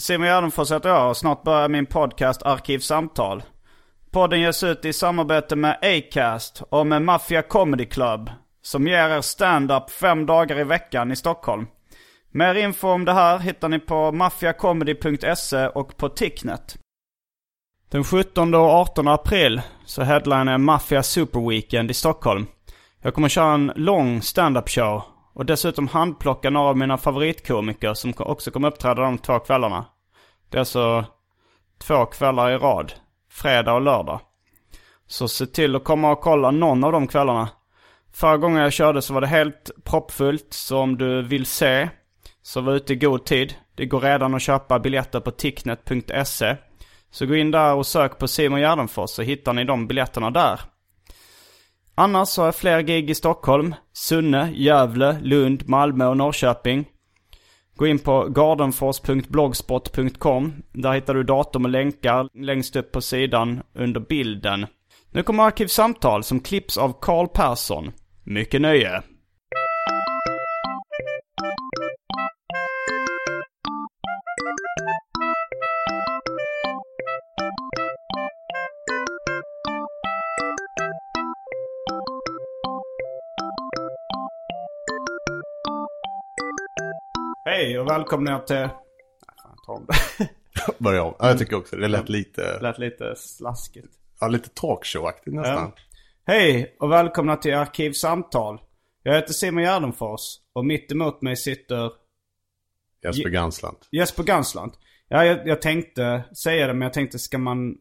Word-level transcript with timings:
Simon 0.00 0.26
Gärdenfors 0.26 0.72
heter 0.72 0.88
jag 0.88 1.10
och 1.10 1.16
snart 1.16 1.42
börjar 1.42 1.68
min 1.68 1.86
podcast 1.86 2.42
Arkivsamtal. 2.42 3.42
Podden 4.10 4.40
ges 4.40 4.62
ut 4.62 4.84
i 4.84 4.92
samarbete 4.92 5.56
med 5.56 5.78
Acast 5.82 6.62
och 6.68 6.86
med 6.86 7.02
Mafia 7.02 7.42
Comedy 7.42 7.84
Club. 7.84 8.30
Som 8.62 8.86
ger 8.86 9.08
er 9.08 9.20
stand-up 9.20 9.90
fem 9.90 10.26
dagar 10.26 10.58
i 10.58 10.64
veckan 10.64 11.12
i 11.12 11.16
Stockholm. 11.16 11.66
Mer 12.30 12.54
info 12.54 12.88
om 12.88 13.04
det 13.04 13.12
här 13.12 13.38
hittar 13.38 13.68
ni 13.68 13.78
på 13.78 14.12
maffiacomedy.se 14.12 15.66
och 15.66 15.96
på 15.96 16.08
Ticknet. 16.08 16.76
Den 17.90 18.04
17 18.04 18.54
och 18.54 18.60
18 18.60 19.08
april 19.08 19.60
så 19.84 20.02
headlinar 20.02 20.52
jag 20.52 20.60
Mafia 20.60 21.02
Super 21.02 21.48
Weekend 21.48 21.90
i 21.90 21.94
Stockholm. 21.94 22.46
Jag 23.02 23.14
kommer 23.14 23.28
köra 23.28 23.54
en 23.54 23.72
lång 23.76 24.22
stand-up 24.22 24.68
show 24.68 25.02
och 25.32 25.46
dessutom 25.46 25.88
handplocka 25.88 26.50
några 26.50 26.68
av 26.68 26.76
mina 26.76 26.98
favoritkomiker 26.98 27.94
som 27.94 28.12
också 28.18 28.50
kommer 28.50 28.68
uppträda 28.68 29.02
de 29.02 29.18
två 29.18 29.38
kvällarna. 29.38 29.84
Det 30.48 30.56
är 30.56 30.58
alltså 30.58 31.04
två 31.78 32.06
kvällar 32.06 32.50
i 32.50 32.56
rad. 32.56 32.92
Fredag 33.30 33.72
och 33.72 33.80
lördag. 33.80 34.20
Så 35.06 35.28
se 35.28 35.46
till 35.46 35.76
att 35.76 35.84
komma 35.84 36.10
och 36.10 36.20
kolla 36.20 36.50
någon 36.50 36.84
av 36.84 36.92
de 36.92 37.06
kvällarna. 37.06 37.48
Förra 38.12 38.36
gången 38.36 38.62
jag 38.62 38.72
körde 38.72 39.02
så 39.02 39.14
var 39.14 39.20
det 39.20 39.26
helt 39.26 39.70
proppfullt. 39.84 40.46
Så 40.50 40.78
om 40.78 40.98
du 40.98 41.22
vill 41.22 41.46
se 41.46 41.88
så 42.42 42.60
var 42.60 42.72
ute 42.72 42.92
i 42.92 42.96
god 42.96 43.24
tid. 43.24 43.54
Det 43.74 43.86
går 43.86 44.00
redan 44.00 44.34
att 44.34 44.42
köpa 44.42 44.78
biljetter 44.78 45.20
på 45.20 45.30
ticknet.se. 45.30 46.56
Så 47.10 47.26
gå 47.26 47.36
in 47.36 47.50
där 47.50 47.74
och 47.74 47.86
sök 47.86 48.18
på 48.18 48.28
Simon 48.28 48.60
Gärdenfors 48.60 49.10
så 49.10 49.22
hittar 49.22 49.52
ni 49.52 49.64
de 49.64 49.86
biljetterna 49.86 50.30
där. 50.30 50.60
Annars 52.00 52.28
så 52.28 52.42
har 52.42 52.46
jag 52.46 52.54
fler 52.54 52.80
gig 52.80 53.10
i 53.10 53.14
Stockholm, 53.14 53.74
Sunne, 53.92 54.52
Gävle, 54.54 55.18
Lund, 55.22 55.68
Malmö 55.68 56.06
och 56.06 56.16
Norrköping. 56.16 56.88
Gå 57.76 57.86
in 57.86 57.98
på 57.98 58.26
gardenfors.blogspot.com. 58.28 60.52
Där 60.72 60.92
hittar 60.92 61.14
du 61.14 61.22
datum 61.22 61.64
och 61.64 61.70
länkar 61.70 62.28
längst 62.34 62.76
upp 62.76 62.92
på 62.92 63.00
sidan 63.00 63.62
under 63.74 64.00
bilden. 64.00 64.66
Nu 65.10 65.22
kommer 65.22 65.42
Arkivsamtal 65.42 66.24
som 66.24 66.40
klipps 66.40 66.78
av 66.78 66.96
Karl 67.00 67.26
Persson. 67.26 67.92
Mycket 68.24 68.60
nöje. 68.60 69.02
Hej 87.60 87.78
och 87.78 87.90
välkomna 87.90 88.38
till... 88.38 88.56
Nej, 88.56 88.68
fan, 89.42 89.56
ta 89.66 89.72
om 89.72 89.86
det. 89.88 90.28
Börja 90.78 91.02
om. 91.02 91.14
Ja, 91.18 91.28
jag 91.28 91.38
tycker 91.38 91.56
också 91.56 91.76
det. 91.76 91.88
Lät 91.88 92.08
lite, 92.08 92.58
lät 92.60 92.78
lite 92.78 93.14
slaskigt. 93.16 93.88
ja, 94.20 94.28
lite 94.28 94.48
talkshow-aktigt 94.48 95.34
nästan. 95.34 95.72
Ja. 95.76 95.82
Hej 96.26 96.76
och 96.80 96.92
välkomna 96.92 97.36
till 97.36 97.54
Arkivsamtal. 97.54 98.60
Jag 99.02 99.14
heter 99.14 99.32
Simon 99.32 99.62
Gärdenfors 99.62 100.20
och 100.52 100.64
mitt 100.64 100.92
emot 100.92 101.22
mig 101.22 101.36
sitter 101.36 101.90
Jesper 103.04 103.30
Ganslant. 103.30 103.88
Jesper 103.92 104.22
Gansland. 104.22 104.72
Ja, 105.08 105.24
jag, 105.24 105.48
jag 105.48 105.62
tänkte 105.62 106.22
säga 106.42 106.66
det 106.66 106.72
men 106.72 106.82
jag 106.82 106.92
tänkte 106.92 107.18
ska 107.18 107.38
man 107.38 107.76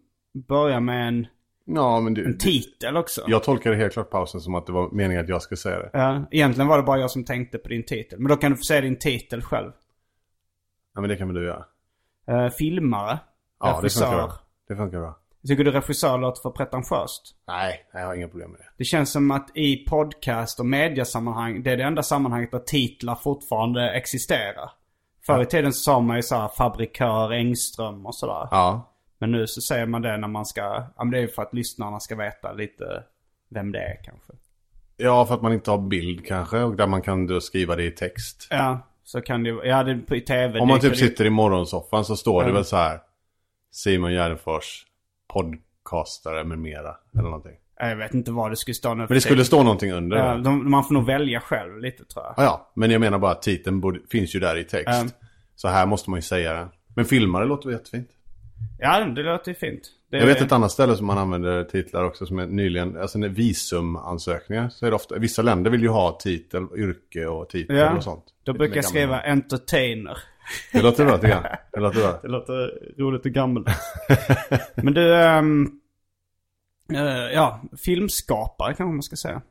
börja 0.47 0.79
med 0.79 1.07
en, 1.07 1.27
Ja, 1.75 1.99
men 1.99 2.13
du, 2.13 2.25
en 2.25 2.37
titel 2.37 2.97
också? 2.97 3.23
jag 3.27 3.43
tolkar 3.43 3.71
det 3.71 3.77
helt 3.77 3.93
klart 3.93 4.09
pausen 4.09 4.41
som 4.41 4.55
att 4.55 4.65
det 4.65 4.71
var 4.71 4.89
meningen 4.91 5.23
att 5.23 5.29
jag 5.29 5.41
skulle 5.41 5.57
säga 5.57 5.79
det. 5.79 5.89
Ja, 5.93 6.27
egentligen 6.31 6.67
var 6.67 6.77
det 6.77 6.83
bara 6.83 6.99
jag 6.99 7.11
som 7.11 7.25
tänkte 7.25 7.57
på 7.57 7.69
din 7.69 7.85
titel. 7.85 8.19
Men 8.19 8.29
då 8.29 8.35
kan 8.35 8.51
du 8.51 8.57
få 8.57 8.63
säga 8.63 8.81
din 8.81 8.99
titel 8.99 9.41
själv. 9.41 9.71
Ja, 10.95 11.01
men 11.01 11.09
det 11.09 11.15
kan 11.15 11.27
väl 11.27 11.35
du 11.35 11.45
göra. 11.45 11.65
Uh, 12.31 12.49
filmare. 12.49 13.19
Ja, 13.59 13.67
det 13.67 13.77
regissör. 13.77 14.05
funkar 14.05 14.17
bra. 14.17 14.33
Det 14.67 14.75
funkar 14.75 14.99
bra. 14.99 15.19
Tycker 15.47 15.63
du 15.63 15.71
regissör 15.71 16.17
låter 16.17 16.41
för 16.41 16.49
pretentiöst? 16.49 17.35
Nej, 17.47 17.85
jag 17.93 18.05
har 18.05 18.15
inga 18.15 18.27
problem 18.27 18.51
med 18.51 18.59
det. 18.59 18.67
Det 18.77 18.83
känns 18.83 19.11
som 19.11 19.31
att 19.31 19.57
i 19.57 19.85
podcast 19.85 20.59
och 20.59 20.65
mediasammanhang, 20.65 21.63
det 21.63 21.71
är 21.71 21.77
det 21.77 21.83
enda 21.83 22.03
sammanhanget 22.03 22.51
där 22.51 22.59
titlar 22.59 23.15
fortfarande 23.15 23.91
existerar. 23.91 24.71
Förr 25.25 25.41
i 25.41 25.45
tiden 25.45 25.73
sa 25.73 25.99
man 25.99 26.15
ju 26.15 26.23
såhär 26.23 26.47
fabrikör 26.57 27.31
Engström 27.31 28.05
och 28.05 28.15
sådär. 28.15 28.47
Ja. 28.51 28.93
Men 29.19 29.31
nu 29.31 29.47
så 29.47 29.61
säger 29.61 29.85
man 29.85 30.01
det 30.01 30.17
när 30.17 30.27
man 30.27 30.45
ska, 30.45 30.61
ja 30.97 31.03
men 31.03 31.11
det 31.11 31.19
är 31.19 31.27
för 31.27 31.41
att 31.41 31.53
lyssnarna 31.53 31.99
ska 31.99 32.15
veta 32.15 32.53
lite 32.53 33.03
vem 33.49 33.71
det 33.71 33.79
är 33.79 34.03
kanske. 34.03 34.33
Ja, 34.97 35.25
för 35.25 35.35
att 35.35 35.41
man 35.41 35.53
inte 35.53 35.71
har 35.71 35.77
bild 35.77 36.25
kanske 36.25 36.59
och 36.59 36.75
där 36.75 36.87
man 36.87 37.01
kan 37.01 37.27
då 37.27 37.41
skriva 37.41 37.75
det 37.75 37.83
i 37.83 37.91
text. 37.91 38.47
Ja, 38.49 38.79
så 39.03 39.21
kan 39.21 39.43
det 39.43 39.49
ja 39.49 39.83
det 39.83 40.15
i 40.15 40.21
tv. 40.21 40.59
Om 40.59 40.67
man 40.67 40.77
det, 40.77 40.81
typ 40.81 40.91
det, 40.91 40.97
sitter 40.97 41.25
i 41.25 41.29
morgonsoffan 41.29 42.05
så 42.05 42.15
står 42.15 42.43
det 42.43 42.49
Ja. 42.49 42.53
väl 42.55 42.65
så 42.65 42.75
här 42.77 42.99
Simon 43.71 44.11
Gärdenfors 44.13 44.85
podcastare 45.33 46.43
med 46.43 46.59
mera. 46.59 46.95
Eller 47.13 47.23
någonting. 47.23 47.55
Jag 47.79 47.95
vet 47.95 48.13
inte 48.13 48.31
vad 48.31 48.51
det 48.51 48.55
skulle 48.55 48.75
stå. 48.75 48.95
Men 48.95 49.07
det 49.07 49.21
skulle 49.21 49.45
stå 49.45 49.63
någonting 49.63 49.91
under. 49.93 50.17
Ja, 50.17 50.37
de, 50.37 50.71
man 50.71 50.83
får 50.83 50.93
nog 50.93 51.05
välja 51.05 51.39
själv 51.39 51.79
lite 51.79 52.05
tror 52.05 52.25
jag. 52.25 52.33
ja, 52.37 52.43
ja. 52.43 52.71
Men 52.75 52.91
jag 52.91 52.99
menar 53.01 53.19
bara 53.19 53.31
att 53.31 53.41
titeln 53.41 53.81
borde, 53.81 53.99
finns 54.11 54.35
ju 54.35 54.39
där 54.39 54.57
i 54.57 54.63
text. 54.63 54.87
Ja. 55.19 55.27
Så 55.55 55.67
här 55.67 55.85
måste 55.85 56.09
man 56.09 56.17
ju 56.17 56.21
säga 56.21 56.53
det. 56.53 56.67
Men 56.95 57.05
filmare 57.05 57.45
låter 57.45 57.69
väl 57.69 57.77
jättefint. 57.77 58.09
Ja, 58.79 59.05
det 59.05 59.23
låter 59.23 59.51
ju 59.51 59.55
fint. 59.55 59.81
Det, 60.11 60.17
Jag 60.17 60.25
vet 60.25 60.41
ett 60.41 60.51
annat 60.51 60.71
ställe 60.71 60.95
som 60.95 61.05
man 61.07 61.17
använder 61.17 61.63
titlar 61.63 62.03
också 62.03 62.25
som 62.25 62.39
är 62.39 62.47
nyligen, 62.47 62.97
alltså 62.97 63.19
när 63.19 63.29
visumansökningar 63.29 64.69
så 64.69 64.85
är 64.85 64.89
det 64.89 64.95
ofta, 64.95 65.17
vissa 65.17 65.41
länder 65.41 65.71
vill 65.71 65.81
ju 65.81 65.87
ha 65.89 66.17
titel, 66.21 66.67
yrke 66.75 67.27
och 67.27 67.49
titel 67.49 67.75
Ja, 67.75 67.97
och 67.97 68.03
sånt. 68.03 68.23
då 68.43 68.53
brukar 68.53 68.75
jag 68.75 68.85
skriva 68.85 69.21
entertainer. 69.21 70.17
Det 70.73 70.81
låter 70.81 71.05
bra 71.05 71.17
tycker 71.17 71.29
jag. 71.29 71.57
Det 71.73 71.79
låter 71.79 71.99
bra. 72.01 72.19
Det 72.21 72.27
låter 72.27 72.93
roligt 73.01 73.25
och 73.25 73.31
gammalt. 73.31 73.67
Men 74.75 74.93
du, 74.93 75.15
ehm, 75.15 75.71
eh, 76.93 77.33
ja, 77.33 77.61
filmskapare 77.77 78.73
kanske 78.73 78.93
man 78.93 79.03
ska 79.03 79.15
säga. 79.15 79.41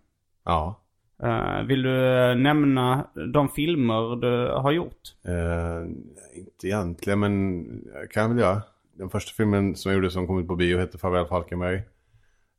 Ja. 0.44 0.80
Eh, 1.22 1.62
vill 1.66 1.82
du 1.82 2.30
eh, 2.30 2.36
nämna 2.36 3.06
de 3.32 3.48
filmer 3.48 4.16
du 4.16 4.60
har 4.60 4.72
gjort? 4.72 5.00
Eh, 5.24 5.90
inte 6.38 6.66
egentligen 6.66 7.18
men 7.20 7.64
jag 7.94 8.10
kan 8.10 8.30
väl 8.30 8.38
göra. 8.38 8.62
Den 8.98 9.10
första 9.10 9.32
filmen 9.32 9.76
som 9.76 9.90
jag 9.90 9.96
gjorde 9.96 10.10
som 10.10 10.26
kom 10.26 10.38
ut 10.38 10.46
på 10.46 10.56
bio 10.56 10.78
hette 10.78 10.98
Farväl 10.98 11.26
Falkenberg. 11.26 11.82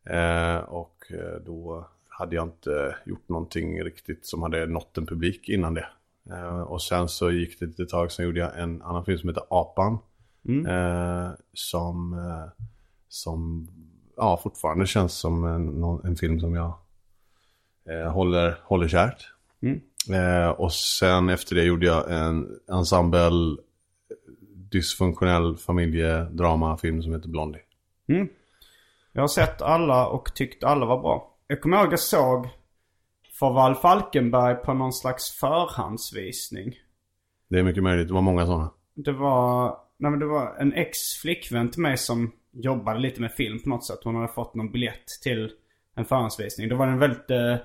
Eh, 0.06 0.58
och 0.58 1.12
eh, 1.12 1.42
då 1.46 1.88
hade 2.08 2.36
jag 2.36 2.48
inte 2.48 2.96
gjort 3.06 3.30
någonting 3.30 3.84
riktigt 3.84 4.26
som 4.26 4.42
hade 4.42 4.66
nått 4.66 4.98
en 4.98 5.06
publik 5.06 5.50
innan 5.50 5.74
det. 5.74 5.88
Eh, 6.30 6.62
och 6.62 6.82
sen 6.82 7.10
så 7.10 7.32
gick 7.32 7.60
det 7.60 7.66
ett 7.66 7.70
litet 7.70 7.90
tag, 7.90 8.12
sen 8.12 8.26
gjorde 8.26 8.40
jag 8.40 8.60
en 8.60 8.82
annan 8.82 9.06
film 9.06 9.20
som 9.20 9.30
heter 9.30 9.44
Apan. 9.50 9.98
Eh, 10.68 11.32
som, 11.54 12.14
eh, 12.14 12.64
som 13.08 13.68
ja, 14.18 14.40
fortfarande 14.44 14.88
känns 14.88 15.14
som 15.14 15.44
en, 15.44 15.84
en 16.04 16.16
film 16.16 16.40
som 16.40 16.56
jag 16.56 16.74
eh, 17.90 18.12
håller, 18.12 18.60
håller 18.64 18.88
kärt. 18.88 19.34
Eh, 20.14 20.50
och 20.50 20.74
sen 20.74 21.30
efter 21.30 21.56
det 21.56 21.64
gjorde 21.64 21.86
jag 21.86 22.12
en 22.12 22.60
ensemble 22.68 23.58
dysfunktionell 24.72 25.58
familjedramafilm 25.58 27.02
som 27.04 27.14
heter 27.14 27.30
Blondie. 27.30 27.62
Jag 29.14 29.22
har 29.22 29.28
sett 29.28 29.62
alla 29.62 30.08
och 30.08 30.36
tyckt 30.36 30.64
alla 30.64 30.86
var 30.86 31.02
bra. 31.02 31.36
Jag 31.48 31.62
kommer 31.62 31.78
ihåg 31.84 31.94
jag 31.94 32.00
såg 32.00 32.50
Farväl 33.40 33.76
Falkenberg 33.76 34.56
på 34.56 34.74
någon 34.74 34.94
slags 34.94 35.40
förhandsvisning. 35.40 36.74
Det 37.50 37.60
är 37.60 37.64
mycket 37.64 37.84
möjligt, 37.84 38.08
det 38.08 38.14
var 38.14 38.22
många 38.22 38.46
sådana. 38.46 38.72
Det 38.96 39.12
var, 39.12 39.78
nej 39.98 40.12
men 40.12 40.20
det 40.20 40.26
var 40.26 40.56
en 40.60 40.74
ex-flickvän 40.74 41.72
till 41.72 41.82
mig 41.82 41.98
som 41.98 42.32
jobbade 42.52 43.00
lite 43.00 43.22
med 43.22 43.32
film 43.32 43.60
på 43.64 43.70
något 43.70 43.86
sätt. 43.86 44.00
Hon 44.04 44.16
hade 44.16 44.28
fått 44.28 44.56
någon 44.56 44.72
biljett 44.72 45.08
till 45.24 45.52
en 45.96 46.06
förhandsvisning. 46.06 46.70
Då 46.70 46.76
var 46.76 46.86
det 46.86 46.92
en 46.92 47.00
väldigt, 47.00 47.32
eh, 47.32 47.56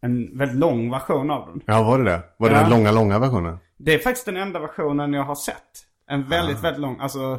en 0.00 0.38
väldigt 0.38 0.58
lång 0.58 0.90
version 0.90 1.30
av 1.30 1.46
den. 1.46 1.60
Ja, 1.66 1.82
var 1.82 1.98
det 1.98 2.04
det? 2.04 2.22
Var 2.36 2.48
det 2.48 2.54
Ja. 2.54 2.60
den 2.60 2.70
långa, 2.70 2.92
långa 2.92 3.18
versionen? 3.18 3.58
Det 3.76 3.94
är 3.94 3.98
faktiskt 3.98 4.26
den 4.26 4.36
enda 4.36 4.58
versionen 4.60 5.12
jag 5.12 5.24
har 5.24 5.34
sett. 5.34 5.86
En 6.10 6.28
väldigt, 6.28 6.64
väldigt 6.64 6.80
lång, 6.80 6.98
alltså... 7.00 7.38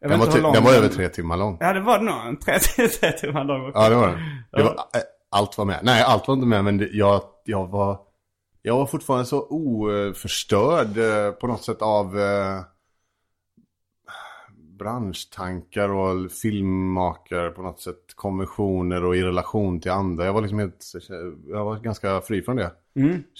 Jag 0.00 0.10
Den 0.10 0.18
var, 0.20 0.40
lång 0.40 0.52
den 0.52 0.64
var 0.64 0.72
över 0.72 0.88
tre 0.88 1.08
timmar 1.08 1.36
lång. 1.36 1.56
Ja, 1.60 1.72
det 1.72 1.80
var 1.80 1.98
det 1.98 2.04
nog. 2.04 2.14
En 2.26 2.36
30 2.38 2.88
tre 3.00 3.12
timmar 3.12 3.44
lång. 3.44 3.70
Ja, 3.74 3.88
det 3.88 3.94
var 3.96 4.06
den. 4.08 4.18
Det 4.52 4.62
var, 4.62 4.70
äh, 4.70 4.76
allt 5.30 5.58
var 5.58 5.64
med. 5.64 5.80
Nej, 5.82 6.02
allt 6.02 6.28
var 6.28 6.34
inte 6.34 6.46
med, 6.46 6.64
men 6.64 6.78
det, 6.78 6.88
jag, 6.92 7.22
jag 7.44 7.66
var... 7.66 7.98
Jag 8.62 8.76
var 8.76 8.86
fortfarande 8.86 9.26
så 9.26 9.46
oförstörd 9.50 10.98
eh, 10.98 11.30
på 11.32 11.46
något 11.46 11.62
sätt 11.62 11.82
av 11.82 12.18
eh, 12.18 12.60
branschtankar 14.78 15.88
och 15.88 16.30
filmmakare 16.32 17.50
på 17.50 17.62
något 17.62 17.80
sätt. 17.80 18.02
Konventioner 18.14 19.04
och 19.04 19.16
i 19.16 19.22
relation 19.22 19.80
till 19.80 19.90
andra. 19.90 20.24
Jag 20.24 20.32
var 20.32 20.40
liksom 20.40 20.58
helt... 20.58 20.92
Jag 21.46 21.64
var 21.64 21.76
ganska 21.76 22.20
fri 22.20 22.42
från 22.42 22.56
det. 22.56 22.70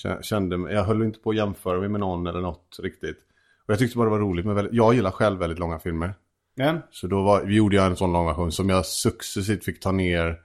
Kä- 0.04 0.22
Kände, 0.22 0.72
jag 0.72 0.84
höll 0.84 1.02
inte 1.02 1.18
på 1.20 1.30
att 1.30 1.36
jämföra 1.36 1.80
mig 1.80 1.88
med 1.88 2.00
någon 2.00 2.26
eller 2.26 2.40
något 2.40 2.76
riktigt. 2.82 3.18
Och 3.66 3.72
jag 3.72 3.78
tyckte 3.78 3.96
bara 3.98 4.04
det 4.04 4.10
var 4.10 4.18
roligt 4.18 4.46
med 4.46 4.54
väldigt, 4.54 4.74
Jag 4.74 4.94
gillar 4.94 5.10
själv 5.10 5.38
väldigt 5.38 5.58
långa 5.58 5.78
filmer. 5.78 6.14
Ja. 6.54 6.78
Så 6.90 7.06
då 7.06 7.22
var, 7.22 7.44
gjorde 7.44 7.76
jag 7.76 7.86
en 7.86 7.96
sån 7.96 8.12
lång 8.12 8.26
version 8.26 8.52
som 8.52 8.68
jag 8.68 8.86
successivt 8.86 9.64
fick 9.64 9.80
ta 9.80 9.92
ner. 9.92 10.40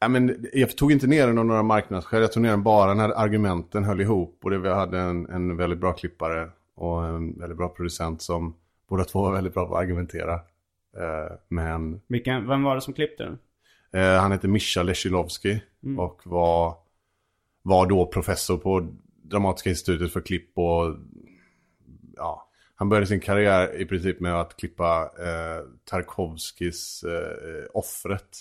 Ja, 0.00 0.08
men 0.08 0.46
jag 0.52 0.76
tog 0.76 0.92
inte 0.92 1.06
ner 1.06 1.26
den 1.26 1.38
av 1.38 1.46
några 1.46 1.62
marknadsskäl. 1.62 2.20
Jag 2.20 2.32
tog 2.32 2.42
ner 2.42 2.50
den 2.50 2.62
bara 2.62 2.94
när 2.94 3.08
argumenten 3.08 3.84
höll 3.84 4.00
ihop. 4.00 4.38
Och 4.42 4.50
det, 4.50 4.58
vi 4.58 4.68
hade 4.68 4.98
en, 4.98 5.26
en 5.30 5.56
väldigt 5.56 5.78
bra 5.78 5.92
klippare 5.92 6.48
och 6.74 7.04
en 7.04 7.38
väldigt 7.38 7.58
bra 7.58 7.68
producent 7.68 8.22
som 8.22 8.54
båda 8.88 9.04
två 9.04 9.22
var 9.22 9.32
väldigt 9.32 9.54
bra 9.54 9.66
på 9.66 9.76
att 9.76 9.82
argumentera. 9.82 10.34
Eh, 10.96 11.36
men 11.48 12.00
Vilken, 12.06 12.48
vem 12.48 12.62
var 12.62 12.74
det 12.74 12.80
som 12.80 12.94
klippte 12.94 13.24
den? 13.24 13.38
eh, 14.02 14.20
han 14.20 14.32
heter 14.32 14.48
Mischa 14.48 14.82
Leshilovski 14.82 15.62
och 15.98 16.20
var, 16.24 16.74
var 17.62 17.86
då 17.86 18.06
professor 18.06 18.56
på 18.56 18.88
Dramatiska 19.22 19.70
institutet 19.70 20.12
för 20.12 20.20
klipp 20.20 20.58
och 20.58 20.96
ja, 22.16 22.43
han 22.84 22.88
började 22.88 23.06
sin 23.06 23.20
karriär 23.20 23.80
i 23.80 23.84
princip 23.84 24.20
med 24.20 24.40
att 24.40 24.56
klippa 24.56 25.10
eh, 25.18 25.68
Tarkovskis 25.84 27.04
eh, 27.04 27.66
Offret. 27.72 28.38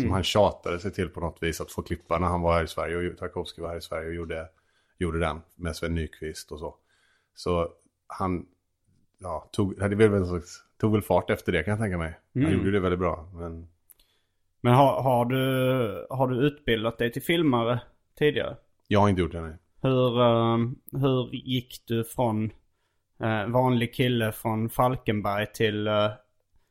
Som 0.00 0.10
han 0.10 0.22
tjatade 0.22 0.78
sig 0.78 0.92
till 0.92 1.08
på 1.08 1.20
något 1.20 1.42
vis 1.42 1.60
att 1.60 1.72
få 1.72 1.82
klippa 1.82 2.18
när 2.18 2.26
han 2.26 2.40
var 2.40 2.54
här 2.54 2.64
i 2.64 2.68
Sverige. 2.68 3.10
Och 3.10 3.18
Tarkovsky 3.18 3.62
var 3.62 3.68
här 3.68 3.76
i 3.76 3.80
Sverige 3.80 4.08
och 4.08 4.14
gjorde, 4.14 4.48
gjorde 4.98 5.18
den 5.18 5.40
med 5.56 5.76
Sven 5.76 5.94
Nykvist 5.94 6.52
och 6.52 6.58
så. 6.58 6.74
Så 7.34 7.68
han 8.06 8.46
ja, 9.18 9.48
tog, 9.52 9.80
hade 9.80 9.96
väl, 9.96 10.42
tog 10.80 10.92
väl 10.92 11.02
fart 11.02 11.30
efter 11.30 11.52
det 11.52 11.62
kan 11.62 11.70
jag 11.70 11.80
tänka 11.80 11.98
mig. 11.98 12.18
Han 12.34 12.52
gjorde 12.52 12.70
det 12.70 12.80
väldigt 12.80 13.00
bra. 13.00 13.28
Men 13.34 13.68
Men 14.60 14.74
har, 14.74 15.02
har, 15.02 15.24
du, 15.24 16.06
har 16.10 16.28
du 16.28 16.46
utbildat 16.46 16.98
dig 16.98 17.12
till 17.12 17.22
filmare 17.22 17.80
tidigare? 18.18 18.56
jag 18.88 19.00
har 19.00 19.08
inte 19.08 19.22
gjort 19.22 19.32
det 19.32 19.40
nej. 19.40 19.56
Hur, 19.82 20.20
eh, 20.20 20.58
hur 20.92 21.34
gick 21.34 21.82
du 21.86 22.04
från 22.04 22.50
vanlig 23.52 23.94
kille 23.94 24.32
från 24.32 24.68
Falkenberg 24.70 25.46
till 25.52 25.88
uh, 25.88 26.10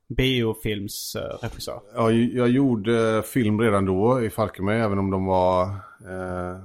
biofilmsregissör? 0.08 1.82
Ja, 1.96 2.12
jag 2.12 2.50
gjorde 2.50 3.24
film 3.26 3.62
redan 3.62 3.86
då 3.86 4.22
i 4.24 4.30
Falkenberg, 4.30 4.80
även 4.80 5.00
om 5.00 5.12
de 5.12 5.26
var 5.26 5.64
eh, 6.10 6.60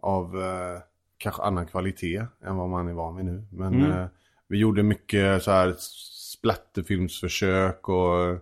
av 0.00 0.42
eh, 0.42 0.80
kanske 1.18 1.42
annan 1.42 1.66
kvalitet 1.66 2.22
än 2.44 2.56
vad 2.56 2.68
man 2.68 2.88
är 2.88 2.92
van 2.92 3.16
vid 3.16 3.24
nu. 3.24 3.44
Men 3.52 3.82
eh, 3.92 4.06
vi 4.48 4.58
gjorde 4.58 4.82
mycket 4.82 5.42
så 5.42 5.50
här 5.50 5.74
splatterfilmsförsök 6.32 7.88
och 7.88 8.38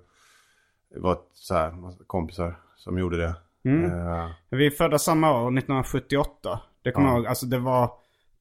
det 0.94 1.00
var 1.00 1.18
så 1.34 1.54
här, 1.54 1.72
kompisar 2.06 2.54
som 2.76 2.98
gjorde 2.98 3.16
det. 3.16 3.34
Eh, 3.70 4.28
Vi 4.50 4.66
är 4.66 4.70
födda 4.70 4.98
samma 4.98 5.30
år, 5.32 5.38
1978. 5.58 6.60
Det 6.82 6.92
kommer 6.92 7.06
Ja. 7.08 7.12
jag 7.12 7.18
ihåg. 7.18 7.26
Alltså 7.26 7.46
det 7.46 7.58
var 7.58 7.90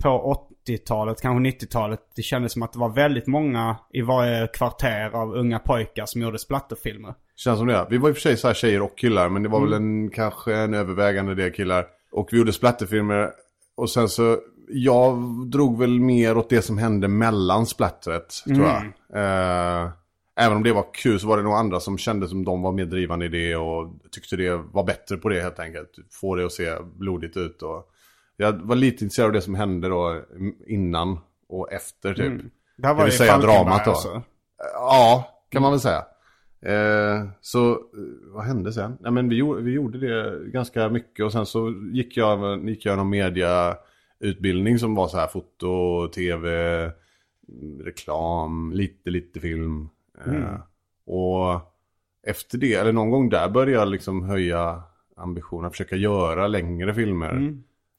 på 0.03 0.37
80-talet, 0.67 1.21
kanske 1.21 1.65
90-talet. 1.65 1.99
Det 2.15 2.21
kändes 2.21 2.53
som 2.53 2.63
att 2.63 2.73
det 2.73 2.79
var 2.79 2.89
väldigt 2.89 3.27
många 3.27 3.77
i 3.93 4.01
varje 4.01 4.47
kvarter 4.47 5.09
av 5.09 5.35
unga 5.35 5.59
pojkar 5.59 6.05
som 6.05 6.21
gjorde 6.21 6.39
splatterfilmer. 6.39 7.13
Känns 7.35 7.59
som 7.59 7.67
det. 7.67 7.87
Vi 7.89 7.97
var 7.97 8.09
i 8.09 8.11
och 8.11 8.15
för 8.15 8.21
sig 8.21 8.37
så 8.37 8.47
här 8.47 8.53
tjejer 8.53 8.81
och 8.81 8.97
killar, 8.97 9.29
men 9.29 9.43
det 9.43 9.49
var 9.49 9.61
väl 9.61 9.73
en, 9.73 10.09
kanske 10.09 10.55
en 10.55 10.73
övervägande 10.73 11.35
del 11.35 11.51
killar. 11.51 11.85
Och 12.11 12.29
vi 12.31 12.37
gjorde 12.37 12.53
splatterfilmer. 12.53 13.29
Och 13.75 13.89
sen 13.89 14.09
så, 14.09 14.37
jag 14.67 15.17
drog 15.51 15.79
väl 15.79 15.99
mer 15.99 16.37
åt 16.37 16.49
det 16.49 16.61
som 16.61 16.77
hände 16.77 17.07
mellan 17.07 17.65
splattret, 17.65 18.43
tror 18.45 18.65
jag. 18.65 18.83
Eh, 19.13 19.89
även 20.35 20.57
om 20.57 20.63
det 20.63 20.73
var 20.73 20.85
kul 20.93 21.19
så 21.19 21.27
var 21.27 21.37
det 21.37 21.43
nog 21.43 21.53
andra 21.53 21.79
som 21.79 21.97
kände 21.97 22.27
som 22.27 22.45
de 22.45 22.61
var 22.61 22.71
mer 22.71 22.85
drivande 22.85 23.25
i 23.25 23.29
det 23.29 23.55
och 23.55 23.93
tyckte 24.11 24.35
det 24.35 24.55
var 24.55 24.83
bättre 24.83 25.17
på 25.17 25.29
det 25.29 25.41
helt 25.41 25.59
enkelt. 25.59 25.89
Få 26.11 26.35
det 26.35 26.45
att 26.45 26.51
se 26.51 26.75
blodigt 26.95 27.37
ut 27.37 27.61
och... 27.61 27.89
Jag 28.37 28.53
var 28.53 28.75
lite 28.75 29.03
intresserad 29.03 29.27
av 29.27 29.33
det 29.33 29.41
som 29.41 29.55
hände 29.55 29.89
då 29.89 30.21
innan 30.67 31.19
och 31.49 31.71
efter 31.71 32.13
typ. 32.13 32.41
Det 32.77 32.87
här 32.87 32.93
var 32.93 33.01
Det 33.01 33.09
vill 33.09 33.17
säga 33.17 33.37
dramat 33.37 33.85
då. 33.85 33.91
alltså. 33.91 34.21
Ja, 34.73 35.29
kan 35.49 35.61
man 35.61 35.71
väl 35.71 35.79
säga. 35.79 36.05
Eh, 36.61 37.27
så 37.41 37.71
eh, 37.71 37.77
vad 38.25 38.45
hände 38.45 38.73
sen? 38.73 38.97
Nej, 38.99 39.11
men 39.11 39.29
vi, 39.29 39.35
gjorde, 39.35 39.61
vi 39.61 39.71
gjorde 39.71 39.97
det 39.97 40.49
ganska 40.49 40.89
mycket 40.89 41.25
och 41.25 41.31
sen 41.31 41.45
så 41.45 41.73
gick 41.91 42.17
jag, 42.17 42.69
gick 42.69 42.85
jag 42.85 42.97
någon 42.97 43.09
mediautbildning 43.09 44.79
som 44.79 44.95
var 44.95 45.07
så 45.07 45.17
här 45.17 45.27
foto, 45.27 46.07
tv, 46.07 46.79
mm, 47.49 47.81
reklam, 47.81 48.71
lite, 48.73 49.09
lite 49.09 49.39
film. 49.39 49.89
Eh, 50.25 50.59
och 51.05 51.61
efter 52.27 52.57
det, 52.57 52.73
eller 52.73 52.91
någon 52.91 53.09
gång 53.09 53.29
där 53.29 53.49
började 53.49 53.71
jag 53.71 53.87
liksom 53.87 54.23
höja 54.23 54.83
ambitionen, 55.15 55.71
försöka 55.71 55.95
göra 55.95 56.47
längre 56.47 56.93
filmer. 56.93 57.33
Eh, 57.33 57.51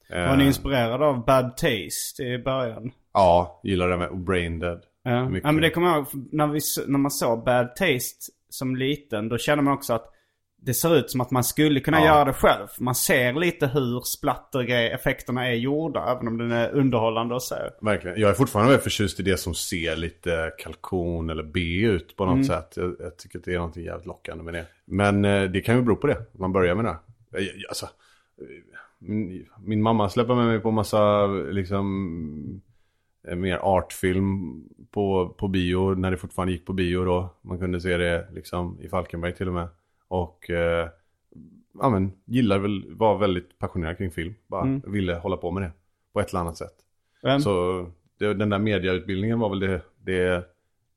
Var 0.09 0.35
ni 0.37 0.45
inspirerade 0.45 1.05
av 1.05 1.25
Bad 1.25 1.57
Taste 1.57 2.23
i 2.23 2.37
början? 2.45 2.91
Ja, 3.13 3.61
gillar 3.63 3.89
det 3.89 3.97
med 3.97 4.17
Brain 4.17 4.59
Dead. 4.59 4.81
Ja. 5.03 5.11
Ja 5.43 5.51
men 5.51 5.61
det 5.61 5.69
kommer 5.69 5.87
jag 5.87 5.97
ihåg, 5.97 6.07
när, 6.31 6.47
vi, 6.47 6.59
när 6.87 6.99
man 6.99 7.11
såg 7.11 7.43
Bad 7.45 7.75
Taste 7.75 8.31
som 8.49 8.75
liten, 8.75 9.29
då 9.29 9.37
kände 9.37 9.63
man 9.63 9.73
också 9.73 9.93
att 9.93 10.13
det 10.61 10.73
ser 10.73 10.95
ut 10.97 11.11
som 11.11 11.21
att 11.21 11.31
man 11.31 11.43
skulle 11.43 11.79
kunna 11.79 11.99
Ja. 11.99 12.05
göra 12.05 12.25
det 12.25 12.33
själv. 12.33 12.67
Man 12.79 12.95
ser 12.95 13.33
lite 13.33 13.67
hur 13.67 14.01
splattergrej-effekterna 14.01 15.47
är 15.47 15.53
gjorda, 15.53 16.11
även 16.11 16.27
om 16.27 16.37
den 16.37 16.51
är 16.51 16.69
underhållande 16.71 17.35
och 17.35 17.43
så. 17.43 17.55
Verkligen. 17.81 18.19
Jag 18.19 18.29
är 18.29 18.33
fortfarande 18.33 18.69
väldigt 18.71 18.83
förtjust 18.83 19.19
i 19.19 19.23
det 19.23 19.37
som 19.37 19.53
ser 19.55 19.95
lite 19.95 20.51
kalkon 20.57 21.29
eller 21.29 21.43
B 21.43 21.59
ut 21.81 22.15
på 22.15 22.25
något 22.25 22.45
sätt. 22.45 22.73
Jag, 22.75 22.95
jag 22.99 23.17
tycker 23.17 23.39
att 23.39 23.45
det 23.45 23.53
är 23.53 23.59
något 23.59 23.77
jävligt 23.77 24.05
lockande 24.05 24.43
med 24.43 24.53
det. 24.53 24.65
Men 24.85 25.25
eh, 25.25 25.43
det 25.43 25.61
kan 25.61 25.75
ju 25.75 25.81
bero 25.81 25.95
på 25.95 26.07
det. 26.07 26.17
Man 26.31 26.51
börjar 26.53 26.75
med 26.75 26.85
det. 26.85 26.97
Jag, 27.31 27.41
jag, 27.41 27.51
alltså, 27.69 27.85
eh, 27.85 28.47
min, 28.99 29.45
min 29.65 29.81
mamma 29.81 30.09
släpper 30.09 30.35
med 30.35 30.45
mig 30.45 30.59
på 30.59 30.71
massa 30.71 31.25
liksom 31.27 32.61
eh, 33.27 33.35
mer 33.35 33.57
artfilm 33.57 34.63
på, 34.91 35.35
på 35.37 35.47
bio. 35.47 35.95
När 35.95 36.11
det 36.11 36.17
fortfarande 36.17 36.53
gick 36.53 36.65
på 36.65 36.73
bio 36.73 37.05
då. 37.05 37.35
Man 37.41 37.59
kunde 37.59 37.81
se 37.81 37.97
det 37.97 38.27
liksom 38.33 38.77
i 38.81 38.89
Falkenberg 38.89 39.35
till 39.35 39.47
och 39.47 39.53
med. 39.53 39.67
Och 40.07 40.49
eh, 40.49 40.89
ja, 41.79 41.89
men, 41.89 42.11
gillar 42.25 42.59
väl, 42.59 42.95
var 42.95 43.17
väldigt 43.17 43.59
passionerad 43.59 43.97
kring 43.97 44.11
film. 44.11 44.33
Bara 44.47 44.81
ville 44.85 45.13
hålla 45.15 45.37
på 45.37 45.51
med 45.51 45.63
det. 45.63 45.71
På 46.13 46.19
ett 46.19 46.29
eller 46.29 46.39
annat 46.39 46.57
sätt. 46.57 46.75
Men, 47.23 47.41
Så 47.41 47.85
det, 48.19 48.33
den 48.33 48.49
där 48.49 48.59
mediautbildningen 48.59 49.39
var 49.39 49.49
väl 49.49 49.59
det, 49.59 49.81
det, 49.97 50.45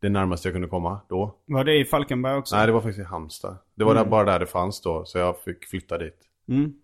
det 0.00 0.09
närmaste 0.09 0.49
jag 0.49 0.54
kunde 0.54 0.68
komma 0.68 1.00
då. 1.09 1.35
Var 1.47 1.64
det 1.64 1.78
i 1.78 1.85
Falkenberg 1.85 2.37
också? 2.37 2.56
Nej, 2.56 2.66
det 2.66 2.73
var 2.73 2.80
faktiskt 2.80 3.00
i 3.00 3.11
Halmstad. 3.11 3.56
Det 3.75 3.85
var 3.85 3.94
där, 3.94 4.04
bara 4.04 4.25
där 4.25 4.38
det 4.38 4.47
fanns 4.47 4.80
då, 4.80 5.04
så 5.04 5.18
jag 5.18 5.38
fick 5.40 5.64
flytta 5.64 5.99
dit. 5.99 6.18
Mm. 6.49 6.75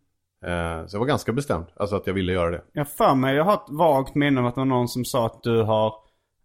Eh, 0.44 0.86
så 0.86 0.96
jag 0.96 1.00
var 1.00 1.06
ganska 1.06 1.32
bestämd, 1.32 1.66
alltså 1.76 1.96
att 1.96 2.06
jag 2.06 2.14
ville 2.14 2.32
göra 2.32 2.50
det. 2.50 2.62
Jag 2.72 2.88
för 2.88 3.14
mig, 3.14 3.36
jag 3.36 3.44
har 3.44 3.54
ett 3.54 3.68
vagt 3.68 4.14
minne 4.14 4.40
av 4.40 4.46
att 4.46 4.54
det 4.54 4.60
var 4.60 4.66
någon 4.66 4.88
som 4.88 5.04
sa 5.04 5.26
att 5.26 5.42
du 5.42 5.62
har 5.62 5.94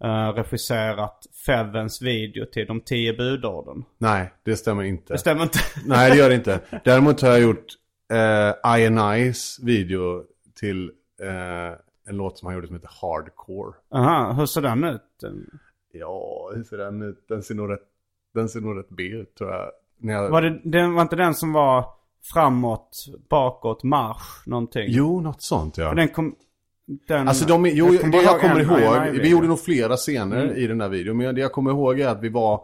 eh, 0.04 0.34
regisserat 0.34 1.26
Fevens 1.46 2.02
video 2.02 2.46
till 2.46 2.68
de 2.68 2.82
tio 2.82 3.14
budorden. 3.14 3.84
Nej, 3.98 4.34
det 4.44 4.56
stämmer 4.56 4.84
inte. 4.84 5.14
Det 5.14 5.18
stämmer 5.18 5.44
inte? 5.44 5.60
Nej, 5.86 6.12
det 6.12 6.18
gör 6.18 6.30
det 6.30 6.36
inte. 6.36 6.60
Däremot 6.84 7.22
har 7.22 7.30
jag 7.30 7.42
gjort 7.42 7.66
eh, 8.12 8.54
INI's 8.64 9.66
video 9.66 10.24
till 10.60 10.92
eh, 11.22 11.78
en 12.08 12.18
låt 12.18 12.38
som 12.38 12.46
han 12.46 12.56
gjorde 12.56 12.68
som 12.68 12.76
heter 12.76 12.92
Hardcore. 13.02 13.74
Aha, 13.92 14.34
hur 14.34 14.46
ser 14.46 14.62
den 14.62 14.84
ut? 14.84 15.02
Ja, 15.92 16.52
hur 16.56 16.64
ser 16.64 16.78
den 16.78 17.02
ut? 17.02 17.26
Den 17.28 17.44
ser 17.44 17.56
nog 17.56 17.72
rätt, 17.72 17.88
den 18.34 18.50
ser 18.50 18.62
nog 18.62 18.80
rätt 18.80 18.90
B 18.90 19.04
ut 19.04 19.36
tror 19.36 19.52
jag. 19.52 19.72
Jag... 19.98 20.30
Var 20.30 20.42
det 20.42 20.62
den, 20.64 20.94
var 20.94 21.02
inte 21.02 21.16
den 21.16 21.34
som 21.34 21.54
var 21.54 21.86
framåt, 22.24 23.06
bakåt, 23.30 23.84
marsch, 23.84 24.48
någonting? 24.48 24.86
Jo, 24.88 25.22
något 25.22 25.42
sånt 25.42 25.78
ja. 25.78 25.90
För 25.90 25.96
den 25.96 26.08
kom... 26.08 26.36
Den, 27.08 27.28
Alltså 27.28 27.46
de, 27.46 27.66
jo, 27.66 27.86
jag 27.86 27.94
det 27.94 28.00
kommer 28.00 28.12
bara 28.12 28.24
jag 28.24 28.42
kommer 28.42 28.60
ihåg, 28.60 29.22
vi 29.22 29.30
gjorde 29.30 29.48
nog 29.48 29.60
flera 29.60 29.98
scener 29.98 30.58
i 30.58 30.68
den 30.68 30.78
där 30.78 30.90
videon. 30.90 31.18
Men 31.18 31.36
det 31.36 31.42
jag 31.42 31.52
kommer 31.52 31.72
ihåg 31.72 32.00
är 32.00 32.08
att 32.08 32.22
vi 32.22 32.30
var, 32.30 32.62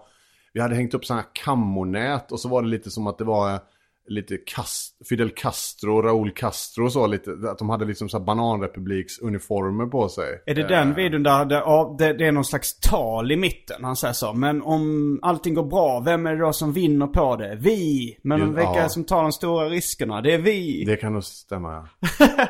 vi 0.53 0.61
hade 0.61 0.75
hängt 0.75 0.93
upp 0.93 1.05
sådana 1.05 1.21
här 1.21 1.29
kammonät 1.43 2.31
och 2.31 2.39
så 2.39 2.49
var 2.49 2.61
det 2.61 2.67
lite 2.67 2.89
som 2.89 3.07
att 3.07 3.17
det 3.17 3.23
var 3.23 3.59
lite 4.09 4.37
Cast 4.37 5.07
Fidel 5.09 5.29
Castro, 5.29 6.01
Raúl 6.01 6.31
Castro 6.31 6.83
och 6.85 6.91
så 6.91 7.07
lite. 7.07 7.31
Att 7.51 7.57
de 7.57 7.69
hade 7.69 7.85
liksom 7.85 8.09
så 8.09 8.17
här 8.17 8.25
bananrepubliks 8.25 9.19
uniformer 9.19 9.85
på 9.85 10.09
sig. 10.09 10.43
Är 10.45 10.55
det 10.55 10.67
den 10.67 10.93
videon 10.93 11.23
där 11.23 11.45
det, 11.45 11.55
ja, 11.55 11.95
det, 11.99 12.13
det 12.13 12.25
är 12.27 12.31
någon 12.31 12.45
slags 12.45 12.79
tal 12.79 13.31
i 13.31 13.35
mitten? 13.35 13.83
Han 13.83 13.95
säger 13.95 14.13
så. 14.13 14.33
Men 14.33 14.61
om 14.61 15.19
allting 15.21 15.53
går 15.53 15.63
bra, 15.63 15.99
vem 16.05 16.25
är 16.27 16.35
det 16.35 16.41
då 16.41 16.53
som 16.53 16.73
vinner 16.73 17.07
på 17.07 17.35
det? 17.35 17.55
Vi! 17.61 18.17
Men 18.23 18.39
Ja. 18.39 18.45
vilka 18.45 18.83
det 18.83 18.89
som 18.89 19.03
tar 19.03 19.21
de 19.21 19.31
stora 19.31 19.69
riskerna? 19.69 20.21
Det 20.21 20.33
är 20.33 20.37
vi! 20.37 20.83
Det 20.85 20.95
kan 20.95 21.13
nog 21.13 21.23
stämma 21.23 21.87
ja. 21.99 22.07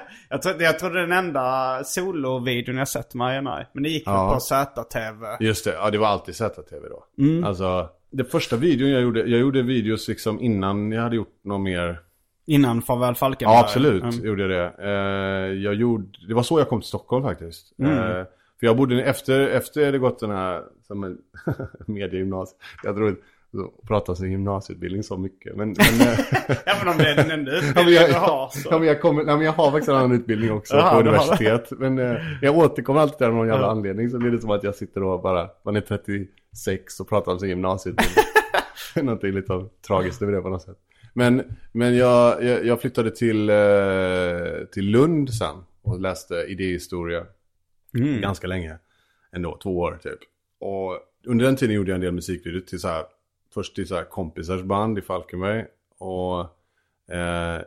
jag, 0.29 0.41
tror, 0.41 0.61
jag 0.61 0.79
tror 0.79 0.89
det 0.89 0.99
är 1.01 1.07
den 1.07 1.17
enda 1.17 1.79
solovideon 1.83 2.77
jag 2.77 2.87
sett 2.87 3.13
med 3.13 3.37
INI. 3.37 3.65
Men 3.73 3.83
det 3.83 3.89
gick 3.89 4.03
Ja. 4.05 4.33
på 4.33 4.39
ZTV. 4.39 5.25
Just 5.39 5.65
det, 5.65 5.73
ja 5.73 5.89
det 5.89 5.97
var 5.97 6.07
alltid 6.07 6.35
ZTV 6.35 6.87
då. 6.89 7.23
Mm. 7.23 7.43
Alltså, 7.43 7.89
det 8.11 8.23
första 8.23 8.55
videon 8.57 8.89
jag 8.89 9.01
gjorde, 9.01 9.19
jag 9.19 9.39
gjorde 9.39 9.61
videos 9.61 10.07
liksom 10.07 10.39
innan 10.41 10.91
jag 10.91 11.01
hade 11.01 11.15
gjort 11.15 11.39
något 11.43 11.61
mer. 11.61 11.99
Innan 12.45 12.81
Farväl 12.81 13.15
Falkenberg. 13.15 13.55
Ja 13.55 13.59
absolut, 13.63 14.03
Mm. 14.03 14.25
gjorde 14.25 14.41
jag 14.41 14.49
det. 14.51 14.73
Eh, 14.79 15.53
jag 15.63 15.73
gjorde, 15.73 16.05
det 16.27 16.33
var 16.33 16.43
så 16.43 16.59
jag 16.59 16.69
kom 16.69 16.81
till 16.81 16.87
Stockholm 16.87 17.23
faktiskt. 17.23 17.73
Mm. 17.79 17.91
Eh, 17.97 18.25
för 18.59 18.65
jag 18.67 18.77
bodde, 18.77 19.03
efter, 19.03 19.39
efter 19.47 19.91
det 19.91 19.97
gått 19.97 20.19
den 20.19 20.29
här, 20.31 20.63
som 20.87 21.03
en 21.03 21.17
mediegymnasiet. 21.87 22.61
Jag 22.83 22.95
tror 22.95 23.09
att 23.09 23.17
prata 23.87 24.11
om 24.11 24.31
gymnasieutbildning 24.31 25.03
så 25.03 25.17
mycket. 25.17 25.55
Men, 25.55 25.67
men, 25.99 26.07
eh, 26.07 26.19
Ja 26.65 26.73
men 26.79 26.87
om 26.87 26.97
det 26.97 27.09
är 27.11 27.15
den 27.15 27.31
enda 27.31 27.51
Ja, 27.55 27.57
utbildningen 27.59 28.01
jag, 28.01 28.09
du 28.09 28.13
har 28.13 28.49
så. 28.49 28.67
ja, 28.71 28.79
men 28.79 28.87
jag, 28.87 29.01
kommer, 29.01 29.23
nej, 29.23 29.35
men 29.35 29.45
jag 29.45 29.53
har 29.53 29.71
faktiskt 29.71 29.89
en 29.89 29.95
annan 29.95 30.11
utbildning 30.11 30.51
också 30.51 30.75
Jaha, 30.75 30.93
på 30.93 30.99
universitet. 30.99 31.71
Men 31.71 31.99
eh, 31.99 32.15
jag 32.41 32.57
återkommer 32.57 32.99
alltid 33.01 33.17
där 33.19 33.27
av 33.27 33.33
någon 33.33 33.47
jävla 33.47 33.65
Ja. 33.65 33.71
anledning. 33.71 34.09
Så 34.09 34.17
blir 34.17 34.31
det 34.31 34.41
som 34.41 34.49
att 34.51 34.63
jag 34.63 34.75
sitter 34.75 35.03
och 35.03 35.21
bara, 35.21 35.49
man 35.65 35.75
är 35.75 35.81
36 35.81 36.99
och 36.99 37.09
pratar 37.09 37.31
om 37.31 37.39
sin 37.39 37.49
gymnasieutbildning. 37.49 38.23
Någonting 39.05 39.31
lite 39.31 39.53
av 39.53 39.69
tragiskt 39.87 40.21
över 40.21 40.33
det 40.33 40.41
på 40.41 40.49
något 40.49 40.61
sätt. 40.61 40.77
Men, 41.13 41.43
men 41.71 41.95
jag, 41.97 42.43
jag, 42.43 42.65
jag 42.65 42.81
flyttade 42.81 43.11
till, 43.11 43.49
eh, 43.49 43.55
till 44.73 44.85
Lund 44.85 45.33
sen 45.33 45.55
och 45.81 45.99
läste 45.99 46.35
idéhistoria 46.35 47.23
Mm. 47.97 48.21
ganska 48.21 48.47
länge. 48.47 48.77
Ändå, 49.35 49.57
två 49.63 49.77
år 49.79 49.99
typ. 50.03 50.19
Och 50.59 50.97
under 51.27 51.45
den 51.45 51.55
tiden 51.55 51.75
gjorde 51.75 51.89
jag 51.91 51.95
en 51.95 52.01
del 52.01 52.11
musikvideor 52.13 52.61
till 52.61 52.79
så 52.79 52.87
här, 52.87 53.03
först 53.53 53.75
till 53.75 53.87
så 53.87 54.03
kompisars 54.03 54.61
band 54.61 54.97
i 54.97 55.01
Falkenberg. 55.01 55.65
Och 55.97 56.39
eh, 57.15 57.61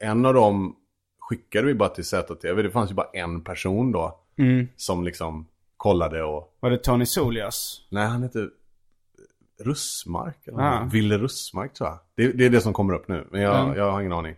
en 0.00 0.26
av 0.26 0.34
dem 0.34 0.76
skickade 1.18 1.66
vi 1.66 1.74
bara 1.74 1.88
till 1.88 2.04
ZTV. 2.04 2.62
Det 2.62 2.70
fanns 2.70 2.90
ju 2.90 2.94
bara 2.94 3.08
en 3.12 3.40
person 3.44 3.92
då. 3.92 4.20
Mm. 4.38 4.68
Som 4.76 5.04
liksom 5.04 5.46
kollade 5.76 6.22
och, 6.22 6.56
Var 6.60 6.70
det 6.70 6.78
Tony 6.78 7.06
Solias? 7.06 7.86
nej 7.90 8.06
han 8.06 8.22
heter 8.22 8.50
Russmark 9.60 10.46
eller 10.48 10.58
Ah. 10.58 10.88
Ville 10.92 11.18
Russmark 11.18 11.72
tror 11.74 11.88
jag. 11.88 11.98
Det, 12.14 12.32
det 12.32 12.46
är 12.46 12.50
det 12.50 12.60
som 12.60 12.72
kommer 12.72 12.94
upp 12.94 13.08
nu, 13.08 13.26
men 13.30 13.40
jag, 13.40 13.60
Mm. 13.64 13.76
jag 13.76 13.92
har 13.92 14.00
ingen 14.00 14.12
aning. 14.12 14.36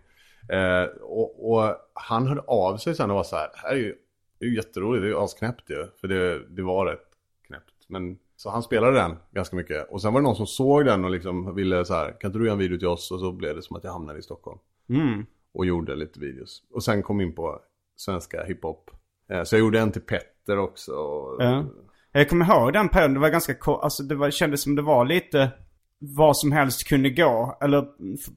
Eh, 0.49 0.83
och, 1.01 1.51
och 1.53 1.75
han 1.93 2.27
hörde 2.27 2.41
av 2.41 2.77
sig 2.77 2.95
sen 2.95 3.09
och 3.09 3.15
var 3.15 3.23
så 3.23 3.35
här, 3.35 3.49
här 3.55 3.69
är 3.71 3.75
ju, 3.75 3.95
det 4.39 4.45
är 4.45 4.49
ju 4.49 4.55
jätteroligt, 4.55 5.01
det 5.01 5.07
är 5.07 5.09
ju 5.09 5.17
asknäppt 5.17 5.69
ju. 5.69 5.87
För 6.01 6.07
det, 6.07 6.47
det 6.49 6.61
var 6.61 6.85
rätt 6.85 7.07
knäppt. 7.47 7.73
Men, 7.87 8.17
så 8.37 8.49
han 8.49 8.63
spelade 8.63 8.97
den 8.97 9.15
ganska 9.31 9.55
mycket. 9.55 9.91
Och 9.91 10.01
sen 10.01 10.13
var 10.13 10.21
det 10.21 10.23
någon 10.23 10.35
som 10.35 10.47
såg 10.47 10.85
den 10.85 11.05
och 11.05 11.11
liksom 11.11 11.55
ville 11.55 11.85
så 11.85 11.93
här, 11.93 12.17
kan 12.19 12.29
inte 12.29 12.39
du 12.39 12.45
göra 12.45 12.53
en 12.53 12.59
video 12.59 12.77
till 12.77 12.87
oss? 12.87 13.11
Och 13.11 13.19
så 13.19 13.31
blev 13.31 13.55
det 13.55 13.61
som 13.61 13.75
att 13.75 13.83
jag 13.83 13.91
hamnade 13.91 14.19
i 14.19 14.21
Stockholm. 14.21 14.59
Mm. 14.89 15.25
Och 15.53 15.65
gjorde 15.65 15.95
lite 15.95 16.19
videos. 16.19 16.63
Och 16.73 16.83
sen 16.83 17.03
kom 17.03 17.21
in 17.21 17.35
på 17.35 17.59
svenska 17.95 18.43
hiphop. 18.43 18.91
Eh, 19.31 19.43
så 19.43 19.55
jag 19.55 19.59
gjorde 19.59 19.79
en 19.79 19.91
till 19.91 20.01
Petter 20.01 20.57
också. 20.57 20.91
Ja. 21.39 21.65
Jag 22.11 22.29
kommer 22.29 22.45
ihåg 22.45 22.73
den 22.73 22.89
perioden, 22.89 23.13
det 23.13 23.19
var 23.19 23.29
ganska 23.29 23.53
ko- 23.53 23.77
alltså 23.77 24.03
det 24.03 24.15
var, 24.15 24.31
kändes 24.31 24.61
som 24.61 24.75
det 24.75 24.81
var 24.81 25.05
lite 25.05 25.51
vad 25.99 26.37
som 26.37 26.51
helst 26.51 26.87
kunde 26.87 27.09
gå. 27.09 27.57
Eller 27.61 27.85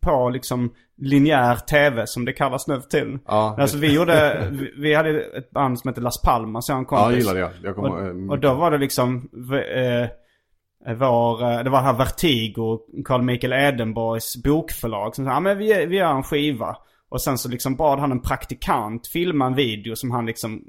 på 0.00 0.31
liksom 0.31 0.75
linjär 0.97 1.57
tv 1.57 2.07
som 2.07 2.25
det 2.25 2.33
kallas 2.33 2.69
nu 2.69 2.81
för 2.81 2.88
tiden. 2.88 3.21
Ja, 3.26 3.57
alltså 3.59 3.79
vi 3.79 3.95
gjorde, 3.95 4.49
vi, 4.76 4.95
hade 4.95 5.21
ett 5.21 5.50
band 5.50 5.79
som 5.81 5.88
hette 5.88 6.00
Las 6.00 6.23
Palmas, 6.23 6.69
jag 6.69 6.79
en 6.79 6.87
Ja, 6.90 6.97
kompis. 7.05 7.19
gillade 7.19 7.40
jag. 7.40 7.50
Jag 7.62 7.79
eh, 7.79 7.85
och, 7.85 8.31
och 8.31 8.38
då 8.38 8.55
var 8.55 8.71
det 8.71 8.79
liksom, 8.79 9.29
eh, 9.76 10.95
var, 10.95 11.52
eh, 11.52 11.64
det 11.64 11.71
var 11.71 11.81
här 11.81 11.93
Vertigo, 11.93 12.79
Carl 13.05 13.23
Michael 13.23 13.52
Edenborgs 13.52 14.43
bokförlag 14.45 15.14
som 15.14 15.25
sa, 15.25 15.31
ja 15.31 15.40
men 15.40 15.59
vi, 15.59 15.87
vi 15.87 15.97
gör 15.97 16.17
en 16.17 16.23
skiva. 16.23 16.76
Och 17.09 17.23
sen 17.23 17.38
så 17.38 17.49
liksom 17.49 17.76
bad 17.76 17.99
han 17.99 18.12
en 18.12 18.23
praktikant 18.23 19.07
filma 19.07 19.47
en 19.47 19.55
video 19.55 19.97
som 19.97 20.11
han 20.11 20.26
liksom 20.26 20.64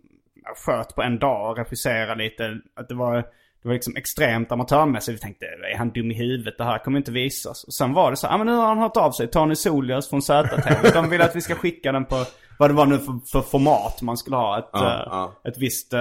sköt 0.66 0.96
på 0.96 1.02
en 1.02 1.20
dag 1.20 1.52
och 1.52 1.58
regisserade 1.58 2.24
lite. 2.24 2.58
Att 2.76 2.90
det 2.90 2.96
var, 2.96 3.26
det 3.62 3.68
var 3.68 3.74
liksom 3.74 3.96
extremt 3.96 4.52
amatörmässigt. 4.52 5.16
Vi 5.18 5.20
tänkte, 5.22 5.46
är 5.74 5.78
han 5.78 5.90
dum 5.90 6.12
i 6.12 6.14
huvudet? 6.14 6.58
Det 6.58 6.64
här 6.64 6.78
kommer 6.78 6.98
inte 6.98 7.12
visas. 7.12 7.64
Och 7.64 7.74
sen 7.74 7.94
var 7.94 8.12
det 8.12 8.18
så, 8.18 8.28
ja 8.28 8.38
men 8.38 8.48
nu 8.48 8.54
har 8.54 8.66
han 8.68 8.78
hört 8.78 8.98
av 8.98 9.12
sig. 9.12 9.28
Tony 9.28 9.56
Solias 9.56 10.10
från 10.10 10.22
ZTV. 10.22 10.90
De 10.94 11.10
vill 11.10 11.22
att 11.22 11.36
vi 11.36 11.42
ska 11.42 11.56
skicka 11.56 11.92
den 11.92 12.06
på, 12.06 12.26
vad 12.60 12.70
det 12.70 12.74
var 12.74 12.86
nu 12.86 12.98
för, 13.00 13.20
för 13.32 13.42
format 13.42 14.02
man 14.02 14.18
skulle 14.18 14.36
ha. 14.36 14.60
Ett, 14.60 14.70
Ja, 14.74 14.80
eh, 14.94 15.04
ja. 15.06 15.34
ett 15.50 15.58
visst 15.58 15.94
eh, 15.94 16.00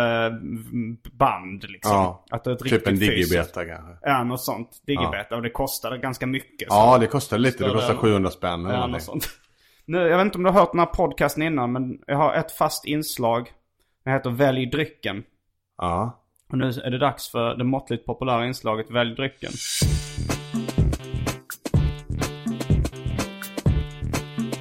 band 1.12 1.64
liksom. 1.69 1.93
Ja, 1.97 2.25
Att 2.31 2.47
ett 2.47 2.59
typ 2.59 2.87
en 2.88 2.99
digibeta 2.99 3.64
kanske. 3.64 3.99
Ja, 4.02 4.25
något 4.25 4.40
sånt. 4.40 4.83
Digibeta. 4.87 5.37
Och 5.37 5.43
det 5.43 5.50
kostade 5.50 5.99
ganska 5.99 6.26
mycket. 6.26 6.69
Ja, 6.71 6.99
det 6.99 7.07
kostar 7.07 7.38
lite. 7.38 7.64
Det 7.69 7.88
än- 7.90 7.97
700 7.97 8.31
spänn 8.31 8.67
eller 8.67 8.79
Ja, 8.79 8.87
något 8.87 9.02
sånt. 9.02 9.29
Nu, 9.85 9.99
jag 9.99 10.17
vet 10.17 10.25
inte 10.25 10.38
om 10.38 10.45
du 10.45 10.50
har 10.50 10.61
hört 10.61 10.71
den 10.73 10.79
här 10.79 10.87
podcasten 10.87 11.43
innan, 11.43 11.73
men 11.73 11.99
jag 12.07 12.17
har 12.17 12.35
ett 12.35 12.52
fast 12.52 12.85
inslag. 12.85 13.50
Det 14.05 14.11
heter 14.11 14.31
Välj 14.31 14.67
drycken. 14.67 15.23
Ja. 15.79 16.20
Och 16.50 16.59
nu 16.59 16.69
är 16.69 16.90
det 16.90 16.99
dags 16.99 17.30
för 17.30 17.54
det 17.54 17.64
måttligt 17.64 18.07
populära 18.07 18.47
inslaget 18.47 18.90
Välj 18.90 19.14
drycken. 19.14 19.50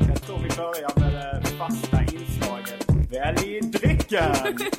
Jag 0.07 0.21
tror 0.21 0.37
vi 0.37 0.49
börjar 0.57 0.99
med 0.99 1.13
det 1.13 1.47
fasta 1.47 2.01
inslaget 2.01 2.87
Välj 3.11 3.61
drycken! 3.61 4.55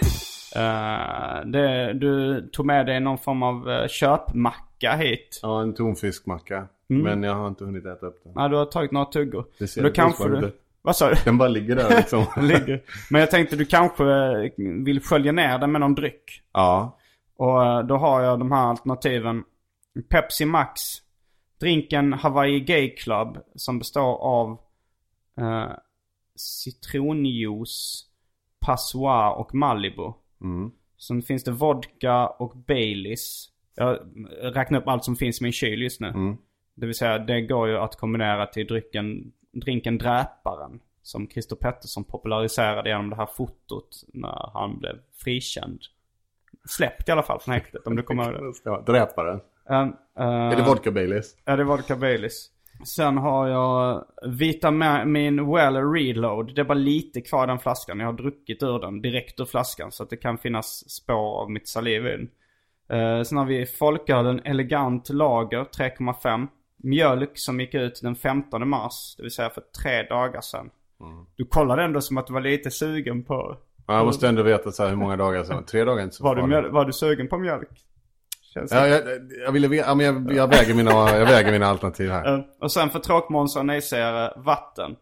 Eh, 0.56 1.46
det, 1.46 1.92
du 1.92 2.40
tog 2.52 2.66
med 2.66 2.86
dig 2.86 3.00
någon 3.00 3.18
form 3.18 3.42
av 3.42 3.68
uh, 3.68 3.86
köpmacka 3.88 4.96
hit. 4.96 5.40
Ja, 5.42 5.62
en 5.62 5.74
tonfiskmacka. 5.74 6.66
Mm. 6.90 7.02
Men 7.02 7.22
jag 7.22 7.34
har 7.34 7.48
inte 7.48 7.64
hunnit 7.64 7.86
äta 7.86 8.06
upp 8.06 8.20
den. 8.24 8.32
Ja, 8.36 8.48
du 8.48 8.56
har 8.56 8.64
tagit 8.64 8.90
några 8.92 9.06
tuggor. 9.06 9.44
Det 9.58 9.66
ser 9.66 9.82
då 9.82 9.90
kanske 9.90 10.28
du... 10.28 10.52
Vad 10.82 10.96
sa 10.96 11.10
du? 11.10 11.16
Den 11.24 11.38
bara 11.38 11.48
ligger 11.48 11.76
där 11.76 11.96
liksom. 11.96 12.26
Ligger. 12.42 12.82
Men 13.10 13.20
jag 13.20 13.30
tänkte 13.30 13.56
du 13.56 13.64
kanske 13.64 14.04
eh, 14.04 14.50
vill 14.56 15.00
skölja 15.00 15.32
ner 15.32 15.58
den 15.58 15.72
med 15.72 15.80
någon 15.80 15.94
dryck. 15.94 16.42
ja. 16.52 16.96
Och 17.40 17.64
eh, 17.64 17.87
då 17.87 17.97
har 17.97 18.23
jag 18.23 18.38
de 18.38 18.52
här 18.52 18.66
alternativen. 18.66 19.44
Pepsi 20.09 20.44
Max. 20.44 20.80
Drinken 21.61 22.12
Hawaii 22.12 22.61
Gay 22.61 22.97
Club 22.97 23.38
som 23.54 23.78
består 23.78 24.16
av 24.16 24.59
eh, 25.38 25.70
citronjuice, 26.35 28.04
passoir 28.61 29.38
och 29.38 29.54
Malibu. 29.54 30.12
Mm. 30.40 30.70
Sen 30.99 31.23
finns 31.23 31.44
det 31.44 31.50
vodka 31.50 32.26
och 32.26 32.56
Baileys. 32.56 33.49
Jag 33.75 33.99
räknar 34.42 34.80
upp 34.80 34.88
allt 34.88 35.04
som 35.04 35.16
finns 35.16 35.40
i 35.40 35.44
min 35.44 35.52
kyl 35.52 35.82
just 35.82 36.00
nu. 36.00 36.09
Mm. 36.09 36.37
Det 36.75 36.87
vill 36.87 36.94
säga 36.94 37.18
det 37.18 37.40
går 37.40 37.68
ju 37.68 37.78
att 37.78 37.97
kombinera 37.97 38.47
till 38.47 38.66
drycken, 38.66 39.32
drinken 39.52 39.99
Dräparen. 39.99 40.80
Som 41.02 41.28
Christer 41.28 41.56
Pettersson 41.56 42.04
populariserade 42.04 42.88
genom 42.88 43.11
det 43.11 43.16
här 43.16 43.28
fotot 43.37 44.04
när 44.12 44.50
han 44.52 44.78
blev 44.78 44.99
frikänd. 45.12 45.80
Släppt 46.68 47.08
i 47.08 47.12
alla 47.12 47.22
fall 47.22 47.40
från 47.40 47.54
häktet 47.54 47.86
om 47.86 47.96
du 47.96 48.02
kommer 48.02 48.32
ihåg 48.32 48.54
det. 48.64 48.70
Ja, 48.70 48.82
Dräparen. 48.86 49.40
Um, 49.68 49.94
Är 50.16 50.56
det 50.56 50.62
vodka 50.62 50.90
Baileys? 50.90 51.36
Ja, 51.44 51.56
det 51.56 51.62
är 51.62 51.64
vodka 51.64 51.96
Baileys. 51.96 52.50
Sen 52.96 53.18
har 53.18 53.48
jag 53.48 54.04
Vitamin 54.26 55.52
Well 55.52 55.76
Reload. 55.76 56.54
Det 56.54 56.60
är 56.60 56.64
bara 56.64 56.74
lite 56.74 57.20
kvar 57.20 57.44
i 57.44 57.46
den 57.46 57.58
flaskan. 57.58 58.00
Jag 58.00 58.06
har 58.06 58.12
druckit 58.12 58.62
ur 58.62 58.78
den 58.78 59.02
direkt 59.02 59.40
ur 59.40 59.44
flaskan. 59.44 59.92
Så 59.92 60.02
att 60.02 60.10
det 60.10 60.16
kan 60.16 60.38
finnas 60.38 60.90
spår 60.90 61.40
av 61.42 61.50
mitt 61.50 61.68
saliv 61.68 62.06
i 62.06 62.10
den. 62.10 62.28
Eh, 62.98 63.22
sen 63.22 63.38
har 63.38 63.44
vi 63.44 63.66
Folkölen 63.66 64.40
Elegant 64.44 65.08
Lager 65.08 65.64
3,5. 65.64 66.46
Mjölk 66.76 67.30
som 67.34 67.60
gick 67.60 67.74
ut 67.74 68.00
den 68.02 68.16
15 68.16 68.68
mars. 68.68 69.14
Det 69.16 69.22
vill 69.22 69.32
säga 69.32 69.50
för 69.50 69.62
tre 69.82 70.02
dagar 70.02 70.40
sedan. 70.40 70.70
Du 71.36 71.44
kollade 71.44 71.82
ändå 71.82 72.00
som 72.00 72.18
att 72.18 72.26
du 72.26 72.32
var 72.32 72.40
lite 72.40 72.70
sugen 72.70 73.24
på... 73.24 73.56
Ja, 73.90 73.97
jag 73.97 74.06
måste 74.06 74.28
ändå 74.28 74.42
veta 74.42 74.73
så 74.73 74.87
hur 74.87 74.97
många 74.97 75.16
dagar 75.16 75.44
sedan. 75.44 75.64
Tre 75.64 75.85
dagar 75.85 76.02
inte 76.02 76.16
så 76.16 76.25
Var 76.25 76.35
du, 76.35 76.40
farligt. 76.40 76.56
mjöl- 76.56 76.70
var 76.73 76.85
du 76.85 76.92
sugen 76.92 77.28
på 77.28 77.38
mjölk? 77.38 77.68
Känns 78.54 78.73
Ja, 78.73 78.87
jag, 78.88 79.02
jag 79.47 79.52
ville 79.52 79.68
veta, 79.68 79.88
ja, 79.88 79.94
men 79.94 80.06
jag, 80.06 80.32
jag, 80.37 80.49
väger 80.49 80.75
mina, 80.75 80.90
jag 80.90 81.26
väger 81.26 81.52
mina 81.52 81.66
alternativ 81.66 82.11
här. 82.11 82.47
Och 82.61 82.73
sen 82.73 82.90
för 82.90 82.99
tråkmånsar 82.99 83.61
och 83.61 83.66
nejsägare, 83.66 84.32
vatten. 84.37 84.97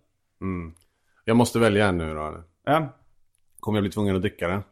Jag 1.25 1.37
måste 1.37 1.59
välja 1.59 1.87
en 1.87 1.99
nu 1.99 2.15
då. 2.15 2.45
Ja. 2.65 2.89
Kommer 3.61 3.79
jag 3.79 3.83
bli 3.83 3.91
tvungen 3.91 4.17
att 4.17 4.23
dricka 4.23 4.49
den? 4.49 4.63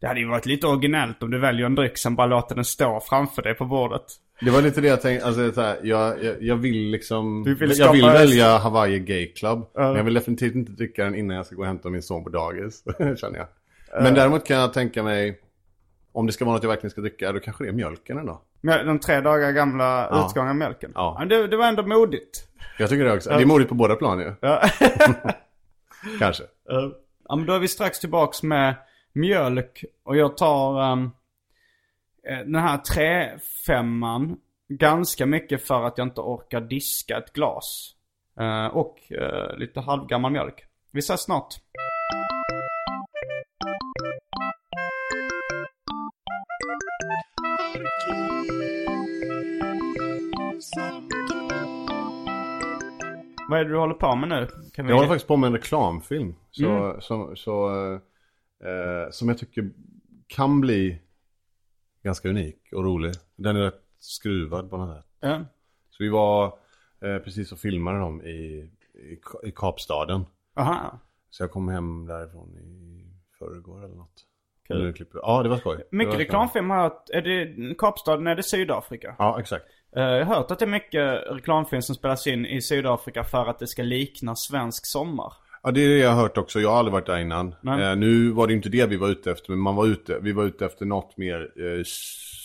Det 0.00 0.06
hade 0.06 0.20
ju 0.20 0.28
varit 0.28 0.46
lite 0.46 0.66
originellt 0.66 1.22
om 1.22 1.30
du 1.30 1.38
väljer 1.38 1.66
en 1.66 1.74
dryck 1.74 1.98
sen 1.98 2.16
bara 2.16 2.26
låter 2.26 2.54
den 2.54 2.64
stå 2.64 3.00
framför 3.00 3.42
dig 3.42 3.54
på 3.54 3.64
bordet. 3.64 4.02
Det 4.40 4.50
var 4.50 4.62
lite 4.62 4.80
det 4.80 4.88
jag 4.88 5.00
tänkte, 5.02 5.26
alltså 5.26 5.52
så 5.52 5.60
här, 5.60 5.76
jag, 5.82 6.24
jag, 6.24 6.42
jag 6.42 6.56
vill 6.56 6.90
liksom, 6.90 7.44
vill 7.44 7.56
jag 7.60 7.76
skapa- 7.76 7.92
vill 7.92 8.06
välja 8.06 8.58
Hawaii 8.58 8.98
Gay 8.98 9.26
Club. 9.32 9.70
Ja. 9.74 9.80
Men 9.80 9.96
jag 9.96 10.04
vill 10.04 10.14
definitivt 10.14 10.54
inte 10.54 10.72
dricka 10.72 11.04
den 11.04 11.14
innan 11.14 11.36
jag 11.36 11.46
ska 11.46 11.54
gå 11.54 11.60
och 11.62 11.66
hämta 11.66 11.88
min 11.90 12.02
son 12.02 12.24
på 12.24 12.30
dagis, 12.30 12.84
känner 13.20 13.38
jag. 13.38 13.46
Men 14.02 14.14
däremot 14.14 14.46
kan 14.46 14.56
jag 14.56 14.72
tänka 14.72 15.02
mig, 15.02 15.40
om 16.12 16.26
det 16.26 16.32
ska 16.32 16.44
vara 16.44 16.54
något 16.54 16.62
jag 16.62 16.70
verkligen 16.70 16.90
ska 16.90 17.00
dricka, 17.00 17.32
då 17.32 17.40
kanske 17.40 17.64
det 17.64 17.68
är 17.70 17.72
mjölken 17.74 18.18
ändå. 18.18 18.42
Den 18.62 18.98
tre 19.00 19.20
dagar 19.20 19.52
gamla 19.52 20.08
Ja. 20.10 20.26
utgångna 20.28 20.54
mjölken. 20.54 20.92
Ja. 20.94 21.16
Men 21.18 21.28
det, 21.28 21.46
det 21.46 21.56
var 21.56 21.66
ändå 21.68 21.82
modigt. 21.82 22.46
Jag 22.78 22.88
tycker 22.88 23.04
det 23.04 23.12
också. 23.12 23.30
Det 23.30 23.42
är 23.42 23.46
modigt 23.46 23.68
på 23.68 23.74
båda 23.74 23.96
plan 23.96 24.18
ju. 24.20 24.32
Ja. 24.40 24.62
Kanske. 26.18 26.44
ja 27.28 27.36
men 27.36 27.46
då 27.46 27.52
är 27.52 27.58
vi 27.58 27.68
strax 27.68 28.00
tillbaks 28.00 28.42
med 28.42 28.74
mjölk. 29.12 29.84
Och 30.02 30.16
jag 30.16 30.36
tar 30.36 30.92
eh, 30.92 32.38
den 32.38 32.54
här 32.54 32.78
trefemman 32.78 34.36
ganska 34.68 35.26
mycket 35.26 35.66
för 35.66 35.84
att 35.84 35.98
jag 35.98 36.06
inte 36.06 36.20
orkar 36.20 36.60
diska 36.60 37.18
ett 37.18 37.32
glas. 37.32 37.94
Eh, 38.40 38.66
och 38.66 39.12
eh, 39.12 39.56
lite 39.56 39.80
halvgammal 39.80 40.32
mjölk. 40.32 40.64
Vi 40.92 40.98
ses 40.98 41.22
snart. 41.24 41.54
Vad 53.48 53.60
är 53.60 53.64
det 53.64 53.70
du 53.70 53.78
håller 53.78 53.94
på 53.94 54.16
med 54.16 54.28
nu? 54.28 54.48
Jag 54.76 54.84
håller 54.94 55.08
faktiskt 55.08 55.28
på 55.28 55.36
med 55.36 55.46
en 55.46 55.52
reklamfilm. 55.52 56.34
Så, 56.50 56.66
Mm. 56.68 57.00
som, 57.00 57.36
så, 57.36 57.70
eh, 58.64 59.10
som 59.10 59.28
jag 59.28 59.38
tycker 59.38 59.70
kan 60.26 60.60
bli 60.60 60.98
ganska 62.02 62.28
unik 62.28 62.72
och 62.72 62.84
rolig. 62.84 63.12
Den 63.36 63.56
är 63.56 63.60
rätt 63.60 63.82
skruvad 63.98 64.70
på 64.70 64.76
något 64.76 64.96
sätt. 64.96 65.06
Ja. 65.20 65.44
Så 65.90 66.02
vi 66.02 66.08
var 66.08 66.44
eh, 67.00 67.18
precis 67.18 67.52
och 67.52 67.58
filmade 67.58 67.98
dem 67.98 68.22
i, 68.22 68.70
i, 68.94 69.20
i 69.42 69.52
Kapstaden. 69.56 70.24
Aha. 70.56 70.98
Så 71.30 71.42
jag 71.42 71.50
kom 71.50 71.68
hem 71.68 72.06
därifrån 72.06 72.56
i 72.58 73.04
förrgår 73.38 73.84
eller 73.84 73.94
något. 73.94 74.26
Kul. 74.68 74.92
Klipper- 74.94 75.20
Ja, 75.22 75.42
det 75.42 75.48
var 75.48 75.56
skoj. 75.56 75.82
Mycket 75.90 76.14
reklamfilm 76.18 76.70
har 76.70 76.76
jag. 76.82 76.92
Är 77.12 77.22
det 77.22 77.74
Kapstaden, 77.78 78.26
är 78.26 78.34
det 78.36 78.42
Sydafrika? 78.42 79.14
Ja, 79.18 79.40
exakt. 79.40 79.64
Eh, 79.96 80.02
Jag 80.02 80.26
har 80.26 80.34
hört 80.36 80.50
att 80.50 80.58
det 80.58 80.64
är 80.64 80.70
mycket 80.70 81.22
reklamfilm 81.30 81.82
som 81.82 81.94
spelas 81.94 82.26
in 82.26 82.46
i 82.46 82.62
Sydafrika 82.62 83.24
för 83.24 83.46
att 83.46 83.58
det 83.58 83.66
ska 83.66 83.82
likna 83.82 84.36
svensk 84.36 84.86
sommar. 84.86 85.32
Ja, 85.62 85.70
det 85.70 85.80
är 85.84 85.88
det 85.88 85.98
jag 85.98 86.10
har 86.10 86.22
hört 86.22 86.38
också. 86.38 86.60
Jag 86.60 86.70
har 86.70 86.78
aldrig 86.78 86.92
varit 86.92 87.06
där 87.06 87.18
innan. 87.18 87.54
Eh, 87.80 87.96
nu 87.96 88.30
var 88.30 88.46
det 88.46 88.52
inte 88.54 88.68
det 88.68 88.86
vi 88.86 88.96
var 88.96 89.08
ute 89.08 89.30
efter, 89.30 89.50
men 89.50 89.58
man 89.58 89.76
var 89.76 89.86
ute, 89.86 90.18
vi 90.22 90.32
var 90.32 90.44
ute 90.44 90.66
efter 90.66 90.86
något 90.86 91.16
mer 91.16 91.52
eh, 91.56 91.82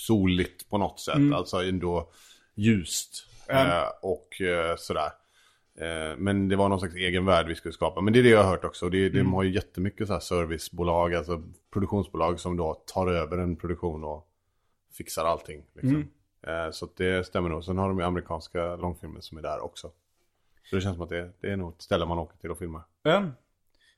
soligt 0.07 0.69
på 0.69 0.77
något 0.77 1.00
sätt. 1.00 1.15
Alltså 1.34 1.57
ändå 1.63 2.12
ljust. 2.55 3.25
Eh, 3.48 3.88
och 4.01 4.41
eh, 4.41 4.75
sådär. 4.77 5.12
Eh, 5.79 6.17
men 6.17 6.48
det 6.48 6.55
var 6.55 6.69
någon 6.69 6.79
slags 6.79 6.95
egen 6.95 7.25
värld 7.25 7.48
vi 7.48 7.55
skulle 7.55 7.74
skapa. 7.74 8.01
Men 8.01 8.13
det 8.13 8.19
är 8.19 8.24
det 8.24 8.29
jag 8.29 8.43
har 8.43 8.50
hört 8.50 8.65
också. 8.65 8.89
Det, 8.89 9.10
De 9.10 9.34
har 9.34 9.43
ju 9.43 9.51
jättemycket 9.53 10.07
så 10.07 10.13
här 10.13 10.19
servicebolag, 10.19 11.15
alltså 11.15 11.43
produktionsbolag 11.74 12.39
som 12.39 12.57
då 12.57 12.74
tar 12.74 13.07
över 13.07 13.38
en 13.38 13.55
produktion 13.55 14.03
och 14.03 14.27
fixar 14.98 15.25
allting. 15.25 15.63
Liksom. 15.74 15.95
Eh, 16.48 16.72
så 16.72 16.88
det 16.98 17.25
stämmer 17.27 17.50
nog. 17.50 17.63
Sen 17.63 17.77
har 17.77 17.88
de 17.88 18.00
ju 18.00 18.05
amerikanska 18.05 18.75
långfilmer 18.75 19.22
som 19.22 19.38
är 19.38 19.41
där 19.41 19.63
också. 19.63 19.91
Så 20.69 20.75
det 20.75 20.81
känns 20.81 20.95
som 20.95 21.03
att 21.03 21.10
det, 21.10 21.29
det 21.41 21.51
är 21.51 21.55
nog 21.57 21.74
ett 21.74 21.81
ställe 21.81 22.05
man 22.05 22.19
åker 22.19 22.38
till 22.38 22.51
och 22.51 22.57
filmar. 22.57 22.81
Ja. 23.03 23.24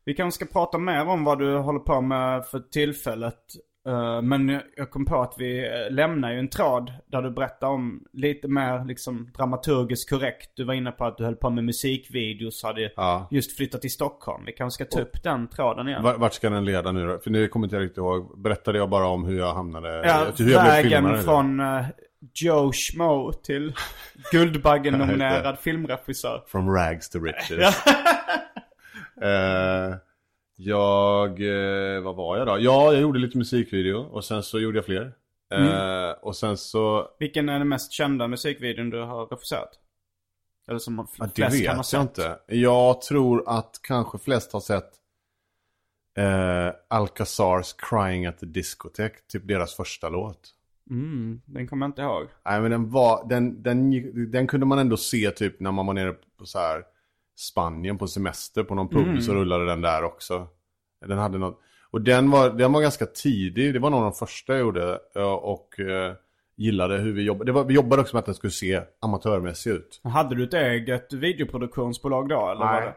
Vi 0.05 0.13
kanske 0.13 0.45
ska 0.45 0.53
prata 0.53 0.77
mer 0.77 1.07
om 1.07 1.23
vad 1.23 1.39
du 1.39 1.55
håller 1.57 1.79
på 1.79 2.01
med 2.01 2.45
för 2.45 2.59
tillfället. 2.59 3.39
Eh, 3.87 4.21
Men 4.21 4.49
jag- 4.75 4.91
kom 4.91 5.05
på 5.05 5.21
att 5.21 5.33
vi 5.37 5.65
eh, 5.67 5.93
lämnar 5.93 6.31
ju 6.31 6.39
en 6.39 6.47
tråd 6.49 6.93
där 7.05 7.21
du 7.21 7.31
berättar 7.31 7.67
om 7.67 8.03
lite 8.13 8.47
mer 8.47 8.85
liksom 8.85 9.31
dramaturgiskt 9.37 10.09
korrekt. 10.09 10.51
Du 10.55 10.63
var 10.63 10.73
inne 10.73 10.91
på 10.91 11.05
att 11.05 11.17
du 11.17 11.23
höll 11.23 11.35
på 11.35 11.49
med 11.49 11.63
musikvideos 11.63 12.63
och 12.63 12.67
hade 12.67 12.91
Ja. 12.95 13.27
just 13.31 13.57
flyttat 13.57 13.81
till 13.81 13.91
Stockholm. 13.91 14.43
Vi 14.45 14.51
kanske 14.53 14.85
ska 14.85 14.97
ta 14.97 15.01
upp 15.03 15.23
den 15.23 15.47
tråden 15.47 15.87
igen. 15.87 16.03
Var- 16.03 16.17
Vart 16.17 16.33
ska 16.33 16.49
den 16.49 16.65
leda 16.65 16.91
nu 16.91 17.07
då? 17.07 17.19
För 17.19 17.29
nu 17.29 17.47
kommer 17.47 17.65
inte 17.65 17.75
jag 17.75 17.83
riktigt 17.83 17.97
ihåg. 17.97 18.39
Berättade 18.41 18.77
jag 18.77 18.89
bara 18.89 19.07
om 19.07 19.23
hur 19.25 19.37
jag 19.39 19.53
hamnade? 19.53 19.89
Ja, 20.07 20.25
hur 20.37 20.51
jag 20.51 20.63
blev 20.63 20.73
vägen 20.73 20.89
filmare, 20.91 21.13
eller? 21.13 21.23
från 21.23 21.59
uh, 21.59 21.85
Joe 22.33 22.71
Schmo 22.73 23.33
till 23.33 23.73
Guldbaggen-nominerad 24.31 25.59
filmregissör. 25.59 26.43
From 26.47 26.69
rags 26.75 27.09
to 27.09 27.19
riches. 27.19 27.75
Eh, 29.21 29.95
jag, 30.55 31.29
eh, 31.41 32.01
vad 32.01 32.15
var 32.15 32.37
jag 32.37 32.47
då? 32.47 32.57
Ja, 32.59 32.91
jag 32.93 33.01
gjorde 33.01 33.19
lite 33.19 33.37
musikvideo 33.37 33.97
och 33.97 34.25
sen 34.25 34.43
så 34.43 34.59
gjorde 34.59 34.77
jag 34.77 34.85
fler. 34.85 35.13
Eh, 35.53 35.61
Mm. 35.61 36.15
Och 36.21 36.35
sen 36.35 36.57
så, 36.57 37.07
Vilken 37.19 37.49
är 37.49 37.59
den 37.59 37.67
mest 37.69 37.91
kända 37.91 38.27
musikvideon 38.27 38.89
du 38.89 39.01
har 39.01 39.25
regisserat? 39.25 39.69
Eller 40.67 40.79
som 40.79 41.07
ja, 41.19 41.27
flest 41.35 41.35
kan 41.35 41.75
ha 41.75 41.77
vet 41.77 41.85
sett? 41.85 41.93
jag 41.93 42.01
inte. 42.03 42.39
Jag 42.47 43.01
tror 43.01 43.43
att 43.49 43.79
kanske 43.83 44.17
flest 44.17 44.53
har 44.53 44.59
sett 44.59 44.91
Alcazars 46.87 47.73
Crying 47.77 48.25
at 48.25 48.39
the 48.39 48.45
Discotheque, 48.45 49.17
typ 49.27 49.47
deras 49.47 49.75
första 49.75 50.09
låt. 50.09 50.53
Mm, 50.89 51.41
den 51.45 51.67
kommer 51.67 51.85
jag 51.85 51.89
inte 51.89 52.01
ihåg. 52.01 52.27
Nej 52.45 52.61
men 52.61 52.71
den 52.71 52.89
var, 52.89 53.27
den, 53.29 53.63
den, 53.63 53.91
den 54.31 54.47
kunde 54.47 54.65
man 54.65 54.79
ändå 54.79 54.97
se 54.97 55.31
typ 55.31 55.59
när 55.59 55.71
man 55.71 55.85
var 55.85 55.93
nere 55.93 56.15
på 56.39 56.45
så 56.45 56.59
här 56.59 56.83
Spanien 57.35 57.97
på 57.97 58.07
semester 58.07 58.63
på 58.63 58.75
någon 58.75 58.89
pub 58.89 59.21
så 59.21 59.33
rullade 59.33 59.65
den 59.65 59.81
där 59.81 60.03
också. 60.03 60.47
Den 61.05 61.17
hade 61.17 61.37
något, 61.37 61.59
och 61.91 62.01
den 62.01 62.31
var, 62.31 62.49
den 62.49 62.73
var 62.73 62.81
ganska 62.81 63.05
tidig, 63.05 63.73
det 63.73 63.79
var 63.79 63.89
någon 63.89 64.03
av 64.03 64.11
de 64.11 64.17
första 64.17 64.53
jag 64.53 64.59
gjorde 64.59 64.99
och 65.41 65.79
eh, 65.79 66.13
gillade 66.55 66.97
hur 66.97 67.13
vi 67.13 67.21
jobbade. 67.23 67.51
Var, 67.51 67.63
vi 67.63 67.73
jobbade 67.73 68.01
också 68.01 68.15
med 68.15 68.19
att 68.19 68.25
den 68.25 68.35
skulle 68.35 68.51
se 68.51 68.81
amatörmässig 69.01 69.71
ut. 69.71 70.01
Hade 70.03 70.35
du 70.35 70.43
ett 70.43 70.53
eget 70.53 71.13
videoproduktionsbolag 71.13 72.29
då? 72.29 72.49
Eller 72.49 72.65
Nej. 72.65 72.93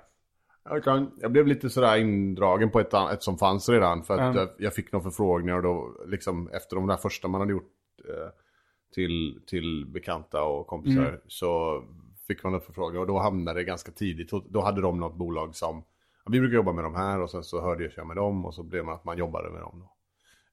Jag, 0.64 0.84
kan, 0.84 1.10
jag 1.20 1.32
blev 1.32 1.46
lite 1.46 1.70
sådär 1.70 1.96
indragen 1.96 2.70
på 2.70 2.80
ett, 2.80 2.94
ett 2.94 3.22
som 3.22 3.38
fanns 3.38 3.68
redan. 3.68 4.04
För 4.04 4.14
att 4.14 4.20
Mm. 4.20 4.36
jag, 4.36 4.48
jag 4.58 4.74
fick 4.74 4.92
några 4.92 5.04
förfrågningar 5.04 5.56
och 5.56 5.62
då 5.62 5.96
liksom 6.06 6.48
efter 6.48 6.76
de 6.76 6.86
där 6.86 6.96
första 6.96 7.28
man 7.28 7.40
hade 7.40 7.52
gjort 7.52 7.70
till, 8.94 9.40
till 9.46 9.86
bekanta 9.86 10.42
och 10.42 10.66
kompisar. 10.66 11.08
Mm. 11.08 11.20
Så 11.26 11.82
fick 12.26 12.42
man 12.44 12.54
en 12.54 12.60
förfrågan 12.60 13.00
och 13.00 13.06
då 13.06 13.18
hamnade 13.18 13.60
det 13.60 13.64
ganska 13.64 13.92
tidigt. 13.92 14.30
Då 14.48 14.60
hade 14.60 14.80
de 14.80 15.00
något 15.00 15.14
bolag 15.14 15.56
som, 15.56 15.84
ja, 16.24 16.30
vi 16.32 16.40
brukar 16.40 16.54
jobba 16.54 16.72
med 16.72 16.84
de 16.84 16.94
här 16.94 17.20
och 17.20 17.30
sen 17.30 17.44
så 17.44 17.60
hörde 17.60 17.90
jag 17.96 18.06
med 18.06 18.16
dem 18.16 18.46
och 18.46 18.54
så 18.54 18.62
blev 18.62 18.84
man 18.84 18.94
att 18.94 19.04
man 19.04 19.18
jobbade 19.18 19.50
med 19.50 19.60
dem. 19.60 19.84
Då. 19.84 19.90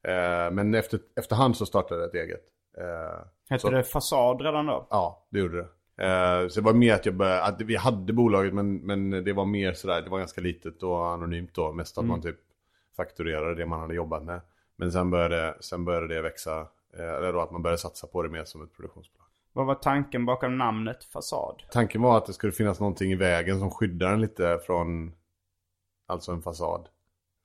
Eh, 0.09 0.51
men 0.51 0.73
efter, 0.73 0.99
efterhand 1.15 1.57
så 1.57 1.65
startade 1.65 2.01
jag 2.01 2.09
ett 2.09 2.15
eget. 2.15 2.41
Eh, 2.77 3.25
Hette 3.49 3.61
så- 3.61 3.69
det 3.69 3.83
Fasad 3.83 4.41
redan 4.41 4.65
då? 4.65 4.87
Ja, 4.89 5.27
det 5.29 5.39
gjorde 5.39 5.57
det. 5.57 5.67
Eh, 6.05 6.47
så 6.47 6.59
det 6.59 6.65
var 6.65 6.73
mer 6.73 6.93
att 6.93 7.05
jag 7.05 7.15
började, 7.15 7.43
att 7.43 7.61
vi 7.61 7.75
hade 7.75 8.13
bolaget 8.13 8.53
men, 8.53 8.75
men 8.75 9.09
det 9.09 9.33
var 9.33 9.45
mer 9.45 9.73
sådär, 9.73 10.01
det 10.01 10.09
var 10.09 10.19
ganska 10.19 10.41
litet 10.41 10.83
och 10.83 11.07
anonymt 11.07 11.53
då. 11.53 11.73
Mest 11.73 11.97
att 11.97 12.05
man 12.05 12.21
typ 12.21 12.39
fakturerade 12.95 13.55
det 13.55 13.65
man 13.65 13.79
hade 13.79 13.93
jobbat 13.95 14.23
med. 14.23 14.41
Men 14.75 14.91
sen 14.91 15.09
började, 15.09 15.57
sen 15.59 15.85
började 15.85 16.07
det 16.07 16.21
växa, 16.21 16.59
eh, 16.59 16.67
eller 16.93 17.33
då 17.33 17.41
att 17.41 17.51
man 17.51 17.61
började 17.61 17.77
satsa 17.77 18.07
på 18.07 18.23
det 18.23 18.29
mer 18.29 18.43
som 18.43 18.63
ett 18.63 18.73
produktionsbolag. 18.73 19.27
Vad 19.53 19.65
var 19.65 19.75
tanken 19.75 20.25
bakom 20.25 20.57
namnet 20.57 21.03
Fasad? 21.03 21.63
Tanken 21.71 22.01
var 22.01 22.17
att 22.17 22.25
det 22.25 22.33
skulle 22.33 22.53
finnas 22.53 22.79
någonting 22.79 23.11
i 23.11 23.15
vägen 23.15 23.59
som 23.59 23.71
skyddar 23.71 24.09
den 24.09 24.21
lite 24.21 24.59
från, 24.65 25.13
alltså 26.07 26.31
en 26.31 26.41
fasad. 26.41 26.87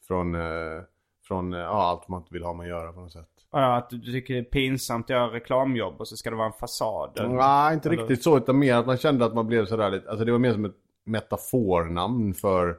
Från, 0.07 0.35
eh, 0.35 0.83
från 1.27 1.53
eh, 1.53 1.61
ja, 1.61 1.83
allt 1.83 2.09
man 2.09 2.21
inte 2.21 2.33
vill 2.35 2.45
ha 2.45 2.53
med 2.53 2.65
att 2.65 2.69
göra 2.69 2.93
på 2.93 3.01
något 3.01 3.13
sätt. 3.13 3.29
Ja, 3.53 3.77
att 3.77 3.91
du 3.91 4.13
tycker 4.13 4.35
det 4.35 4.41
är 4.41 4.45
pinsamt 4.45 5.07
att 5.07 5.11
göra 5.11 5.33
reklamjobb 5.33 6.01
och 6.01 6.09
så 6.09 6.17
ska 6.17 6.31
det 6.31 6.37
vara 6.37 6.47
en 6.47 6.53
fasad? 6.53 7.19
eller? 7.19 7.29
Nej, 7.29 7.75
inte 7.75 7.89
Eller- 7.89 7.99
riktigt 7.99 8.23
så. 8.23 8.37
Utan 8.37 8.59
mer 8.59 8.75
att 8.75 8.87
man 8.87 8.97
kände 8.97 9.25
att 9.25 9.35
man 9.35 9.47
blev 9.47 9.67
sådär 9.67 9.91
lite. 9.91 10.11
Alltså 10.11 10.25
det 10.25 10.33
var 10.33 10.39
mer 10.39 10.53
som 10.53 10.65
ett 10.65 10.77
metafornamn 11.05 12.35
för, 12.35 12.77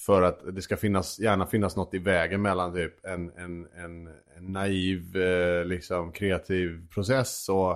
för 0.00 0.22
att 0.22 0.54
det 0.54 0.62
ska 0.62 0.76
finnas, 0.76 1.18
gärna 1.18 1.46
finnas 1.46 1.76
något 1.76 1.94
i 1.94 1.98
vägen 1.98 2.42
mellan 2.42 2.72
typ 2.74 3.06
en, 3.06 3.30
en, 3.36 3.66
en, 3.74 4.06
en 4.36 4.52
naiv, 4.52 5.16
eh, 5.16 5.64
liksom 5.64 6.12
kreativ 6.12 6.88
process 6.88 7.48
och 7.48 7.72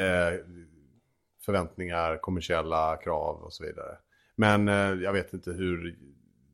eh, 0.00 0.40
förväntningar, 1.44 2.18
kommersiella 2.18 2.96
krav 2.96 3.42
och 3.42 3.52
så 3.52 3.64
vidare. 3.64 3.96
Men 4.36 4.68
eh, 4.68 4.74
jag 4.74 5.12
vet 5.12 5.32
inte 5.32 5.52
hur, 5.52 5.98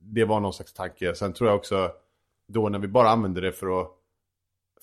det 0.01 0.25
var 0.25 0.41
någon 0.41 0.53
slags 0.53 0.73
tanke. 0.73 1.15
Sen 1.15 1.33
tror 1.33 1.49
jag 1.51 1.57
också, 1.57 1.93
då 2.49 2.69
när 2.69 2.79
vi 2.79 2.89
bara 2.89 3.09
använde 3.09 3.41
det 3.41 3.53
för 3.53 3.81
att 3.81 3.91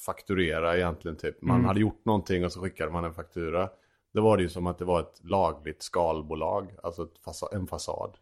fakturera 0.05 0.77
egentligen 0.77 1.17
typ. 1.17 1.41
Man 1.41 1.65
hade 1.65 1.79
gjort 1.79 2.05
någonting 2.05 2.45
och 2.45 2.51
så 2.51 2.61
skickade 2.61 2.91
man 2.91 3.03
en 3.05 3.13
faktura. 3.13 3.69
Då 4.13 4.21
var 4.21 4.37
det 4.37 4.43
ju 4.43 4.49
som 4.49 4.67
att 4.67 4.77
det 4.77 4.85
var 4.85 4.99
ett 4.99 5.23
lagligt 5.23 5.81
skalbolag, 5.83 6.75
alltså 6.83 7.07
fasa- 7.25 7.55
en 7.55 7.67
fasad. 7.67 8.17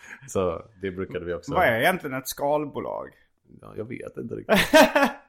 så 0.28 0.62
det 0.82 0.90
brukade 0.90 1.24
vi 1.24 1.34
också... 1.34 1.54
Vad 1.54 1.64
är 1.64 1.80
egentligen 1.80 2.16
ett 2.16 2.28
skalbolag? 2.28 3.08
Ja, 3.60 3.72
jag 3.76 3.84
vet 3.84 4.16
inte 4.16 4.34
riktigt. 4.34 4.58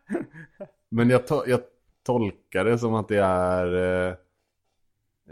Men 0.89 1.09
jag, 1.09 1.21
to- 1.21 1.43
jag 1.47 1.61
tolkar 2.03 2.65
det 2.65 2.77
som 2.77 2.93
att 2.93 3.07
det 3.07 3.19
är 3.23 3.75
eh, 3.75 4.15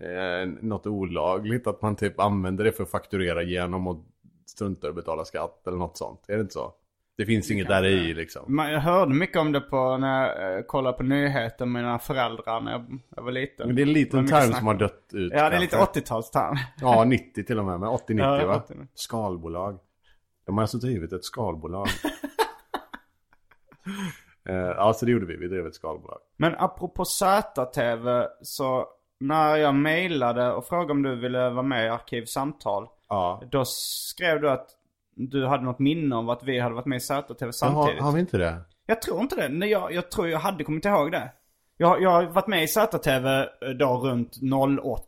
eh, 0.10 0.48
något 0.62 0.88
olagligt. 0.88 1.68
Att 1.68 1.82
man 1.82 1.96
typ 1.96 2.20
använder 2.20 2.64
det 2.64 2.72
för 2.72 2.84
att 2.84 2.92
fakturera 2.92 3.44
genom 3.44 3.88
och 3.88 4.06
struntar 4.46 4.90
att 4.90 4.96
betala 4.96 5.26
skatt 5.26 5.68
eller 5.68 5.78
något 5.78 5.98
sånt. 5.98 6.26
Är 6.28 6.36
det 6.36 6.42
inte 6.42 6.54
så? 6.54 6.74
Det 7.18 7.26
finns 7.26 7.52
inget 7.52 7.68
där 7.68 7.86
i 7.86 8.14
liksom. 8.14 8.56
Man, 8.56 8.72
jag 8.72 8.80
hörde 8.80 9.14
mycket 9.14 9.38
om 9.38 9.52
det 9.52 9.62
på 9.62 9.98
när 9.98 10.28
jag 10.28 10.58
eh, 10.58 10.64
kollade 10.64 10.98
på 10.98 11.04
nyheter 11.04 11.66
med 11.66 11.84
mina 11.84 12.00
föräldrar 12.00 12.62
när 12.62 12.72
jag, 12.72 13.00
jag 13.16 13.24
var 13.24 13.32
liten. 13.32 13.68
Men 13.68 13.76
det 13.76 13.82
är 13.82 13.88
en 13.88 13.94
liten 13.94 14.28
term 14.28 14.54
som 14.54 14.68
har 14.68 14.74
dött 14.74 15.10
ut. 15.14 15.32
Ja, 15.36 15.50
det 15.50 15.56
är 15.56 15.60
lite 15.60 15.76
kanske. 15.76 16.00
80-talsterm. 16.00 16.58
Ja, 16.82 17.04
90 17.04 17.44
till 17.44 17.60
och 17.60 17.66
med. 17.66 17.80
Men 17.80 17.90
80-90 17.90 18.40
Ja, 18.40 18.48
va? 18.48 18.64
80. 18.66 18.74
Skalbolag. 18.94 19.80
De 20.46 20.58
har 20.58 20.62
alltså 20.64 20.78
drivit 20.78 21.14
ett 21.14 21.26
skalbolag. 21.26 21.88
Eh, 24.50 24.56
ja, 24.56 24.94
så 24.94 25.06
det 25.06 25.12
gjorde 25.12 25.26
vi. 25.26 25.36
Vi 25.38 25.48
drev 25.48 25.68
ett 25.68 25.76
skalbolag. 25.76 26.18
Men 26.38 26.56
apropå 26.58 27.06
ZTV 27.06 28.28
så 28.42 28.88
när 29.20 29.56
jag 29.56 29.76
mejlade 29.76 30.52
och 30.54 30.68
frågade 30.68 30.92
om 30.92 31.04
du 31.04 31.16
ville 31.16 31.50
vara 31.50 31.64
med 31.64 31.86
i 31.86 31.90
Arkivsamtal. 31.90 32.88
Ja. 33.10 33.44
Då 33.52 33.66
skrev 33.66 34.42
du 34.42 34.50
att 34.50 34.70
du 35.18 35.46
hade 35.46 35.64
något 35.64 35.80
minne 35.80 36.16
om 36.16 36.30
att 36.30 36.44
vi 36.44 36.60
hade 36.60 36.76
varit 36.76 36.86
med 36.86 36.96
i 36.96 37.00
ZTV 37.00 37.46
Har, 37.46 37.52
samtidigt. 37.52 38.02
har 38.02 38.12
vi 38.12 38.20
inte 38.20 38.38
det? 38.38 38.58
Jag 38.86 39.02
tror 39.02 39.22
inte 39.22 39.36
det. 39.36 39.50
Nej, 39.50 39.70
jag, 39.70 39.94
jag 39.94 40.12
tror 40.12 40.28
jag 40.30 40.40
hade 40.40 40.64
kommit 40.64 40.86
ihåg 40.86 41.12
det. 41.12 41.32
Jag, 41.78 42.02
jag 42.02 42.10
har 42.10 42.24
varit 42.24 42.48
med 42.48 42.64
i 42.64 42.68
ZTV 42.68 43.46
då 43.80 43.98
runt 43.98 44.38
08. 44.84 45.08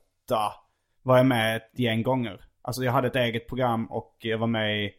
Var 1.04 1.17
jag 1.17 1.26
med 1.26 1.56
ett 1.56 1.80
gäng 1.80 2.04
gånger. 2.04 2.41
Alltså 2.62 2.84
jag 2.84 2.91
hade 2.91 3.08
ett 3.08 3.15
eget 3.15 3.48
program 3.48 3.86
och 3.86 4.15
jag 4.19 4.38
var 4.38 4.48
med 4.48 4.86
i 4.86 4.91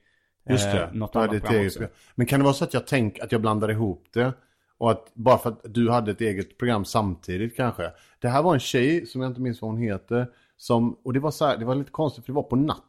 Just 0.49 0.67
eh, 0.67 0.75
det. 0.75 0.91
något 0.93 1.13
Du 1.13 1.19
hade 1.19 1.31
annat 1.31 1.43
program 1.43 1.61
eget 1.61 1.75
program. 1.75 1.93
Men 2.15 2.27
kan 2.27 2.41
det 2.41 2.45
vara 2.45 2.55
så 2.55 2.65
att 2.65 2.75
jag 2.75 2.87
tänk 2.87 3.19
att 3.19 3.33
jag 3.33 3.41
blandar 3.41 3.71
ihop 3.71 4.07
det? 4.13 4.33
Och 4.79 4.91
att 4.91 5.15
bara 5.15 5.39
för 5.39 5.51
att 5.51 5.61
du 5.65 5.91
hade 5.91 6.11
ett 6.11 6.21
eget 6.21 6.59
program 6.59 6.85
samtidigt 6.85 7.57
kanske. 7.57 7.91
Det 8.19 8.29
här 8.29 8.43
var 8.43 8.55
en 8.55 8.61
tjej 8.61 9.07
som 9.07 9.21
jag 9.21 9.31
inte 9.31 9.41
minns 9.41 9.63
vad 9.63 9.71
hon 9.71 9.81
heter. 9.81 10.27
Som, 10.57 10.99
och 11.05 11.13
det 11.13 11.21
var 11.21 11.31
så 11.31 11.47
här, 11.47 11.57
det 11.57 11.65
var 11.65 11.75
lite 11.75 11.91
konstigt 11.91 12.25
för 12.25 12.33
det 12.33 12.37
var 12.37 12.43
på 12.43 12.57
natten 12.57 12.85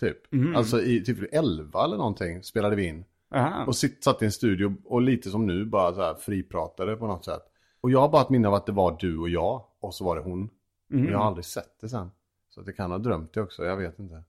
typ. 0.00 0.32
Mm. 0.32 0.56
Alltså 0.56 0.80
i 0.80 1.04
typ 1.04 1.34
11 1.34 1.84
eller 1.84 1.96
någonting 1.96 2.42
spelade 2.42 2.76
vi 2.76 2.86
in. 2.86 3.04
Aha. 3.34 3.64
Och 3.66 3.76
sitt, 3.76 4.04
satt 4.04 4.22
i 4.22 4.24
en 4.24 4.32
studio 4.32 4.76
och 4.84 5.02
lite 5.02 5.30
som 5.30 5.46
nu 5.46 5.64
bara 5.64 5.94
så 5.94 6.02
här 6.02 6.14
fripratade 6.14 6.96
på 6.96 7.06
något 7.06 7.24
sätt. 7.24 7.42
Och 7.80 7.90
jag 7.90 8.00
har 8.00 8.08
bara 8.08 8.22
ett 8.22 8.30
minne 8.30 8.48
av 8.48 8.54
att 8.54 8.66
det 8.66 8.72
var 8.72 8.96
du 9.00 9.18
och 9.18 9.28
jag 9.28 9.64
och 9.80 9.94
så 9.94 10.04
var 10.04 10.16
det 10.16 10.22
hon. 10.22 10.50
Mm. 10.92 11.06
Och 11.06 11.12
jag 11.12 11.18
har 11.18 11.26
aldrig 11.26 11.44
sett 11.44 11.80
det 11.80 11.88
sen. 11.88 12.10
Så 12.48 12.60
att 12.60 12.66
det 12.66 12.72
kan 12.72 12.90
ha 12.90 12.98
drömt 12.98 13.32
det 13.32 13.42
också, 13.42 13.64
jag 13.64 13.76
vet 13.76 13.98
inte. 13.98 14.22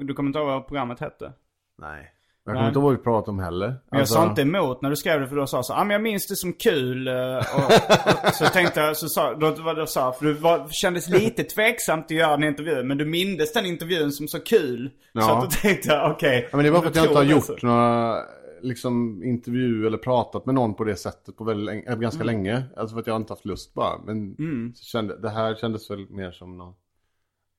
Du 0.00 0.14
kommer 0.14 0.28
inte 0.28 0.38
ihåg 0.38 0.48
vad 0.48 0.66
programmet 0.66 1.00
hette? 1.00 1.32
Nej. 1.78 2.13
Jag 2.46 2.54
kommer 2.54 2.68
inte 2.68 2.78
ihåg 2.78 2.84
vad 2.84 2.96
vi 2.96 3.02
pratade 3.02 3.30
om 3.30 3.38
heller. 3.38 3.66
Men 3.66 3.78
jag 3.90 4.00
Alltså- 4.00 4.14
sa 4.14 4.28
inte 4.28 4.42
emot 4.42 4.82
när 4.82 4.90
du 4.90 4.96
skrev 4.96 5.20
det 5.20 5.28
för 5.28 5.36
du 5.36 5.46
sa 5.46 5.62
så 5.62 5.72
ah, 5.74 5.84
men 5.84 5.90
jag 5.90 6.02
minns 6.02 6.26
det 6.26 6.36
som 6.36 6.52
kul. 6.52 7.08
eh, 7.08 7.14
Och, 7.36 8.24
och 8.28 8.34
så 8.34 8.44
tänkte 8.46 8.80
jag, 8.80 8.96
så 8.96 9.08
sa, 9.08 9.34
då 9.34 9.50
det 9.74 9.86
så 9.86 10.00
här, 10.00 10.12
för 10.12 10.24
du 10.24 10.32
var, 10.32 10.68
kändes 10.68 11.08
lite 11.08 11.44
tveksamt 11.44 12.04
att 12.04 12.10
göra 12.10 12.36
den 12.36 12.44
intervjun. 12.48 12.88
Men 12.88 12.98
du 12.98 13.04
mindes 13.04 13.52
den 13.52 13.66
intervjun 13.66 14.12
som 14.12 14.28
så 14.28 14.40
kul. 14.40 14.90
Så 15.12 15.18
Ja. 15.20 15.38
att 15.38 15.44
då 15.44 15.50
tänkte 15.62 15.88
jag, 15.88 16.10
okej. 16.10 16.48
Ja, 16.50 16.56
men 16.56 16.64
det 16.64 16.70
var 16.70 16.80
för 16.80 16.88
att 16.88 16.96
jag 16.96 17.04
inte 17.06 17.18
har 17.18 17.24
gjort 17.24 17.44
så. 17.44 17.56
några 17.66 18.16
liksom, 18.62 19.22
intervju 19.24 19.86
eller 19.86 19.98
pratat 19.98 20.46
med 20.46 20.54
någon 20.54 20.74
på 20.74 20.84
det 20.84 20.96
sättet 20.96 21.36
på 21.36 21.44
väldigt, 21.44 21.88
äh, 21.88 21.96
ganska 21.96 22.22
Mm. 22.22 22.26
länge. 22.36 22.62
Alltså 22.76 22.94
för 22.94 23.00
att 23.00 23.06
jag 23.06 23.16
inte 23.16 23.32
haft 23.32 23.44
lust 23.44 23.74
bara. 23.74 23.98
Men 24.06 24.36
så 24.76 24.84
kände, 24.84 25.16
det 25.20 25.30
här 25.30 25.54
kändes 25.54 25.90
väl 25.90 26.06
mer 26.10 26.30
som 26.32 26.58
någon, 26.58 26.74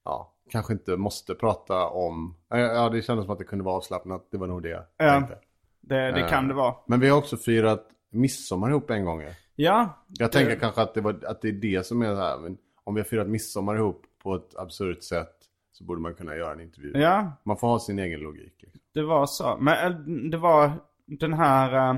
ja, 0.06 0.32
kanske 0.52 0.74
inte 0.74 0.98
måste 0.98 1.36
prata 1.36 1.86
om. 1.88 2.36
Ja, 2.50 2.90
det 2.90 3.02
kändes 3.02 3.26
som 3.26 3.34
att 3.34 3.40
det 3.40 3.46
kunde 3.46 3.64
vara 3.66 3.76
avslappnat. 3.76 4.28
Det 4.32 4.38
var 4.38 4.48
nog 4.48 4.64
det 4.64 4.70
jag 4.70 4.84
Ja. 4.98 5.12
tänkte. 5.14 5.38
Det, 5.82 6.12
det 6.12 6.28
kan 6.30 6.44
Eh, 6.44 6.48
det 6.48 6.54
vara. 6.54 6.76
Men 6.88 7.00
vi 7.00 7.10
har 7.10 7.18
också 7.18 7.38
firat 7.38 7.88
midsommar 8.12 8.70
ihop 8.70 8.90
en 8.90 9.06
gång. 9.06 9.24
Ja. 9.56 10.04
Jag 10.08 10.32
tänker 10.32 10.56
kanske 10.56 10.82
att 10.82 10.94
det, 10.94 11.02
var, 11.02 11.20
att 11.28 11.42
det 11.42 11.48
är 11.48 11.52
det 11.54 11.86
som 11.86 12.02
är 12.02 12.16
så 12.16 12.22
här. 12.22 12.38
Men 12.38 12.58
om 12.84 12.96
vi 12.96 13.02
har 13.02 13.06
firat 13.06 13.28
midsommar 13.28 13.76
ihop 13.76 14.02
på 14.24 14.36
ett 14.36 14.56
absurt 14.58 15.04
sätt 15.04 15.32
så 15.72 15.84
borde 15.84 16.02
man 16.02 16.14
kunna 16.14 16.36
göra 16.36 16.52
en 16.54 16.62
intervju. 16.62 16.92
Ja, 16.96 17.32
Man 17.44 17.58
får 17.58 17.68
ha 17.68 17.80
sin 17.80 18.00
egen 18.00 18.20
logik. 18.20 18.54
Liksom. 18.60 18.82
det 18.94 19.04
var 19.04 19.26
så. 19.26 19.58
Men 19.60 19.92
eh, 19.94 20.00
det 20.32 20.38
var 20.38 20.72
den 21.06 21.34
här 21.34 21.94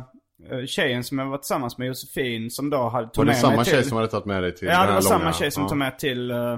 uh, 0.52 0.66
tjejen 0.66 1.04
som 1.04 1.20
jag 1.20 1.26
var 1.26 1.38
tillsammans 1.38 1.78
med, 1.78 1.88
Josefin, 1.88 2.52
som 2.52 2.70
då 2.70 2.78
hade 2.78 3.06
Var 3.06 3.12
tog 3.14 3.26
det 3.26 3.30
med 3.30 3.38
samma 3.38 3.56
mig 3.56 3.66
till... 3.66 3.74
tjej 3.74 3.84
som 3.84 3.96
hade 3.98 4.08
tagit 4.10 4.26
med 4.26 4.44
dig 4.44 4.56
till 4.56 4.68
Ja, 4.68 4.86
det 4.88 4.94
var 4.94 5.02
samma 5.02 5.24
långa- 5.24 5.34
tjej 5.34 5.52
som 5.52 5.64
ja. 5.64 5.70
tog 5.70 5.78
med 5.78 6.00
till 6.00 6.32
eh, 6.32 6.58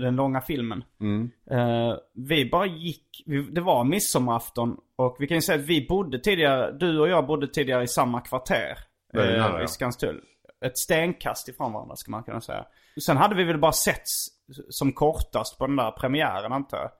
den 0.00 0.16
långa 0.16 0.40
filmen. 0.40 0.84
Mm. 1.00 1.30
Eh, 1.50 1.96
vi 2.14 2.50
bara 2.50 2.66
gick, 2.66 3.22
vi, 3.26 3.42
det 3.42 3.60
var 3.60 3.84
midsommarafton 3.84 4.76
och 4.96 5.16
vi 5.18 5.26
kan 5.26 5.36
ju 5.36 5.40
säga 5.40 5.58
att 5.58 5.66
vi 5.66 5.86
bodde 5.86 6.18
tidigare, 6.18 6.72
du 6.72 7.00
och 7.00 7.08
jag 7.08 7.26
bodde 7.26 7.48
tidigare 7.48 7.82
i 7.82 7.88
samma 7.88 8.20
kvarter. 8.20 8.78
Väldigt 9.12 9.36
eh, 9.36 9.42
nära, 9.42 9.58
ja. 9.58 9.64
I 9.64 9.68
Skanstull. 9.68 10.20
Ett 10.64 10.78
stenkast 10.78 11.48
ifrån 11.48 11.72
varandra 11.72 11.96
ska 11.96 12.10
man 12.10 12.22
kunna 12.22 12.40
säga. 12.40 12.66
Sen 13.00 13.16
hade 13.16 13.34
vi 13.34 13.44
väl 13.44 13.58
bara 13.58 13.72
setts 13.72 14.28
som 14.68 14.92
kortast 14.92 15.58
på 15.58 15.66
den 15.66 15.76
där 15.76 15.90
premiären 15.90 16.52
antar 16.52 16.78
jag. 16.78 16.90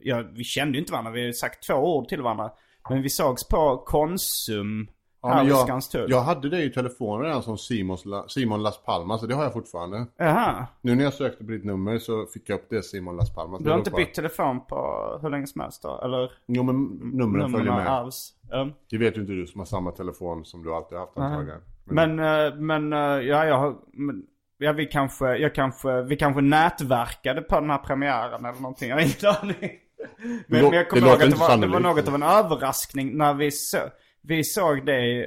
Ja, 0.00 0.28
vi 0.32 0.44
kände 0.44 0.72
ju 0.72 0.80
inte 0.80 0.92
varandra, 0.92 1.10
vi 1.10 1.20
hade 1.20 1.34
sagt 1.34 1.66
två 1.66 1.74
ord 1.74 2.08
till 2.08 2.22
varandra. 2.22 2.50
Men 2.88 3.02
vi 3.02 3.10
sågs 3.10 3.48
på 3.48 3.82
Konsum 3.86 4.88
Ja, 5.22 5.34
men 5.34 5.46
jag, 5.46 5.82
jag 6.08 6.20
hade 6.20 6.48
dig 6.48 6.64
i 6.66 6.70
telefonen 6.70 7.26
redan 7.26 7.42
som 7.42 7.58
Simons, 7.58 8.04
Simon 8.28 8.62
Las 8.62 8.82
Palmas, 8.84 9.20
så 9.20 9.26
det 9.26 9.34
har 9.34 9.42
jag 9.42 9.52
fortfarande. 9.52 10.06
Jaha. 10.16 10.66
Nu 10.80 10.94
när 10.94 11.04
jag 11.04 11.12
sökte 11.14 11.44
på 11.44 11.50
ditt 11.50 11.64
nummer 11.64 11.98
så 11.98 12.26
fick 12.26 12.48
jag 12.48 12.56
upp 12.56 12.66
det 12.70 12.82
Simon 12.82 13.16
Las 13.16 13.34
Palmas. 13.34 13.58
Du 13.58 13.64
Det 13.64 13.70
har 13.70 13.78
inte 13.78 13.90
kvar. 13.90 13.98
bytt 14.00 14.14
telefon 14.14 14.60
på 14.66 14.76
hur 15.22 15.30
länge 15.30 15.46
som 15.46 15.60
helst 15.60 15.82
då? 15.82 16.00
Eller? 16.04 16.32
Jo 16.46 16.62
men 16.62 16.82
numren 17.18 17.52
följer 17.52 17.72
med. 17.72 17.88
arvs. 17.88 18.30
Ja. 18.50 18.68
Det 18.90 18.98
vet 18.98 19.16
ju 19.16 19.20
inte 19.20 19.32
du 19.32 19.46
som 19.46 19.58
har 19.60 19.66
samma 19.66 19.90
telefon 19.90 20.44
som 20.44 20.62
du 20.64 20.74
alltid 20.74 20.98
haft 20.98 21.18
antagligen. 21.18 21.60
Men, 21.84 22.18
eh, 22.18 22.54
men, 22.54 22.92
eh, 22.92 22.98
ja, 22.98 23.44
jag 23.46 23.58
har, 23.58 23.74
men, 23.92 24.22
ja 24.58 24.72
vi 24.72 24.86
kanske, 24.86 25.36
jag 25.36 25.54
kanske, 25.54 26.02
vi 26.02 26.16
kanske 26.16 26.40
nätverkade 26.40 27.42
på 27.42 27.60
den 27.60 27.70
här 27.70 27.78
premiären 27.78 28.44
eller 28.44 28.60
någonting. 28.60 28.88
Jag 28.88 28.96
har 28.96 29.02
ingen 29.02 29.36
aning. 29.42 29.70
Men, 30.22 30.42
men 30.46 30.60
jag 30.62 30.72
det 30.72 30.84
kommer 30.84 31.06
ihåg 31.06 31.22
att 31.22 31.30
det 31.30 31.36
var, 31.36 31.56
det 31.56 31.66
var 31.66 31.80
något 31.80 32.08
av 32.08 32.14
en 32.14 32.22
överraskning 32.22 33.16
när 33.16 33.34
vi, 33.34 33.50
så, 33.50 33.78
vi 34.22 34.44
såg 34.44 34.86
dig. 34.86 35.22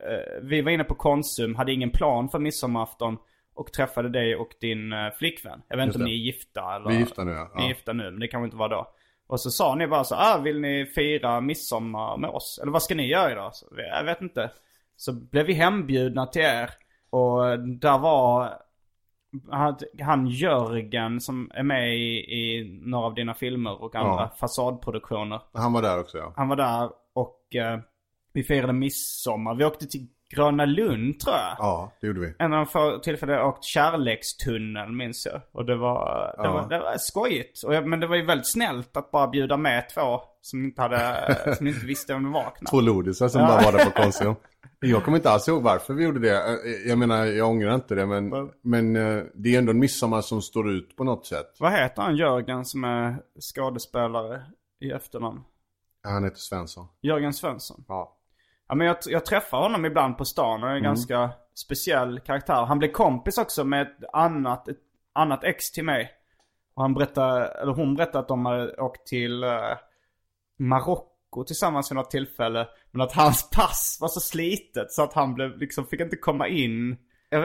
eh, 0.00 0.42
vi 0.42 0.62
var 0.62 0.70
inne 0.70 0.84
på 0.84 0.94
Konsum, 0.94 1.54
hade 1.54 1.72
ingen 1.72 1.90
plan 1.90 2.28
för 2.28 2.38
midsommarafton. 2.38 3.16
Och 3.56 3.72
träffade 3.72 4.08
dig 4.08 4.36
och 4.36 4.48
din 4.60 4.92
eh, 4.92 5.10
flickvän. 5.18 5.62
Jag 5.68 5.76
vet 5.76 5.86
inte 5.86 5.98
om 5.98 6.04
det. 6.04 6.10
ni 6.10 6.14
är 6.20 6.24
gifta 6.24 6.76
eller? 6.76 6.88
Vi 6.88 6.94
är 6.96 7.00
gifta 7.00 7.24
nu, 7.24 7.32
ja. 7.32 7.50
Ni 7.56 7.64
är 7.64 7.68
gifta 7.68 7.92
nu, 7.92 8.10
men 8.10 8.20
det 8.20 8.28
kanske 8.28 8.44
inte 8.44 8.56
var 8.56 8.68
då. 8.68 8.88
Och 9.26 9.40
så 9.40 9.50
sa 9.50 9.74
ni 9.74 9.86
bara 9.86 10.04
så 10.04 10.14
ah 10.14 10.38
vill 10.38 10.60
ni 10.60 10.86
fira 10.86 11.40
midsommar 11.40 12.16
med 12.16 12.30
oss? 12.30 12.58
Eller 12.62 12.72
vad 12.72 12.82
ska 12.82 12.94
ni 12.94 13.06
göra 13.06 13.32
idag? 13.32 13.54
Så, 13.54 13.66
jag 13.76 14.04
vet 14.04 14.20
inte. 14.20 14.50
Så 14.96 15.12
blev 15.12 15.46
vi 15.46 15.52
hembjudna 15.52 16.26
till 16.26 16.42
er. 16.42 16.70
Och 17.10 17.58
där 17.58 17.98
var 17.98 18.52
han, 19.50 19.76
han 20.02 20.26
Jörgen 20.26 21.20
som 21.20 21.50
är 21.54 21.62
med 21.62 21.96
i, 21.96 22.16
i 22.18 22.78
några 22.82 23.06
av 23.06 23.14
dina 23.14 23.34
filmer 23.34 23.82
och 23.82 23.94
andra 23.94 24.12
Ja. 24.22 24.36
fasadproduktioner. 24.40 25.40
Han 25.52 25.72
var 25.72 25.82
där 25.82 26.00
också 26.00 26.18
ja. 26.18 26.32
Han 26.36 26.48
var 26.48 26.56
där 26.56 26.90
och 27.12 27.54
eh, 27.54 27.78
vi 28.34 28.42
firade 28.42 28.72
midsommar. 28.72 29.54
Vi 29.54 29.64
åkte 29.64 29.86
till 29.86 30.06
Gröna 30.34 30.64
Lund 30.64 31.20
tror 31.20 31.34
jag. 31.36 31.56
Ja, 31.58 31.92
det 32.00 32.06
gjorde 32.06 32.20
vi. 32.20 32.34
En 32.38 32.52
av 32.52 32.58
de 32.58 32.66
få 32.66 32.98
tillfällen 32.98 33.34
jag 33.36 33.48
åkt 33.48 33.64
kärlekstunnel 33.64 34.92
minns 34.92 35.26
jag. 35.26 35.40
Och 35.52 35.64
det 35.64 35.76
var, 35.76 36.34
det 36.36 36.42
Ja. 36.44 36.52
var, 36.52 36.68
det 36.68 36.78
var 36.78 36.94
skojigt. 36.98 37.62
Och 37.64 37.74
jag, 37.74 37.86
men 37.86 38.00
det 38.00 38.06
var 38.06 38.16
ju 38.16 38.24
väldigt 38.24 38.52
snällt 38.52 38.96
att 38.96 39.10
bara 39.10 39.28
bjuda 39.28 39.56
med 39.56 39.88
två 39.88 40.20
som 40.40 40.64
inte 40.64 40.82
hade, 40.82 41.54
som 41.58 41.66
inte 41.66 41.86
visste 41.86 42.12
vem 42.12 42.22
det 42.22 42.30
var 42.30 42.42
knappt. 42.42 42.70
Två 42.70 42.80
lodisar 42.80 43.28
som 43.28 43.40
bara 43.40 43.62
var 43.62 43.72
där 43.72 43.84
på 43.84 43.90
Konsum. 44.02 44.34
Jag 44.80 45.04
kommer 45.04 45.18
inte 45.18 45.30
alls 45.30 45.48
ihåg 45.48 45.62
varför 45.62 45.94
vi 45.94 46.04
gjorde 46.04 46.20
det. 46.20 46.58
Jag 46.88 46.98
menar, 46.98 47.24
jag 47.24 47.48
ångrar 47.48 47.74
inte 47.74 47.94
det. 47.94 48.06
Men, 48.06 48.50
men 48.62 48.96
eh, 48.96 49.22
det 49.34 49.54
är 49.54 49.58
ändå 49.58 49.70
en 49.70 49.78
midsommar 49.78 50.20
som 50.20 50.42
står 50.42 50.70
ut 50.70 50.96
på 50.96 51.04
något 51.04 51.26
sätt. 51.26 51.56
Vad 51.58 51.72
heter 51.72 52.02
han 52.02 52.16
Jörgen 52.16 52.64
som 52.64 52.84
är 52.84 53.16
skådespelare 53.54 54.42
i 54.80 54.90
efternamn? 54.90 55.40
Han 56.02 56.24
heter 56.24 56.36
Svensson. 56.38 56.86
Jörgen 57.02 57.32
Svensson. 57.32 57.84
Ja. 57.88 58.13
Ja 58.68 58.74
men 58.74 58.86
jag, 58.86 58.96
jag 59.06 59.26
träffar 59.26 59.58
honom 59.58 59.84
ibland 59.84 60.18
på 60.18 60.24
stan 60.24 60.62
och 60.62 60.70
är 60.70 60.74
en 60.74 60.82
ganska 60.82 61.30
speciell 61.54 62.20
karaktär. 62.20 62.64
Han 62.64 62.78
blev 62.78 62.92
kompis 62.92 63.38
också 63.38 63.64
med 63.64 63.82
ett 63.82 63.96
annat, 64.12 64.68
ett 64.68 64.78
annat 65.12 65.44
ex 65.44 65.70
till 65.70 65.84
mig. 65.84 66.10
Och 66.74 66.82
han 66.82 66.94
berättade, 66.94 67.46
eller 67.46 67.72
hon 67.72 67.94
berättade 67.94 68.18
att 68.18 68.28
de 68.28 68.46
hade 68.46 68.76
åkt 68.76 69.06
till 69.06 69.44
uh, 69.44 69.76
Marocko 70.58 71.44
tillsammans 71.46 71.90
vid 71.90 71.96
något 71.96 72.10
tillfälle. 72.10 72.68
Men 72.90 73.00
att 73.00 73.12
hans 73.12 73.50
pass 73.50 73.98
var 74.00 74.08
så 74.08 74.20
slitet 74.20 74.92
så 74.92 75.02
att 75.02 75.12
han 75.12 75.34
blev, 75.34 75.58
liksom 75.58 75.86
fick 75.86 76.00
inte 76.00 76.16
komma 76.16 76.48
in. 76.48 76.96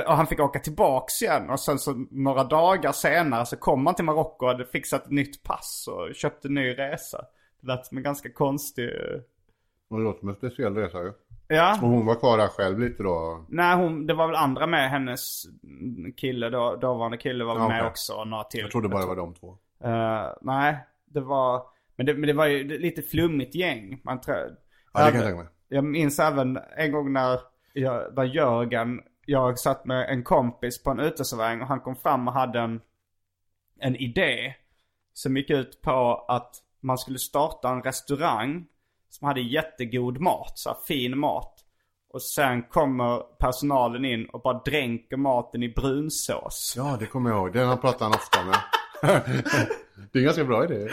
Och 0.08 0.16
han 0.16 0.28
fick 0.28 0.40
åka 0.40 0.60
tillbaks 0.60 1.22
igen. 1.22 1.50
Och 1.50 1.60
sen 1.60 1.80
så 1.80 2.06
några 2.12 2.44
dagar 2.44 2.92
senare 2.92 3.46
så 3.46 3.58
kom 3.58 3.86
han 3.86 3.96
till 3.96 4.06
Marocko 4.06 4.46
och 4.46 4.52
hade 4.52 4.66
fixat 4.66 5.06
ett 5.06 5.12
nytt 5.12 5.44
pass 5.44 5.90
och 5.92 6.16
köpt 6.16 6.46
en 6.46 6.54
ny 6.54 6.74
resa. 6.74 7.26
Det 7.62 7.68
lät 7.68 7.86
som 7.86 7.98
en 7.98 8.04
ganska 8.04 8.32
konstig... 8.32 8.90
det 9.98 10.04
låter 10.04 10.20
som 10.20 10.30
en 10.30 10.36
speciell 10.36 10.76
resa 10.76 10.98
ju. 11.04 11.14
Ja. 11.48 11.74
Och 11.82 11.90
hon 11.90 12.06
var 12.06 12.16
kvar 12.16 12.38
där 12.38 12.48
själv 12.48 12.80
lite 12.80 13.04
då. 13.04 13.46
Nej, 13.50 13.76
hon, 13.76 14.08
det 14.08 14.14
var 14.14 14.28
väl 14.28 14.36
andra 14.36 14.68
med 14.68 14.90
hennes 14.90 15.44
kille 16.18 16.50
då, 16.50 16.76
dåvarande 16.76 17.18
kille 17.18 17.44
var 17.44 17.56
Ja, 17.56 17.68
med 17.68 17.80
okej. 17.80 17.88
också 17.90 18.14
och 18.14 18.28
några 18.28 18.44
till. 18.44 18.60
Jag 18.60 18.72
trodde 18.72 18.90
bara 18.90 19.02
det 19.02 19.08
var 19.08 19.16
de 19.16 19.34
två. 19.34 19.58
Eh, 19.84 20.26
nej, 20.42 20.78
det 21.06 21.20
var, 21.22 21.64
men 21.96 22.06
det, 22.06 22.14
men 22.14 22.28
det 22.28 22.34
var 22.34 22.46
ju 22.46 22.78
lite 22.80 23.02
flummigt 23.02 23.56
gäng. 23.56 24.02
Man 24.04 24.22
tror, 24.22 24.36
Ja, 24.94 25.06
det 25.06 25.12
kan 25.12 25.16
jag 25.20 25.24
tänka 25.30 25.38
mig. 25.44 25.48
Jag 25.68 25.84
minns 25.84 26.20
även 26.20 26.60
en 26.78 26.92
gång 26.92 27.14
när, 27.14 27.40
jag, 27.74 28.16
när 28.16 28.24
Jörgen, 28.24 29.02
jag 29.26 29.60
satt 29.60 29.86
med 29.86 30.10
en 30.10 30.24
kompis 30.24 30.84
på 30.84 30.90
en 30.92 31.00
uteservering 31.00 31.62
och 31.62 31.68
han 31.68 31.80
kom 31.80 31.96
fram 31.96 32.28
och 32.28 32.34
hade 32.34 32.60
en, 32.60 32.82
en 33.80 33.96
idé. 33.96 34.56
Som 35.14 35.38
gick 35.38 35.50
ut 35.50 35.82
på 35.82 36.26
att 36.28 36.56
man 36.80 36.98
skulle 36.98 37.20
starta 37.20 37.70
en 37.70 37.82
restaurang 37.84 38.66
som 39.10 39.28
hade 39.28 39.42
jättegod 39.42 40.22
mat, 40.22 40.52
så 40.56 40.70
här 40.70 40.78
fin 40.88 41.20
mat. 41.20 41.56
Och 42.14 42.22
sen 42.22 42.64
kommer 42.64 43.38
personalen 43.40 44.06
in 44.06 44.26
och 44.26 44.42
bara 44.42 44.62
dränker 44.66 45.18
maten 45.18 45.64
i 45.64 45.70
brunsås. 45.70 46.74
Ja, 46.78 46.98
det 47.00 47.06
kommer 47.06 47.30
jag 47.30 47.40
ihåg. 47.40 47.54
Den 47.54 47.68
har 47.68 47.78
pratat 47.78 48.02
han 48.02 48.14
ofta 48.14 48.40
med. 48.44 48.58
Det 50.12 50.20
är 50.20 50.22
en 50.22 50.26
ganska 50.26 50.44
bra 50.44 50.64
idé. 50.64 50.76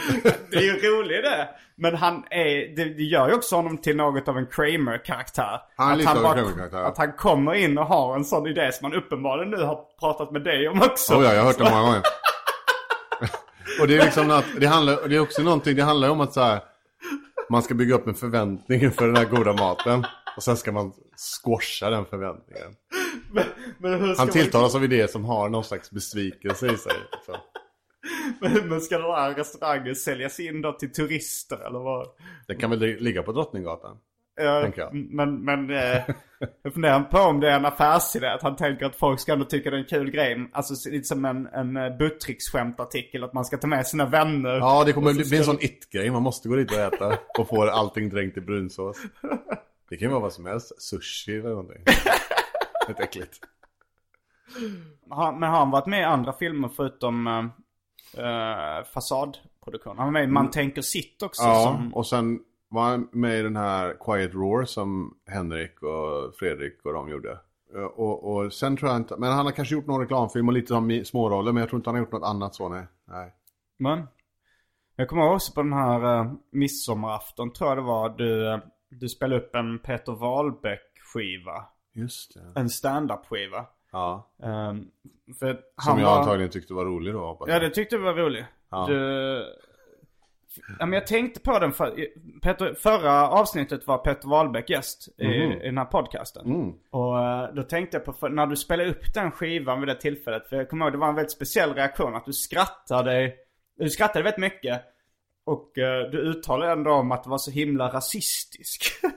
Det 0.51 0.57
är 0.57 0.61
ju 0.61 0.73
roligt 0.73 1.23
det. 1.23 1.49
Men 1.75 1.95
han 1.95 2.23
är, 2.29 2.75
det, 2.75 2.83
det 2.83 3.03
gör 3.03 3.27
ju 3.27 3.33
också 3.33 3.55
honom 3.55 3.77
till 3.77 3.95
något 3.95 4.27
av 4.27 4.37
en 4.37 4.45
Kramer-karaktär. 4.45 5.61
Han 5.75 5.87
är 5.87 5.91
att, 5.91 5.97
lite 5.97 6.09
han 6.09 6.25
av 6.25 6.37
en 6.37 6.37
Kramer-karaktär. 6.37 6.83
att 6.83 6.97
han 6.97 7.13
kommer 7.13 7.53
in 7.53 7.77
och 7.77 7.85
har 7.85 8.15
en 8.15 8.25
sån 8.25 8.47
idé 8.47 8.71
som 8.71 8.91
han 8.91 8.93
uppenbarligen 8.93 9.51
nu 9.51 9.63
har 9.63 9.79
pratat 9.99 10.31
med 10.31 10.43
dig 10.43 10.67
om 10.67 10.81
också. 10.81 11.13
Oh 11.15 11.23
ja, 11.23 11.33
jag 11.33 11.41
har 11.41 11.47
hört 11.47 11.57
det 11.57 11.63
många 11.63 11.81
gånger. 11.81 12.01
och 13.81 13.87
det 13.87 13.97
är 13.97 14.03
liksom 14.03 14.27
något, 14.27 14.45
det 14.59 14.67
handlar, 14.67 15.07
det 15.07 15.15
är 15.15 15.19
också 15.19 15.43
någonting, 15.43 15.75
det 15.75 15.83
handlar 15.83 16.09
om 16.09 16.21
att 16.21 16.33
så 16.33 16.41
här, 16.41 16.59
man 17.49 17.63
ska 17.63 17.73
bygga 17.73 17.95
upp 17.95 18.07
en 18.07 18.15
förväntning 18.15 18.81
inför 18.81 19.07
den 19.07 19.15
här 19.15 19.25
goda 19.25 19.53
maten. 19.53 20.05
Och 20.37 20.43
sen 20.43 20.57
ska 20.57 20.71
man 20.71 20.93
squasha 21.43 21.89
den 21.89 22.05
förväntningen. 22.05 22.75
Men 23.77 24.15
ska 24.15 24.21
Han 24.21 24.31
tilltalas 24.31 24.75
av 24.75 24.83
idéer 24.83 25.07
som 25.07 25.25
har 25.25 25.49
någon 25.49 25.63
slags 25.63 25.91
besvikelse 25.91 26.73
i 26.73 26.77
sig. 26.77 26.93
Så. 27.25 27.35
man, 28.41 28.69
men 28.69 28.81
ska 28.81 28.97
den 28.97 29.11
här 29.11 29.33
restaurangen 29.33 29.95
säljas 29.95 30.39
in 30.39 30.61
då 30.61 30.71
till 30.71 30.91
turister 30.91 31.67
eller 31.67 31.79
vad? 31.79 32.07
Den 32.47 32.57
kan 32.57 32.69
väl 32.69 32.79
ligga 32.79 33.23
på 33.23 33.31
Drottninggatan. 33.31 33.97
Jag. 34.37 34.93
Men, 34.93 35.45
men 35.45 35.69
eh, 35.69 36.01
jag 36.63 36.73
funderar 36.73 37.03
på 37.03 37.17
om 37.17 37.39
det 37.39 37.49
är 37.49 37.55
en 37.55 37.65
affärsidé. 37.65 38.27
Att 38.27 38.41
han 38.41 38.55
tänker 38.55 38.85
att 38.85 38.95
folk 38.95 39.19
ska 39.19 39.33
ändå 39.33 39.45
tycka 39.45 39.69
det 39.69 39.77
är 39.77 39.79
en 39.79 39.85
kul 39.85 40.11
grej. 40.11 40.49
Alltså 40.53 40.89
lite 40.89 41.03
som 41.07 41.25
en, 41.25 41.47
en 41.47 41.77
eh, 41.77 41.97
Buttricks-skämtartikel. 41.97 43.23
Att 43.23 43.33
man 43.33 43.45
ska 43.45 43.57
ta 43.57 43.67
med 43.67 43.87
sina 43.87 44.05
vänner. 44.05 44.57
Ja, 44.57 44.83
det 44.83 44.93
kommer 44.93 45.13
bli 45.13 45.37
en 45.37 45.43
sån 45.43 45.57
it-grej. 45.61 46.11
Man 46.11 46.23
måste 46.23 46.49
gå 46.49 46.55
dit 46.55 46.71
och 46.71 46.77
äta. 46.77 47.17
Och 47.39 47.47
få 47.47 47.69
allting 47.69 48.09
dränkt 48.09 48.37
i 48.37 48.41
brunsås. 48.41 48.97
Det 49.89 49.97
kan 49.97 50.07
ju 50.07 50.11
vara 50.11 50.21
vad 50.21 50.33
som 50.33 50.45
helst. 50.45 50.81
Sushi 50.81 51.39
eller 51.39 51.49
någonting. 51.49 51.83
Lite 52.87 53.03
äckligt. 53.03 53.39
Men 55.09 55.43
har 55.43 55.59
han 55.59 55.71
varit 55.71 55.85
med 55.85 56.01
i 56.01 56.03
andra 56.03 56.33
filmer 56.33 56.69
förutom 56.75 57.27
eh, 57.27 58.85
fasadproduktion? 58.93 59.97
Han 59.97 60.07
var 60.07 60.11
med 60.11 60.23
i 60.23 60.27
Man 60.27 60.51
tänker 60.51 60.81
sitt 60.81 61.23
också. 61.23 61.43
Ja, 61.43 61.63
Som, 61.63 61.93
och 61.93 62.07
sen 62.07 62.39
var 62.69 62.83
han 62.83 63.09
med 63.11 63.39
i 63.39 63.41
den 63.41 63.55
här 63.55 63.95
Quiet 64.05 64.33
Roar 64.33 64.65
som 64.65 65.17
Henrik 65.27 65.81
och 65.81 66.35
Fredrik 66.35 66.85
och 66.85 66.93
de 66.93 67.09
gjorde. 67.09 67.39
Eh, 67.75 67.83
Och, 67.83 68.35
och 68.35 68.53
sen 68.53 68.77
tror 68.77 68.91
jag 68.91 68.97
inte, 68.97 69.17
men 69.17 69.31
han 69.31 69.45
har 69.45 69.53
kanske 69.53 69.75
gjort 69.75 69.87
någon 69.87 70.01
reklamfilm 70.01 70.47
och 70.47 70.53
lite 70.53 70.67
som 70.67 71.01
småroller, 71.05 71.51
men 71.51 71.61
jag 71.61 71.69
tror 71.69 71.79
inte 71.79 71.89
han 71.89 71.95
har 71.95 72.01
gjort 72.03 72.11
något 72.11 72.29
annat 72.29 72.55
så 72.55 72.69
nej. 72.69 72.85
nej. 73.05 73.33
men 73.77 74.07
jag 74.95 75.07
kommer 75.07 75.23
ihåg 75.23 75.33
också 75.35 75.53
på 75.53 75.61
den 75.61 75.73
här 75.73 76.19
uh, 76.19 76.33
midsommarafton 76.51 77.53
tror 77.53 77.69
jag 77.69 77.77
det 77.77 77.81
var. 77.81 78.09
Du, 78.09 78.53
eh, 78.53 78.59
du 78.89 79.09
spelade 79.09 79.41
upp 79.41 79.55
en 79.55 79.79
Peter 79.79 80.11
Wahlbeck-skiva. 80.11 81.65
Just 81.93 82.33
det. 82.33 82.59
En 82.59 82.69
stand-up-skiva. 82.69 83.65
Ja. 83.91 84.29
Um, 84.37 84.91
för 85.39 85.59
Som 85.81 85.99
jag 85.99 86.05
var... 86.05 86.19
antagligen 86.19 86.51
tyckte 86.51 86.73
var 86.73 86.85
rolig 86.85 87.13
då 87.13 87.25
hoppas 87.25 87.49
Ja, 87.49 87.59
det 87.59 87.69
tyckte 87.69 87.95
jag 87.95 88.03
var 88.03 88.13
roligt. 88.13 88.45
Ja. 88.69 88.85
Du... 88.87 89.43
Ja, 90.79 90.85
men 90.85 90.93
jag 90.93 91.07
tänkte 91.07 91.39
på 91.39 91.59
den 91.59 91.71
för... 91.73 92.07
Peter, 92.41 92.73
förra 92.73 93.29
avsnittet 93.29 93.87
var 93.87 93.97
Peter 93.97 94.27
Wahlbeck 94.27 94.69
gäst 94.69 95.07
i, 95.17 95.27
Mhm. 95.27 95.51
i 95.61 95.65
den 95.65 95.77
här 95.77 95.85
podcasten. 95.85 96.45
Mm. 96.45 96.73
Och 96.89 97.19
eh, 97.19 97.53
då 97.53 97.63
tänkte 97.63 97.97
jag 97.97 98.05
på, 98.05 98.13
för, 98.13 98.29
när 98.29 98.47
du 98.47 98.55
spelade 98.55 98.89
upp 98.89 99.13
den 99.13 99.31
skivan 99.31 99.79
vid 99.79 99.87
det 99.89 99.95
tillfället. 99.95 100.49
För 100.49 100.55
jag 100.55 100.69
kommer 100.69 100.85
ihåg, 100.85 100.93
det 100.93 100.97
var 100.97 101.09
en 101.09 101.15
väldigt 101.15 101.31
speciell 101.31 101.73
reaktion. 101.73 102.15
Att 102.15 102.25
du 102.25 102.33
skrattade, 102.33 103.33
du 103.79 103.89
skrattade 103.89 104.23
väldigt 104.23 104.41
mycket. 104.41 104.81
Och 105.45 105.77
eh, 105.77 106.09
du 106.11 106.17
uttalade 106.17 106.71
ändå 106.71 106.91
om 106.91 107.11
att 107.11 107.23
det 107.23 107.29
var 107.29 107.37
så 107.37 107.51
himla 107.51 107.87
rasistisk. 107.93 108.83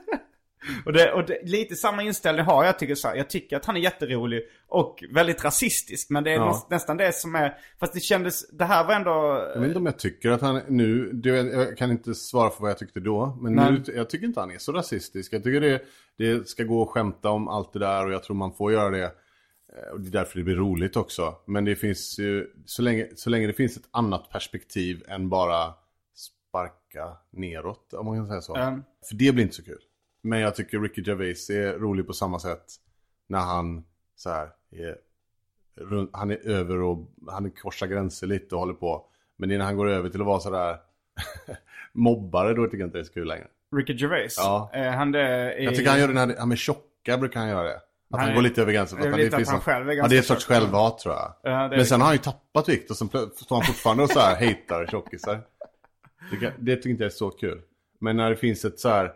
och 0.85 0.93
det, 0.93 1.11
och 1.13 1.25
det, 1.25 1.39
lite 1.43 1.75
samma 1.75 2.03
inställning 2.03 2.45
har 2.45 2.65
jag 2.65 2.79
tycker 2.79 2.95
så 2.95 3.07
här. 3.07 3.15
Jag 3.15 3.29
tycker 3.29 3.55
att 3.57 3.65
han 3.65 3.75
är 3.75 3.79
jätterolig 3.79 4.41
och 4.67 5.03
väldigt 5.13 5.43
rasistisk. 5.45 6.09
Men 6.09 6.23
det 6.23 6.31
är 6.31 6.35
Ja. 6.35 6.45
näst, 6.45 6.69
nästan 6.69 6.97
det 6.97 7.15
som 7.15 7.35
är, 7.35 7.57
fast 7.79 7.93
det 7.93 7.99
kändes, 7.99 8.49
det 8.49 8.65
här 8.65 8.83
var 8.87 8.93
ändå... 8.93 9.11
Jag 9.53 9.59
vet 9.61 9.67
inte 9.67 9.79
om 9.79 9.85
jag 9.85 9.99
tycker 9.99 10.29
att 10.31 10.41
han 10.41 10.61
nu, 10.67 11.09
du, 11.13 11.31
vet, 11.31 11.53
jag 11.53 11.77
kan 11.77 11.91
inte 11.91 12.15
svara 12.15 12.49
för 12.49 12.61
vad 12.61 12.69
jag 12.69 12.77
tyckte 12.77 12.99
då. 12.99 13.37
Men 13.41 13.53
Nej. 13.55 13.71
nu, 13.71 13.83
jag 13.95 14.09
tycker 14.09 14.25
inte 14.27 14.39
han 14.39 14.51
är 14.51 14.57
så 14.57 14.71
rasistisk. 14.71 15.33
Jag 15.33 15.43
tycker 15.43 15.61
det, 15.61 15.81
det 16.17 16.47
ska 16.47 16.63
gå 16.63 16.83
att 16.83 16.89
skämta 16.89 17.29
om 17.29 17.47
allt 17.47 17.73
det 17.73 17.79
där 17.79 18.05
och 18.05 18.11
jag 18.13 18.23
tror 18.23 18.35
man 18.35 18.53
får 18.53 18.71
göra 18.73 18.89
det. 18.89 19.03
Eh, 19.03 19.91
Och 19.93 20.01
det 20.01 20.09
är 20.09 20.11
därför 20.11 20.37
det 20.37 20.43
blir 20.43 20.55
roligt 20.55 20.95
också. 20.95 21.35
Men 21.47 21.65
det 21.65 21.75
finns 21.75 22.19
ju, 22.19 22.47
så 22.65 22.81
länge, 22.81 23.07
så 23.15 23.29
länge 23.29 23.47
det 23.47 23.53
finns 23.53 23.77
ett 23.77 23.87
annat 23.91 24.29
perspektiv 24.29 25.03
än 25.07 25.29
bara 25.29 25.73
sparka 26.15 27.17
neråt, 27.31 27.93
om 27.93 28.05
man 28.05 28.17
kan 28.17 28.27
säga 28.27 28.41
så. 28.41 28.55
Mm. 28.55 28.83
För 29.09 29.15
det 29.15 29.31
blir 29.31 29.43
inte 29.43 29.55
så 29.55 29.63
kul. 29.63 29.79
Men 30.21 30.39
jag 30.39 30.55
tycker 30.55 30.79
Ricky 30.79 31.01
Gervais 31.05 31.49
är 31.49 31.73
rolig 31.73 32.07
på 32.07 32.13
samma 32.13 32.39
sätt 32.39 32.65
när 33.27 33.39
han 33.39 33.83
så 34.15 34.29
här 34.29 34.49
är 34.71 34.97
han 36.13 36.31
är 36.31 36.47
över 36.47 36.81
och 36.81 37.07
han 37.27 37.51
korsar 37.51 37.87
gränser 37.87 38.27
lite 38.27 38.55
och 38.55 38.59
håller 38.61 38.73
på. 38.73 39.05
Men 39.37 39.49
det 39.49 39.55
är 39.55 39.59
när 39.59 39.65
han 39.65 39.77
går 39.77 39.89
över 39.89 40.09
till 40.09 40.21
att 40.21 40.27
vara 40.27 40.39
sådär 40.39 40.77
mobbare 41.93 42.53
då 42.53 42.65
tycker 42.65 42.77
jag 42.77 42.87
inte 42.87 42.97
det 42.97 43.01
är 43.01 43.05
så 43.05 43.13
kul 43.13 43.27
längre. 43.27 43.47
Ricky 43.75 43.93
Gervais. 43.93 44.35
Ja. 44.37 44.69
Är 44.73 44.89
han 44.91 45.11
det 45.11 45.55
i... 45.59 45.63
Jag 45.65 45.75
tycker 45.75 45.89
han 45.89 45.99
gör 45.99 46.07
den 46.07 46.17
här, 46.17 46.35
han 46.39 46.51
är 46.51 46.55
tjocka 46.55 47.17
brukar 47.17 47.39
han 47.39 47.49
göra 47.49 47.63
det. 47.63 47.75
Att 47.75 47.81
han, 48.11 48.19
Han 48.19 48.29
är- 48.29 48.35
går 48.35 48.41
lite 48.41 48.61
över 48.61 48.73
gränsen. 48.73 48.99
det 49.01 49.07
är 49.07 49.11
Att 49.11 49.17
lite 49.19 49.35
att 49.35 49.39
finns 49.39 49.49
han 49.49 49.61
själv 49.61 49.89
är 49.89 49.93
Ja 49.93 50.07
det 50.07 50.15
är 50.15 50.19
ett 50.19 50.25
sorts 50.25 50.45
självhat 50.45 50.99
tror 50.99 51.15
jag. 51.15 51.33
Ja, 51.43 51.49
det 51.49 51.55
är 51.57 51.69
Men 51.69 51.79
det. 51.79 51.85
sen 51.85 51.99
har 52.01 52.05
han 52.07 52.15
ju 52.15 52.21
tappat 52.21 52.69
vikt 52.69 52.89
och 52.91 52.97
sen 52.97 53.09
plö- 53.09 53.29
står 53.35 53.55
han 53.55 53.65
fortfarande 53.65 54.03
och 54.03 54.09
så 54.09 54.19
här 54.19 54.47
hatar 54.47 54.85
tjockisar. 54.85 55.41
Det, 56.31 56.37
kan- 56.37 56.51
det 56.57 56.75
tycker 56.75 56.89
inte 56.89 57.03
jag 57.03 57.11
är 57.11 57.15
så 57.15 57.29
kul. 57.29 57.61
Men 57.99 58.17
när 58.17 58.29
det 58.29 58.35
finns 58.35 58.65
ett 58.65 58.79
så 58.79 58.89
här 58.89 59.11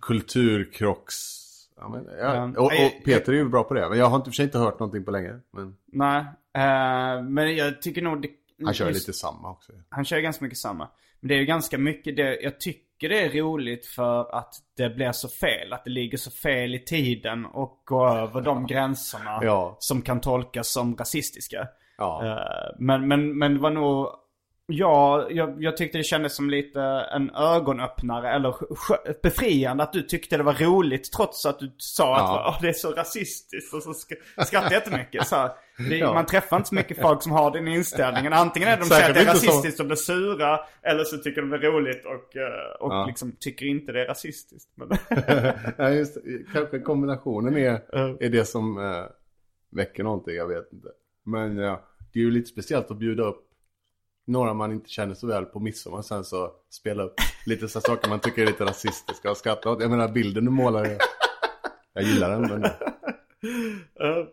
kulturkrocks... 0.00 1.44
Ja, 1.76 1.88
men, 1.88 2.04
ja. 2.18 2.34
Ja. 2.54 2.60
Och, 2.60 2.64
och 2.66 3.04
Peter 3.04 3.32
är 3.32 3.36
ju 3.36 3.48
bra 3.48 3.64
på 3.64 3.74
det. 3.74 3.88
Men 3.88 3.98
jag 3.98 4.06
har 4.06 4.16
inte, 4.16 4.30
för 4.30 4.34
sig 4.34 4.44
inte 4.44 4.58
hört 4.58 4.78
någonting 4.78 5.04
på 5.04 5.10
länge. 5.10 5.40
Men 5.50 5.76
Nej. 5.86 6.18
eh, 6.54 7.22
men 7.22 7.56
jag 7.56 7.82
tycker 7.82 8.02
nog... 8.02 8.22
Det, 8.22 8.28
han 8.64 8.74
kör 8.74 8.88
just- 8.88 9.08
lite 9.08 9.18
samma 9.18 9.50
också. 9.50 9.72
Han 9.88 10.04
kör 10.04 10.18
ganska 10.20 10.44
mycket 10.44 10.58
samma. 10.58 10.88
Men 11.20 11.28
det 11.28 11.34
är 11.34 11.38
ju 11.38 11.44
ganska 11.44 11.78
mycket 11.78 12.16
det, 12.16 12.40
jag 12.40 12.60
tycker 12.60 13.08
det 13.08 13.20
är 13.22 13.28
roligt 13.42 13.86
för 13.86 14.34
att 14.38 14.54
det 14.76 14.90
blir 14.90 15.12
så 15.12 15.28
fel. 15.28 15.72
Att 15.72 15.84
det 15.84 15.90
ligger 15.90 16.18
så 16.18 16.30
fel 16.30 16.74
i 16.74 16.78
tiden 16.84 17.46
och 17.46 17.82
går 17.84 18.08
över 18.18 18.40
de 18.40 18.66
gränserna 18.66 19.38
Ja. 19.42 19.76
som 19.78 20.02
kan 20.02 20.20
tolkas 20.20 20.72
som 20.72 20.96
rasistiska. 20.96 21.68
Ja. 21.98 22.26
Eh, 22.26 22.74
men, 22.78 23.08
men, 23.08 23.38
men 23.38 23.54
det 23.54 23.60
var 23.60 23.70
nog, 23.70 24.08
ja, 24.66 25.26
jag, 25.30 25.62
jag 25.62 25.76
tyckte 25.76 25.98
det 25.98 26.04
kändes 26.04 26.36
som 26.36 26.50
lite 26.50 26.80
en 27.14 27.30
ögonöppnare 27.34 28.30
eller 28.30 28.54
befriande 29.22 29.82
att 29.82 29.92
du 29.92 30.02
tyckte 30.02 30.36
det 30.36 30.42
var 30.42 30.52
roligt 30.54 31.12
trots 31.12 31.46
att 31.46 31.58
du 31.58 31.74
sa 31.78 32.14
att 32.16 32.20
Ja. 32.22 32.48
"Åh, 32.48 32.62
det 32.62 32.68
är 32.68 32.72
så 32.72 32.90
rasistiskt 32.90 33.74
och 33.74 33.82
så 33.82 33.90
sk- 33.90 34.44
skrattade 34.44 34.74
jag 34.74 34.80
jättemycket. 34.80 35.26
Så 35.26 35.36
här, 35.36 35.50
det, 35.88 35.96
Ja. 35.96 36.14
Man 36.14 36.26
träffar 36.26 36.56
inte 36.56 36.68
så 36.68 36.74
mycket 36.74 37.00
folk 37.00 37.22
som 37.22 37.32
har 37.32 37.50
den 37.50 37.68
inställningen. 37.68 38.32
Antingen 38.32 38.68
är 38.68 38.76
de 38.78 38.84
säger 38.84 39.08
att 39.08 39.14
det 39.14 39.20
är 39.20 39.26
inte 39.26 39.36
så. 39.36 39.46
rasistiskt 39.46 39.80
och 39.80 39.86
blir 39.86 39.96
sura 39.96 40.60
eller 40.82 41.04
så 41.04 41.16
tycker 41.18 41.40
de 41.40 41.50
det 41.50 41.56
är 41.56 41.60
roligt 41.72 42.04
och, 42.04 42.36
eh, 42.36 42.80
och 42.80 42.92
Ja. 42.92 43.04
liksom 43.06 43.32
tycker 43.40 43.66
inte 43.66 43.92
det 43.92 44.02
är 44.02 44.06
rasistiskt. 44.06 44.70
Men, 44.74 44.88
ja, 45.78 45.90
just, 45.90 46.16
kanske 46.52 46.78
kombinationen 46.80 47.56
är, 47.56 47.70
är 48.24 48.28
det 48.28 48.44
som 48.44 48.78
eh, 48.78 49.04
väcker 49.70 50.02
någonting, 50.04 50.34
jag 50.34 50.48
vet 50.48 50.72
inte. 50.72 50.88
Men 51.26 51.56
ja, 51.56 51.80
det 52.12 52.18
är 52.18 52.22
ju 52.24 52.30
lite 52.30 52.46
speciellt 52.50 52.90
att 52.90 52.98
bjuda 52.98 53.22
upp 53.22 53.40
några 54.26 54.54
man 54.54 54.72
inte 54.72 54.90
känner 54.90 55.14
så 55.14 55.26
väl 55.26 55.44
på 55.44 55.60
midsommar 55.60 55.98
och 55.98 56.04
sen 56.04 56.24
så 56.24 56.50
spela 56.70 57.02
upp 57.02 57.14
lite 57.46 57.68
så 57.68 57.80
saker 57.80 58.08
man 58.08 58.20
tycker 58.20 58.42
är 58.42 58.46
lite 58.46 58.64
rasistiska 58.64 59.30
och 59.30 59.36
skratta 59.36 59.70
åt. 59.70 59.80
Jag 59.80 59.90
menar 59.90 60.08
bilden 60.08 60.44
du 60.44 60.50
målar, 60.50 60.84
är- 60.84 60.98
jag 61.92 62.04
gillar 62.04 62.40
den. 62.40 62.64
Eh, 64.00 64.26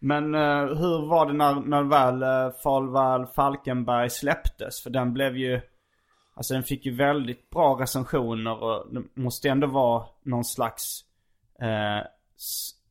men, 0.00 0.30
Men 0.30 0.34
uh, 0.34 0.78
hur 0.78 1.06
var 1.08 1.26
det 1.26 1.32
när, 1.32 1.54
när 1.54 1.82
väl 1.82 2.22
eh, 2.22 2.28
uh, 2.28 2.52
Falval 2.62 3.26
Falkenberg 3.26 4.10
släpptes? 4.10 4.82
För 4.82 4.90
den 4.90 5.12
blev 5.12 5.36
ju... 5.36 5.60
Alltså 6.34 6.54
den 6.54 6.62
fick 6.62 6.86
ju 6.86 6.94
väldigt 6.94 7.50
bra 7.50 7.80
recensioner 7.80 8.62
och 8.62 8.94
det 8.94 9.20
måste 9.20 9.48
ändå 9.48 9.66
vara 9.66 10.06
någon 10.22 10.44
slags... 10.44 11.00
Eh, 11.60 12.06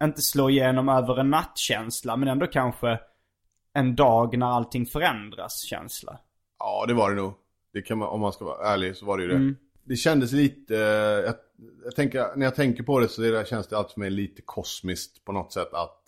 inte 0.04 0.22
slå 0.22 0.50
igenom 0.50 0.90
över 0.90 1.20
en 1.20 1.30
natt-känsla 1.30 2.18
men 2.18 2.28
ändå 2.28 2.48
kanske 2.48 3.00
en 3.74 3.96
dag 3.96 4.38
när 4.38 4.48
allting 4.48 4.86
förändras 4.86 5.62
känsla 5.66 6.20
ja, 6.62 6.86
det 6.88 6.94
var 6.94 7.10
det 7.10 7.16
nog. 7.16 7.34
Det 7.74 7.82
kan 7.82 7.98
man, 7.98 8.08
om 8.08 8.22
man 8.22 8.34
ska 8.34 8.46
vara 8.46 8.74
ärlig 8.74 8.96
så 8.96 9.06
var 9.06 9.18
det 9.18 9.24
ju 9.24 9.30
det. 9.30 9.36
Mm. 9.36 9.56
Det 9.84 9.96
kändes 9.96 10.32
lite, 10.32 10.74
jag, 11.26 11.36
jag 11.84 11.96
tänker, 11.96 12.36
när 12.36 12.46
jag 12.46 12.56
tänker 12.56 12.84
på 12.84 13.00
det 13.00 13.08
så 13.08 13.22
det, 13.22 13.48
känns 13.48 13.68
det 13.68 13.78
alltid 13.78 13.94
för 13.94 14.00
mig 14.00 14.10
lite 14.10 14.42
kosmiskt 14.42 15.26
på 15.26 15.32
något 15.32 15.54
sätt 15.54 15.74
att, 15.74 16.04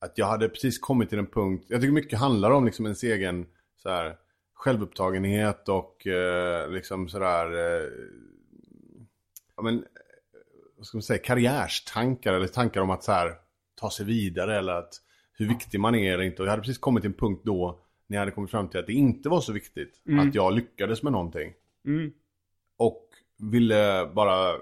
att 0.00 0.18
jag 0.18 0.26
hade 0.26 0.48
precis 0.48 0.78
kommit 0.78 1.08
till 1.08 1.18
en 1.18 1.26
punkt, 1.26 1.66
jag 1.68 1.80
tycker 1.80 1.92
mycket 1.92 2.18
handlar 2.18 2.50
om 2.50 2.64
liksom 2.64 2.84
ens 2.84 3.02
egen 3.02 3.46
så 3.82 3.88
här, 3.88 4.16
självupptagenhet 4.54 5.68
och 5.68 6.06
eh, 6.06 6.70
liksom 6.70 7.08
sådär, 7.08 7.52
eh, 7.52 7.88
ja 9.56 9.62
men, 9.62 9.84
vad 10.76 10.86
ska 10.86 10.96
man 10.96 11.02
säga, 11.02 11.18
karriärstankar 11.18 12.32
eller 12.32 12.46
tankar 12.46 12.80
om 12.80 12.90
att 12.90 13.04
så 13.04 13.12
här, 13.12 13.34
ta 13.74 13.90
sig 13.90 14.06
vidare 14.06 14.58
eller 14.58 14.72
att 14.72 14.94
hur 15.32 15.48
viktig 15.48 15.80
man 15.80 15.94
är 15.94 16.14
eller 16.14 16.24
inte. 16.24 16.42
Och 16.42 16.46
jag 16.46 16.50
hade 16.50 16.62
precis 16.62 16.78
kommit 16.78 17.02
till 17.02 17.10
en 17.10 17.16
punkt 17.16 17.42
då 17.44 17.84
när 18.08 18.16
jag 18.16 18.20
hade 18.20 18.30
kommit 18.32 18.50
fram 18.50 18.68
till 18.68 18.80
att 18.80 18.86
det 18.86 18.92
inte 18.92 19.28
var 19.28 19.40
så 19.40 19.52
viktigt 19.52 20.00
att 20.20 20.34
jag 20.34 20.52
lyckades 20.54 21.02
med 21.02 21.12
någonting. 21.12 21.52
Mm. 21.86 22.12
Och 22.78 23.04
ville 23.38 24.06
bara 24.14 24.54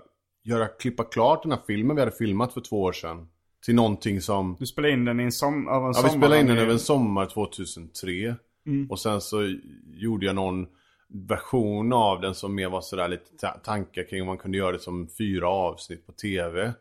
göra, 0.44 0.66
klippa 0.68 1.04
klart 1.04 1.42
den 1.42 1.52
här 1.52 1.60
filmen 1.66 1.96
vi 1.96 2.02
hade 2.02 2.12
filmat 2.16 2.52
för 2.52 2.60
två 2.60 2.82
år 2.82 2.92
sedan. 2.92 3.28
Till 3.64 3.74
någonting 3.74 4.20
som, 4.20 4.56
Du 4.58 4.66
spelade 4.66 4.92
in 4.94 5.04
den 5.04 5.20
i 5.20 5.22
en 5.22 5.32
som, 5.32 5.68
över 5.68 5.86
en 5.86 5.92
ja 5.96 6.02
vi 6.02 6.08
spelade 6.08 6.40
in 6.40 6.46
den 6.46 6.56
i- 6.58 6.60
över 6.60 6.72
en 6.72 6.78
sommar 6.78 7.26
2003. 7.26 8.34
Mm. 8.66 8.90
Och 8.90 8.98
sen 9.00 9.20
så 9.20 9.54
gjorde 9.94 10.26
jag 10.26 10.34
någon 10.34 10.66
version 11.08 11.92
av 11.92 12.20
den 12.20 12.34
som 12.34 12.54
mer 12.54 12.68
var 12.68 12.80
sådär 12.80 13.08
lite 13.08 13.36
ta- 13.40 13.58
tankar 13.64 14.02
kring 14.08 14.20
om 14.22 14.26
man 14.26 14.38
kunde 14.38 14.58
göra 14.58 14.72
det 14.72 14.78
som 14.78 15.08
fyra 15.18 15.48
avsnitt 15.48 16.06
på 16.06 16.12
tv. 16.12 16.72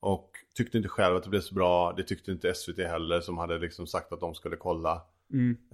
Och 0.00 0.30
tyckte 0.56 0.76
inte 0.76 0.88
själv 0.88 1.16
att 1.16 1.22
det 1.24 1.30
blev 1.30 1.40
så 1.40 1.54
bra. 1.54 1.92
Det 1.96 2.02
tyckte 2.02 2.30
inte 2.32 2.54
SVT 2.54 2.78
heller 2.78 3.20
som 3.20 3.38
hade 3.38 3.58
liksom 3.58 3.86
sagt 3.86 4.12
att 4.12 4.20
de 4.20 4.34
skulle 4.34 4.56
kolla. 4.56 5.02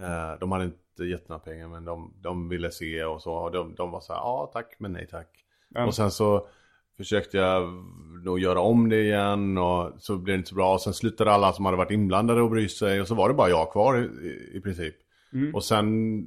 Eh, 0.00 0.38
de 0.40 0.52
hade 0.52 0.64
inte 0.64 1.04
gett 1.04 1.28
några 1.28 1.40
pengar 1.40 1.68
men 1.68 1.84
de, 1.84 2.12
de 2.20 2.48
ville 2.48 2.70
se 2.70 3.04
och 3.04 3.22
så. 3.22 3.32
Och 3.32 3.52
de, 3.52 3.74
de 3.74 3.90
var 3.90 4.00
så 4.00 4.12
här, 4.12 4.20
ja 4.20 4.50
tack 4.52 4.76
men 4.78 4.92
nej 4.92 5.06
tack. 5.10 5.44
Och 5.86 5.94
sen 5.94 6.10
så 6.10 6.46
försökte 6.96 7.36
jag 7.36 7.62
nog 8.24 8.38
göra 8.38 8.60
om 8.60 8.88
det 8.88 9.02
igen 9.02 9.58
och 9.58 9.92
så 9.98 10.16
blev 10.18 10.34
det 10.36 10.38
inte 10.38 10.48
så 10.48 10.54
bra. 10.54 10.74
Och 10.74 10.80
sen 10.80 10.94
slutade 10.94 11.32
alla 11.32 11.52
som 11.52 11.64
hade 11.64 11.76
varit 11.76 11.90
inblandade 11.90 12.42
och 12.42 12.50
bry 12.50 12.68
sig. 12.68 13.00
Och 13.00 13.08
så 13.08 13.14
var 13.14 13.28
det 13.28 13.34
bara 13.34 13.48
jag 13.48 13.72
kvar 13.72 13.96
i, 13.98 14.26
i, 14.26 14.56
i 14.56 14.60
princip. 14.60 14.94
Och 15.54 15.64
sen, 15.64 16.26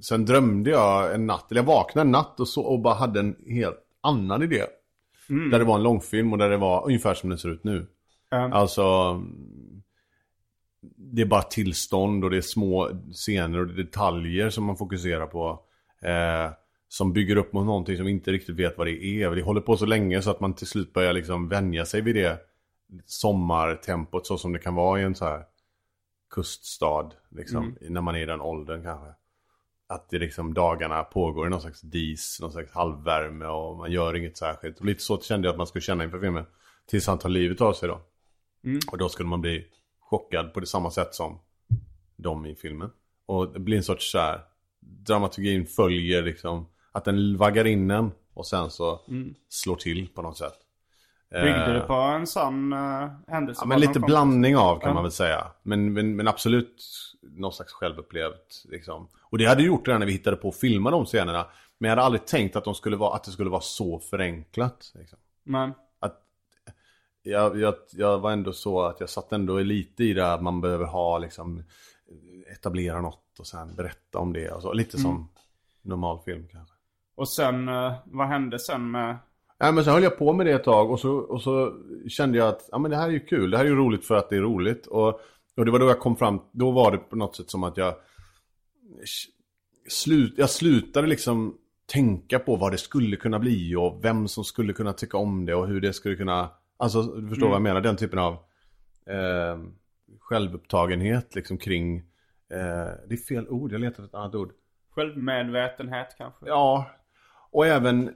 sen 0.00 0.24
drömde 0.24 0.70
jag 0.70 1.14
en 1.14 1.26
natt, 1.26 1.50
eller 1.50 1.60
jag 1.60 1.66
vaknade 1.66 2.06
en 2.06 2.12
natt 2.12 2.40
och, 2.40 2.48
så, 2.48 2.62
och 2.62 2.80
bara 2.80 2.94
hade 2.94 3.20
en 3.20 3.36
helt 3.46 3.78
annan 4.00 4.42
idé. 4.42 4.62
Där 5.50 5.58
det 5.58 5.64
var 5.64 5.76
en 5.76 5.82
långfilm 5.82 6.32
och 6.32 6.38
där 6.38 6.50
det 6.50 6.56
var 6.56 6.86
ungefär 6.86 7.14
som 7.14 7.28
den 7.30 7.38
ser 7.38 7.48
ut 7.48 7.64
nu. 7.64 7.86
Alltså 8.52 8.82
det 11.12 11.22
är 11.22 11.26
bara 11.26 11.42
tillstånd 11.42 12.24
och 12.24 12.30
det 12.30 12.36
är 12.36 12.40
små 12.40 12.90
scener 13.12 13.58
och 13.58 13.66
detaljer 13.66 14.50
som 14.50 14.64
man 14.64 14.76
fokuserar 14.76 15.26
på. 15.26 15.60
Eh, 16.00 16.50
som 16.88 17.12
bygger 17.12 17.36
upp 17.36 17.52
mot 17.52 17.66
någonting 17.66 17.96
som 17.96 18.06
vi 18.06 18.12
inte 18.12 18.32
riktigt 18.32 18.56
vet 18.56 18.78
vad 18.78 18.86
det 18.86 19.04
är. 19.04 19.30
Det 19.30 19.42
håller 19.42 19.60
på 19.60 19.76
så 19.76 19.86
länge 19.86 20.22
så 20.22 20.30
att 20.30 20.40
man 20.40 20.54
till 20.54 20.66
slut 20.66 20.92
börjar 20.92 21.12
liksom 21.12 21.48
vänja 21.48 21.84
sig 21.84 22.00
vid 22.00 22.14
det 22.14 22.40
sommartempot 23.04 24.26
så 24.26 24.38
som 24.38 24.52
det 24.52 24.58
kan 24.58 24.74
vara 24.74 25.00
i 25.00 25.02
en 25.02 25.14
så 25.14 25.24
här 25.24 25.44
kuststad. 26.30 27.10
Liksom, 27.28 27.76
När 27.80 28.00
man 28.00 28.16
är 28.16 28.20
i 28.20 28.26
den 28.26 28.40
åldern 28.40 28.82
kanske. 28.82 29.08
Att 29.88 30.10
det 30.10 30.18
liksom 30.18 30.54
dagarna 30.54 31.04
pågår 31.04 31.46
i 31.46 31.50
någon 31.50 31.60
slags 31.60 31.80
dis, 31.80 32.38
någon 32.40 32.52
slags 32.52 32.72
halvvärme 32.72 33.46
och 33.46 33.76
man 33.76 33.92
gör 33.92 34.16
inget 34.16 34.36
särskilt. 34.36 34.80
Och 34.80 34.86
lite 34.86 35.02
så 35.02 35.20
kände 35.20 35.48
jag 35.48 35.52
att 35.52 35.58
man 35.58 35.66
skulle 35.66 35.82
känna 35.82 36.04
inför 36.04 36.20
filmen. 36.20 36.44
Tills 36.86 37.06
han 37.06 37.18
tar 37.18 37.28
livet 37.28 37.60
av 37.60 37.72
sig 37.72 37.88
då. 37.88 38.00
Och 38.90 38.98
då 38.98 39.08
skulle 39.08 39.28
man 39.28 39.40
bli 39.40 39.66
chockad 40.10 40.54
på 40.54 40.60
det 40.60 40.66
samma 40.66 40.90
sätt 40.90 41.14
som 41.14 41.38
de 42.16 42.46
i 42.46 42.54
filmen. 42.54 42.90
Och 43.26 43.52
det 43.52 43.58
blir 43.60 43.76
en 43.76 43.82
sorts 43.82 44.10
så 44.12 44.18
här 44.18 44.40
dramaturgin 44.80 45.66
följer 45.66 46.22
liksom 46.22 46.66
att 46.92 47.04
den 47.04 47.36
vaggar 47.36 47.66
in 47.66 47.90
en 47.90 48.10
och 48.34 48.46
sen 48.46 48.70
så 48.70 49.00
slår 49.48 49.76
till 49.76 50.08
på 50.08 50.22
något 50.22 50.38
sätt. 50.38 50.54
Byggde 51.30 51.66
Eh, 51.66 51.72
det 51.72 51.80
på 51.80 51.94
en 51.94 52.26
sån 52.26 52.72
uh, 52.72 53.10
händelse? 53.28 53.60
Ja, 53.62 53.68
men 53.68 53.80
lite 53.80 54.00
blandning 54.00 54.56
av 54.56 54.78
kan 54.80 54.88
Ja. 54.88 54.94
man 54.94 55.02
väl 55.02 55.12
säga. 55.12 55.46
Men, 55.62 55.92
men, 55.92 56.16
men 56.16 56.28
absolut 56.28 56.82
någon 57.22 57.52
slags 57.52 57.72
självupplevt 57.72 58.64
liksom. 58.64 59.08
Och 59.22 59.38
det 59.38 59.46
hade 59.46 59.62
jag 59.62 59.66
gjort 59.66 59.88
redan 59.88 60.00
när 60.00 60.06
vi 60.06 60.12
hittade 60.12 60.36
på 60.36 60.48
att 60.48 60.56
filma 60.56 60.90
de 60.90 61.04
scenerna. 61.04 61.46
Men 61.78 61.88
jag 61.88 61.96
hade 61.96 62.06
aldrig 62.06 62.26
tänkt 62.26 62.56
att, 62.56 62.64
de 62.64 62.74
skulle 62.74 62.96
vara, 62.96 63.14
att 63.14 63.24
det 63.24 63.30
skulle 63.30 63.50
vara 63.50 63.60
så 63.60 63.98
förenklat. 63.98 64.92
Liksom. 64.94 65.18
Men, 65.44 65.74
jag, 67.26 67.60
jag, 67.60 67.74
jag 67.92 68.18
var 68.18 68.32
ändå 68.32 68.52
så 68.52 68.82
att 68.82 69.00
jag 69.00 69.10
satt 69.10 69.32
ändå 69.32 69.58
lite 69.58 70.04
i 70.04 70.12
det 70.12 70.22
här 70.22 70.34
att 70.34 70.42
man 70.42 70.60
behöver 70.60 70.84
ha 70.84 71.18
liksom 71.18 71.62
etablera 72.52 73.00
något 73.00 73.38
och 73.38 73.46
sen 73.46 73.74
berätta 73.74 74.18
om 74.18 74.32
det. 74.32 74.50
Och 74.50 74.62
så. 74.62 74.72
Lite 74.72 74.98
som 74.98 75.28
normal 75.82 76.18
film 76.24 76.48
kanske. 76.52 76.74
och 77.16 77.28
sen, 77.28 77.68
eh, 77.68 77.92
vad 78.04 78.28
hände 78.28 78.58
sen 78.58 78.90
med... 78.90 79.18
Nej 79.60 79.72
men 79.72 79.84
så 79.84 79.90
höll 79.90 80.02
jag 80.02 80.18
på 80.18 80.32
med 80.32 80.46
det 80.46 80.52
ett 80.52 80.64
tag 80.64 80.90
och 80.90 81.00
så, 81.00 81.12
och 81.12 81.42
så 81.42 81.72
kände 82.08 82.38
jag 82.38 82.48
att 82.48 82.68
ja, 82.72 82.78
men 82.78 82.90
det 82.90 82.96
här 82.96 83.08
är 83.08 83.12
ju 83.12 83.20
kul. 83.20 83.50
Det 83.50 83.56
här 83.56 83.64
är 83.64 83.68
ju 83.68 83.76
roligt 83.76 84.04
för 84.04 84.14
att 84.14 84.30
det 84.30 84.36
är 84.36 84.40
roligt. 84.40 84.86
Och, 84.86 85.20
och 85.56 85.64
det 85.64 85.70
var 85.70 85.78
då 85.78 85.86
jag 85.86 86.00
kom 86.00 86.16
fram, 86.16 86.40
då 86.52 86.70
var 86.70 86.90
det 86.90 86.98
på 86.98 87.16
något 87.16 87.36
sätt 87.36 87.50
som 87.50 87.64
att 87.64 87.76
jag 87.76 87.94
slut, 89.88 90.34
jag 90.36 90.50
slutade 90.50 91.06
liksom 91.06 91.54
tänka 91.86 92.38
på 92.38 92.56
vad 92.56 92.72
det 92.72 92.78
skulle 92.78 93.16
kunna 93.16 93.38
bli 93.38 93.76
och 93.76 94.04
vem 94.04 94.28
som 94.28 94.44
skulle 94.44 94.72
kunna 94.72 94.92
tycka 94.92 95.16
om 95.16 95.46
det 95.46 95.54
och 95.54 95.68
hur 95.68 95.80
det 95.80 95.92
skulle 95.92 96.16
kunna, 96.16 96.50
alltså 96.76 97.02
du 97.02 97.28
förstår 97.28 97.46
vad 97.46 97.54
jag 97.54 97.62
menar, 97.62 97.80
den 97.80 97.96
typen 97.96 98.18
av 98.18 98.32
eh, 99.06 99.58
självupptagenhet 100.20 101.34
liksom 101.34 101.58
kring, 101.58 101.96
eh, 102.50 102.92
det 103.08 103.14
är 103.14 103.26
fel 103.28 103.48
ord, 103.48 103.72
jag 103.72 103.80
letar 103.80 103.90
efter 103.90 104.04
ett 104.04 104.14
annat 104.14 104.34
ord. 104.34 104.52
Självmedvetenhet 104.90 106.14
kanske? 106.18 106.46
Ja, 106.46 106.90
och 107.50 107.66
även, 107.66 108.10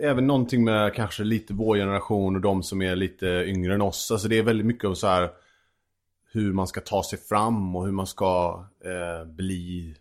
även 0.00 0.26
någonting 0.26 0.64
med 0.64 0.94
kanske 0.94 1.24
lite 1.24 1.54
vår 1.54 1.76
generation 1.76 2.36
och 2.36 2.42
de 2.42 2.62
som 2.62 2.82
är 2.82 2.96
lite 2.96 3.26
yngre 3.26 3.74
än 3.74 3.82
oss. 3.82 4.10
Alltså 4.10 4.28
det 4.28 4.38
är 4.38 4.42
väldigt 4.42 4.66
mycket 4.66 4.84
av 4.84 4.94
så 4.94 5.06
här 5.06 5.30
hur 6.32 6.52
man 6.52 6.66
ska 6.66 6.80
ta 6.80 7.02
sig 7.02 7.18
fram 7.18 7.76
och 7.76 7.84
hur 7.84 7.92
man 7.92 8.06
ska 8.06 8.64
eh, 8.84 9.28
bli 9.28 9.94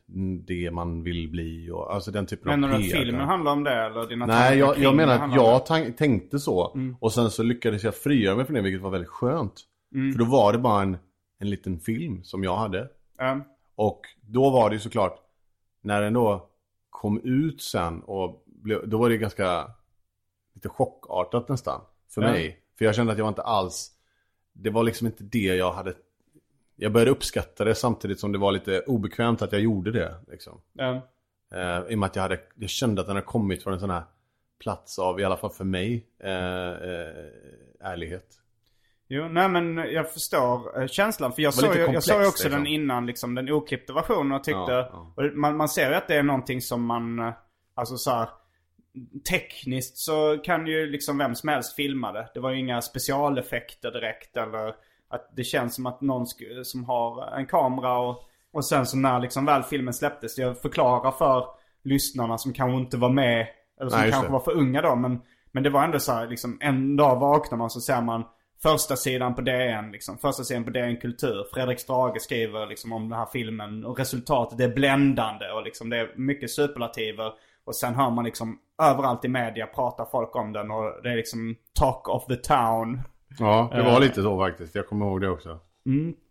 det 0.47 0.71
man 0.71 1.03
vill 1.03 1.29
bli. 1.29 1.69
Och, 1.71 1.93
alltså 1.93 2.11
den 2.11 2.25
typen 2.25 2.47
Menar 2.47 2.73
av 2.73 2.79
du 2.79 2.85
att 2.85 2.91
filmen 2.91 3.27
handlar 3.27 3.51
om 3.51 3.63
det 3.63 3.85
eller 3.85 4.07
dina 4.07 4.25
Nej, 4.25 4.57
jag, 4.57 4.77
jag 4.77 4.95
menar 4.95 5.19
att 5.19 5.35
jag 5.35 5.65
tänkte 5.97 6.39
så. 6.39 6.73
Mm. 6.73 6.95
Och 6.99 7.13
sen 7.13 7.31
så 7.31 7.43
lyckades 7.43 7.83
jag 7.83 7.95
frigöra 7.95 8.35
mig 8.35 8.45
från 8.45 8.55
det, 8.55 8.61
vilket 8.61 8.81
var 8.81 8.89
väldigt 8.89 9.09
skönt. 9.09 9.61
För 9.91 10.19
då 10.19 10.25
var 10.25 10.53
det 10.53 10.59
bara 10.59 10.81
en, 10.81 10.97
en 11.39 11.49
liten 11.49 11.79
film 11.79 12.23
som 12.23 12.43
jag 12.43 12.55
hade. 12.55 12.89
Ja. 13.17 13.39
Och 13.75 14.01
då 14.21 14.49
var 14.49 14.69
det 14.69 14.75
ju 14.75 14.79
såklart, 14.79 15.19
när 15.81 16.01
den 16.01 16.13
då 16.13 16.49
kom 16.89 17.21
ut 17.23 17.61
sen 17.61 18.01
och 18.01 18.43
blev, 18.45 18.89
då 18.89 18.97
var 18.97 19.09
det 19.09 19.17
ganska 19.17 19.71
lite 20.53 20.69
chockartat 20.69 21.49
nästan 21.49 21.81
för 22.09 22.21
mig. 22.21 22.59
För 22.77 22.85
jag 22.85 22.95
kände 22.95 23.11
att 23.11 23.17
jag 23.17 23.25
var 23.25 23.29
inte 23.29 23.41
alls, 23.41 23.91
det 24.53 24.69
var 24.69 24.83
liksom 24.83 25.07
inte 25.07 25.23
det 25.23 25.55
jag 25.55 25.71
hade, 25.71 25.93
jag 26.79 26.91
började 26.91 27.11
uppskatta 27.11 27.63
det 27.63 27.75
samtidigt 27.75 28.19
som 28.19 28.31
det 28.31 28.37
var 28.37 28.51
lite 28.51 28.81
obekvämt 28.81 29.41
att 29.41 29.51
jag 29.51 29.61
gjorde 29.61 29.91
det. 29.91 30.15
Liksom. 30.27 30.61
Ja. 30.73 31.07
Eh, 31.53 31.91
I 31.91 31.95
och 31.95 31.99
med 31.99 32.07
att 32.07 32.15
jag, 32.15 32.23
hade, 32.23 32.39
jag 32.55 32.69
kände 32.69 33.01
att 33.01 33.07
den 33.07 33.15
hade 33.15 33.25
kommit 33.25 33.63
från 33.63 33.73
en 33.73 33.79
sån 33.79 33.89
här 33.89 34.03
plats 34.59 34.99
av, 34.99 35.19
i 35.19 35.23
alla 35.23 35.37
fall 35.37 35.49
för 35.49 35.63
mig, 35.63 36.07
eh, 36.23 36.31
eh, 36.31 37.91
ärlighet. 37.91 38.25
Jo, 39.07 39.27
nej 39.27 39.49
men 39.49 39.77
jag 39.77 40.13
förstår 40.13 40.81
eh, 40.81 40.87
känslan. 40.87 41.33
För 41.33 41.41
jag 41.41 41.53
såg, 41.53 41.75
ju, 41.75 41.81
jag 41.81 42.03
såg 42.03 42.15
komplext, 42.15 42.29
också 42.29 42.49
den 42.49 42.63
liksom. 42.63 42.73
innan 42.73 43.05
liksom 43.05 43.35
den 43.35 43.49
oklippta 43.49 43.93
versionen 43.93 44.31
och 44.31 44.43
tyckte... 44.43 44.71
Ja, 44.71 45.13
ja. 45.17 45.31
Man, 45.33 45.57
man 45.57 45.69
ser 45.69 45.89
ju 45.89 45.95
att 45.95 46.07
det 46.07 46.15
är 46.15 46.23
någonting 46.23 46.61
som 46.61 46.85
man, 46.85 47.19
eh, 47.19 47.33
alltså 47.75 47.97
så 47.97 48.11
här, 48.11 48.29
Tekniskt 49.29 49.97
så 49.97 50.37
kan 50.43 50.67
ju 50.67 50.87
liksom 50.87 51.17
vem 51.17 51.35
som 51.35 51.49
helst 51.49 51.75
filma 51.75 52.11
det. 52.11 52.29
Det 52.33 52.39
var 52.39 52.51
ju 52.51 52.59
inga 52.59 52.81
specialeffekter 52.81 53.91
direkt 53.91 54.37
eller 54.37 54.75
att 55.09 55.31
det 55.35 55.43
känns 55.43 55.75
som 55.75 55.85
att 55.85 56.01
någon 56.01 56.25
som 56.63 56.83
har 56.83 57.37
en 57.37 57.45
kamera 57.45 57.99
och, 57.99 58.23
och 58.53 58.65
sen 58.65 58.85
så 58.85 58.97
när 58.97 59.19
liksom 59.19 59.45
väl 59.45 59.63
filmen 59.63 59.93
släpptes. 59.93 60.37
Jag 60.37 60.61
förklarar 60.61 61.11
för 61.11 61.45
lyssnarna 61.83 62.37
som 62.37 62.53
kanske 62.53 62.77
inte 62.77 62.97
var 62.97 63.09
med 63.09 63.47
eller 63.79 63.89
som 63.89 63.99
Nej, 63.99 64.11
kanske 64.11 64.27
det. 64.27 64.33
var 64.33 64.39
för 64.39 64.57
unga 64.57 64.81
då. 64.81 64.95
Men, 64.95 65.21
men 65.51 65.63
det 65.63 65.69
var 65.69 65.83
ändå 65.83 65.99
så 65.99 66.11
här 66.11 66.27
liksom 66.27 66.57
en 66.61 66.95
dag 66.95 67.19
vaknar 67.19 67.57
man 67.57 67.69
så 67.69 67.81
ser 67.81 68.01
man 68.01 68.23
första 68.61 68.95
sidan 68.95 69.35
på 69.35 69.41
DN 69.41 69.91
liksom. 69.91 70.17
Första 70.17 70.43
sidan 70.43 70.63
på 70.63 70.69
DN 70.69 70.97
Kultur. 70.97 71.45
Fredrik 71.53 71.79
Strage 71.79 72.21
skriver 72.21 72.67
liksom 72.67 72.93
om 72.93 73.09
den 73.09 73.19
här 73.19 73.27
filmen 73.33 73.85
och 73.85 73.99
resultatet 73.99 74.59
är 74.59 74.75
bländande 74.75 75.51
och 75.51 75.63
liksom 75.63 75.89
det 75.89 75.97
är 75.97 76.13
mycket 76.15 76.51
superlativer. 76.51 77.33
Och 77.65 77.75
sen 77.75 77.95
hör 77.95 78.09
man 78.09 78.25
liksom 78.25 78.59
överallt 78.81 79.25
i 79.25 79.27
media 79.27 79.67
pratar 79.67 80.05
folk 80.05 80.35
om 80.35 80.53
den 80.53 80.71
och 80.71 81.03
det 81.03 81.09
är 81.09 81.15
liksom 81.15 81.55
talk 81.73 82.09
of 82.09 82.25
the 82.25 82.35
town. 82.35 83.01
Ja, 83.39 83.69
det 83.73 83.79
Eh. 83.79 83.85
var 83.85 83.99
lite 83.99 84.21
så 84.21 84.39
faktiskt. 84.39 84.75
Jag 84.75 84.87
kommer 84.87 85.05
ihåg 85.05 85.21
det 85.21 85.29
också. 85.29 85.59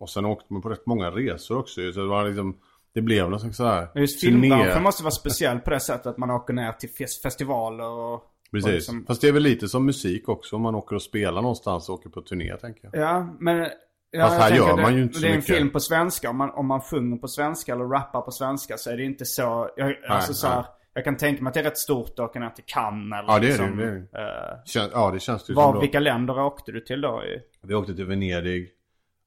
Och 0.01 0.11
sen 0.11 0.25
åkte 0.25 0.53
man 0.53 0.63
på 0.63 0.69
rätt 0.69 0.87
många 0.87 1.11
resor 1.11 1.59
också 1.59 1.93
Så 1.93 2.01
det 2.01 2.07
var 2.07 2.25
liksom, 2.25 2.57
det 2.95 3.01
blev 3.03 3.31
någon 3.31 3.41
slags 3.41 3.57
så 3.57 3.65
här 3.65 3.89
Just 3.95 4.21
filmbranschen 4.21 4.83
måste 4.83 5.03
vara 5.03 5.11
speciell 5.11 5.59
på 5.59 5.71
det 5.71 5.81
sättet 5.81 6.07
att 6.07 6.19
man 6.19 6.31
åker 6.31 6.55
ner 6.55 6.73
till 6.73 6.89
fes- 6.89 7.23
festivaler 7.23 7.85
och... 7.89 8.15
och 8.15 8.23
Precis. 8.53 8.73
liksom- 8.73 9.05
Fast 9.07 9.21
det 9.21 9.29
är 9.29 9.33
väl 9.33 9.43
lite 9.43 9.69
som 9.69 9.87
musik 9.87 10.29
också. 10.29 10.57
Om 10.57 10.63
man 10.63 10.75
åker 10.75 10.97
och 10.97 11.03
spelar 11.03 11.43
någonstans 11.43 11.89
och 11.89 11.95
åker 11.95 12.11
på 12.11 12.21
turné 12.23 12.57
tänker 12.57 12.91
jag. 12.93 13.03
Ja, 13.03 13.29
men... 13.41 13.69
Ja, 14.11 14.27
Fast 14.27 14.41
här 14.41 14.57
gör 14.57 14.77
det, 14.77 14.83
man 14.83 14.97
ju 14.97 15.03
inte 15.03 15.15
så 15.15 15.21
Det 15.21 15.27
är 15.27 15.31
en 15.31 15.37
mycket. 15.37 15.57
film 15.57 15.71
på 15.71 15.81
svenska. 15.81 16.31
Om 16.31 16.37
man, 16.37 16.51
om 16.51 16.67
man 16.67 16.81
sjunger 16.81 17.17
på 17.17 17.29
svenska 17.29 17.73
eller 17.75 17.85
rappar 17.85 18.21
på 18.21 18.31
svenska 18.31 18.77
så 18.77 18.91
är 18.91 18.97
det 18.97 19.05
inte 19.05 19.25
så... 19.25 19.71
Jag, 19.77 19.95
alltså 20.09 20.35
så 20.35 20.47
här, 20.47 20.55
nej. 20.57 20.65
Jag 20.97 21.05
kan 21.05 21.17
tänka 21.17 21.43
mig 21.43 21.49
att 21.49 21.55
det 21.55 21.61
är 21.61 21.65
rätt 21.65 21.79
stort 21.79 22.11
att 22.11 22.19
åka 22.19 22.41
ner 22.41 22.51
till 22.51 22.65
Cannes 22.67 23.19
eller 23.19 23.33
Ja, 23.33 23.39
det 23.39 23.47
är 23.47 23.49
liksom, 23.49 23.77
det, 23.77 24.01
det 24.13 24.19
är 24.19 24.53
eh, 24.53 24.65
Kän, 24.65 24.91
ja, 24.93 25.11
det 25.11 25.21
känns 25.21 25.47
det 25.47 25.55
var, 25.55 25.63
som 25.63 25.75
då. 25.75 25.81
Vilka 25.81 26.01
länder 26.01 26.39
åkte 26.39 26.73
du 26.73 26.81
till 26.81 27.01
då? 27.01 27.23
Vi 27.63 27.75
åkte 27.75 27.95
till 27.95 28.05
Venedig 28.05 28.71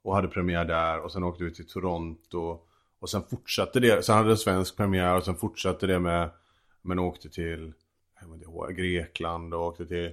och 0.04 0.16
hade 0.16 0.28
premiär 0.28 0.66
där. 0.66 1.00
Och 1.00 1.12
sen 1.12 1.24
åkte 1.24 1.44
vi 1.44 1.54
till 1.54 1.68
Toronto. 1.68 2.60
Och 3.00 3.10
sen 3.10 3.24
fortsatte 3.30 3.80
det. 3.80 4.06
Sen 4.06 4.16
hade 4.16 4.30
det 4.30 4.38
svensk 4.38 4.78
premiär 4.78 5.18
och 5.18 5.24
sen 5.24 5.36
fortsatte 5.36 5.88
det 5.88 6.00
med... 6.00 6.30
Men 6.82 7.00
åkte 7.00 7.30
till 7.30 7.74
inte 8.24 8.74
Grekland 8.74 9.54
och 9.54 9.66
åkte 9.66 9.86
till... 9.86 10.12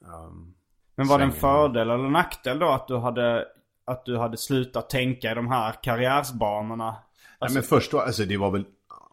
Um, 0.00 0.54
Men 0.94 1.06
var 1.06 1.18
det 1.18 1.24
en 1.24 1.32
fördel 1.32 1.90
eller 1.90 2.08
nackdel 2.08 2.58
då 2.58 2.68
att 2.68 2.88
du 2.88 2.96
hade, 2.96 3.44
att 3.84 4.04
du 4.04 4.16
hade 4.16 4.36
slutat 4.36 4.90
tänka 4.90 5.32
i 5.32 5.34
de 5.34 5.48
här 5.48 5.74
karriärsbanorna? 5.82 6.96
Nej 7.40 7.50
men 7.54 7.62
först 7.62 7.92
var, 7.92 8.02
alltså 8.02 8.24
det 8.24 8.36
var 8.36 8.50
väl 8.50 8.64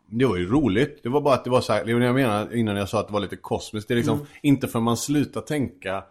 Det 0.07 0.25
var 0.25 0.37
ju 0.37 0.49
roligt. 0.49 0.99
Det 1.03 1.09
var 1.09 1.21
bara 1.21 1.33
att 1.33 1.43
det 1.43 1.49
var 1.49 1.61
så 1.61 1.73
här, 1.73 1.85
det 1.85 1.93
var 1.93 1.99
det 1.99 2.05
jag 2.05 2.15
menade 2.15 2.59
innan 2.59 2.75
jag 2.75 2.89
sa 2.89 2.99
att 2.99 3.07
det 3.07 3.13
var 3.13 3.19
lite 3.19 3.35
kosmiskt. 3.35 3.87
Det 3.87 3.93
är 3.93 3.95
liksom 3.95 4.25
inte 4.41 4.67
för 4.67 4.79
man 4.79 4.97
slutar 4.97 5.41
tänka 5.41 6.03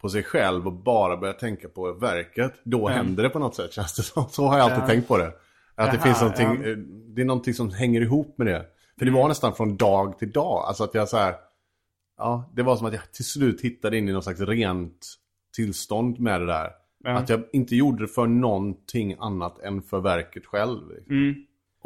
på 0.00 0.08
sig 0.08 0.22
själv 0.22 0.66
och 0.66 0.72
bara 0.72 1.16
börjar 1.16 1.34
tänka 1.34 1.68
på 1.68 1.92
verket. 1.92 2.52
Då 2.64 2.88
händer 2.88 3.22
det 3.22 3.28
på 3.28 3.38
något 3.38 3.54
sätt 3.54 3.72
känns 3.72 3.94
det 3.96 4.02
som. 4.02 4.28
Så 4.30 4.46
har 4.46 4.58
jag 4.58 4.70
alltid 4.70 4.86
tänkt 4.86 5.08
på 5.08 5.18
det. 5.18 5.32
Att 5.74 5.90
det 5.90 5.96
Jaha, 5.96 6.04
finns 6.04 6.20
någonting, 6.20 6.46
ja. 6.46 6.70
eh, 6.70 6.76
det 7.14 7.20
är 7.20 7.24
någonting 7.24 7.54
som 7.54 7.70
hänger 7.70 8.00
ihop 8.00 8.38
med 8.38 8.46
det. 8.46 8.66
För 8.98 9.04
det 9.04 9.12
var 9.12 9.28
nästan 9.28 9.54
från 9.54 9.76
dag 9.76 10.18
till 10.18 10.32
dag. 10.32 10.64
Alltså 10.68 10.84
att 10.84 10.94
jag 10.94 11.08
så 11.08 11.16
här, 11.16 11.34
ja, 12.18 12.50
det 12.54 12.62
var 12.62 12.76
som 12.76 12.86
att 12.86 12.92
jag 12.92 13.12
till 13.12 13.24
slut 13.24 13.60
hittade 13.60 13.98
in 13.98 14.08
i 14.08 14.12
någon 14.12 14.22
slags 14.22 14.40
rent 14.40 15.06
tillstånd 15.56 16.20
med 16.20 16.40
det 16.40 16.46
där. 16.46 16.70
Att 17.04 17.28
jag 17.28 17.42
inte 17.52 17.76
gjorde 17.76 18.04
det 18.04 18.08
för 18.08 18.26
någonting 18.26 19.16
annat 19.18 19.58
än 19.58 19.82
för 19.82 20.00
verket 20.00 20.46
själv. 20.46 20.90
Liksom. 20.90 21.16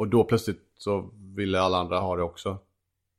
Och 0.01 0.07
då 0.07 0.23
plötsligt 0.23 0.59
så 0.77 1.09
ville 1.35 1.59
alla 1.61 1.77
andra 1.77 1.99
ha 1.99 2.15
det 2.15 2.23
också. 2.23 2.57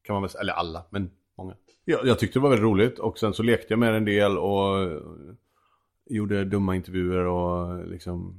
Kan 0.06 0.14
man 0.14 0.22
väl 0.22 0.30
säga, 0.30 0.40
eller 0.42 0.52
alla, 0.52 0.84
men 0.90 1.10
många. 1.38 1.54
Jag, 1.84 2.06
jag 2.06 2.18
tyckte 2.18 2.38
det 2.38 2.42
var 2.42 2.48
väldigt 2.50 2.64
roligt 2.64 2.98
och 2.98 3.18
sen 3.18 3.34
så 3.34 3.42
lekte 3.42 3.66
jag 3.68 3.78
med 3.78 3.94
en 3.94 4.04
del 4.04 4.38
och 4.38 4.82
eh, 4.82 5.00
gjorde 6.10 6.44
dumma 6.44 6.76
intervjuer 6.76 7.24
och 7.26 7.86
liksom 7.88 8.34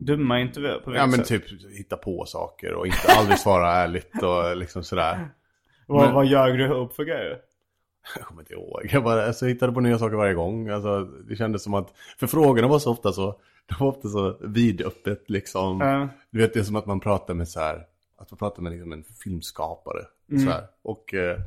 Dumma 0.00 0.40
intervjuer 0.40 0.78
på 0.78 0.90
Ja 0.94 1.06
vilket 1.06 1.18
men 1.18 1.24
sätt? 1.26 1.46
typ 1.48 1.72
hitta 1.78 1.96
på 1.96 2.24
saker 2.26 2.72
och 2.74 2.86
inte 2.86 3.12
aldrig 3.18 3.38
svara 3.38 3.72
ärligt 3.72 4.22
och 4.22 4.56
liksom 4.56 4.82
sådär. 4.84 5.28
Vad, 5.86 6.04
men- 6.06 6.14
vad 6.14 6.26
ljög 6.26 6.58
du 6.58 6.68
upp 6.68 6.92
för 6.92 7.04
grejer? 7.04 7.38
Jag 8.16 8.24
kommer 8.24 8.42
inte 8.42 8.52
ihåg. 8.54 8.88
Jag 8.92 9.04
bara 9.04 9.26
alltså, 9.26 9.46
hittade 9.46 9.72
på 9.72 9.80
nya 9.80 9.98
saker 9.98 10.16
varje 10.16 10.34
gång. 10.34 10.68
Alltså, 10.68 11.04
det 11.04 11.36
kändes 11.36 11.62
som 11.62 11.74
att, 11.74 11.92
för 12.18 12.26
frågorna 12.26 12.68
var 12.68 12.78
så 12.78 12.90
ofta 12.92 13.12
så, 13.12 13.40
de 13.78 13.84
var 13.84 13.88
ofta 13.88 14.08
så 14.08 14.36
vidöppet 14.40 15.30
liksom. 15.30 15.80
Ja. 15.80 16.08
Du 16.30 16.38
vet 16.38 16.54
det 16.54 16.60
är 16.60 16.64
som 16.64 16.76
att 16.76 16.86
man 16.86 17.00
pratar 17.00 17.34
med 17.34 17.48
så 17.48 17.60
här, 17.60 17.86
att 18.16 18.30
man 18.30 18.38
pratar 18.38 18.62
med 18.62 18.72
liksom 18.72 18.92
en 18.92 19.04
filmskapare. 19.04 20.04
Så 20.28 20.50
här. 20.50 20.66
Och 20.82 21.14
eh, 21.14 21.38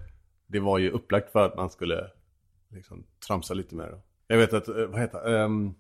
det 0.48 0.60
var 0.60 0.78
ju 0.78 0.90
upplagt 0.90 1.32
för 1.32 1.46
att 1.46 1.56
man 1.56 1.70
skulle 1.70 2.08
liksom 2.70 3.04
tramsa 3.28 3.54
lite 3.54 3.76
det. 3.76 4.02
Jag 4.28 4.38
vet 4.38 4.54
att, 4.54 4.68
eh, 4.68 4.86
vad 4.86 5.00
heter 5.00 5.34
um, 5.34 5.76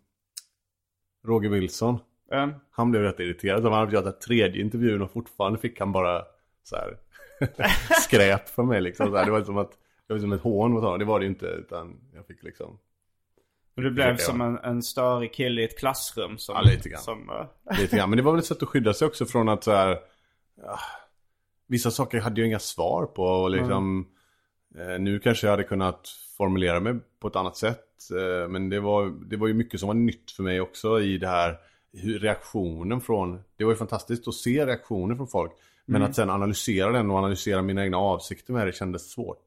Roger 1.25 1.49
Wilson. 1.49 1.97
Ja. 2.29 2.49
Han 2.71 2.91
blev 2.91 3.03
rätt 3.03 3.19
irriterad. 3.19 3.63
Han 3.63 3.73
hade 3.73 3.95
gjort 3.95 4.03
den 4.03 4.19
tredje 4.19 4.61
intervjun 4.61 5.01
och 5.01 5.11
fortfarande 5.11 5.59
fick 5.59 5.79
han 5.79 5.91
bara 5.91 6.25
så 6.63 6.75
här 6.75 6.97
skräp 8.01 8.49
från 8.49 8.67
mig 8.67 8.81
liksom. 8.81 9.07
Så 9.07 9.17
här, 9.17 9.25
det 9.25 9.31
var 9.31 9.43
som 9.43 9.57
att, 9.57 9.71
det 10.07 10.13
var 10.13 10.19
som 10.19 10.31
ett 10.31 10.41
hån 10.41 10.71
mot 10.71 10.83
honom. 10.83 10.99
Det 10.99 11.05
var 11.05 11.19
det 11.19 11.25
ju 11.25 11.29
inte 11.29 11.45
utan 11.45 11.99
jag 12.13 12.27
fick 12.27 12.43
liksom 12.43 12.79
Och 13.75 13.81
du 13.81 13.91
blev 13.91 14.17
som 14.17 14.41
en, 14.41 14.57
en 14.57 14.83
störig 14.83 15.33
kille 15.33 15.61
i 15.61 15.65
ett 15.65 15.79
klassrum 15.79 16.37
som... 16.37 16.55
Ja, 16.55 16.61
lite 16.61 16.89
grann. 16.89 17.01
Som, 17.01 17.29
eh, 17.29 17.79
lite 17.79 17.97
grann. 17.97 18.09
Men 18.09 18.17
det 18.17 18.23
var 18.23 18.31
väl 18.31 18.39
ett 18.39 18.45
sätt 18.45 18.63
att 18.63 18.69
skydda 18.69 18.93
sig 18.93 19.07
också 19.07 19.25
från 19.25 19.49
att 19.49 19.63
så 19.63 19.71
här, 19.71 19.99
ja, 20.61 20.79
vissa 21.67 21.91
saker 21.91 22.19
hade 22.19 22.41
jag 22.41 22.47
inga 22.47 22.59
svar 22.59 23.05
på 23.05 23.23
och 23.23 23.51
liksom 23.51 24.07
eh, 24.77 24.99
nu 24.99 25.19
kanske 25.19 25.47
jag 25.47 25.51
hade 25.51 25.63
kunnat 25.63 26.07
formulera 26.37 26.79
mig 26.79 26.95
på 27.19 27.27
ett 27.27 27.35
annat 27.35 27.57
sätt. 27.57 27.87
Eh, 28.11 28.49
men 28.49 28.69
det 28.69 28.79
var, 28.79 29.29
det 29.29 29.37
var 29.37 29.47
ju 29.47 29.53
mycket 29.53 29.79
som 29.79 29.87
var 29.87 29.93
nytt 29.93 30.31
för 30.31 30.43
mig 30.43 30.61
också 30.61 31.01
i 31.01 31.17
det 31.17 31.27
här 31.27 31.57
hur 31.93 32.19
reaktionen 32.19 33.01
från, 33.01 33.39
det 33.57 33.63
var 33.63 33.71
ju 33.71 33.77
fantastiskt 33.77 34.27
att 34.27 34.35
se 34.35 34.65
reaktioner 34.65 35.15
från 35.15 35.27
folk. 35.27 35.51
Men 35.85 36.01
att 36.03 36.15
sen 36.15 36.29
analysera 36.29 36.91
den 36.91 37.11
och 37.11 37.17
analysera 37.17 37.61
mina 37.61 37.83
egna 37.83 37.97
avsikter 37.97 38.53
med 38.53 38.67
det 38.67 38.71
kändes 38.73 39.11
svårt. 39.11 39.43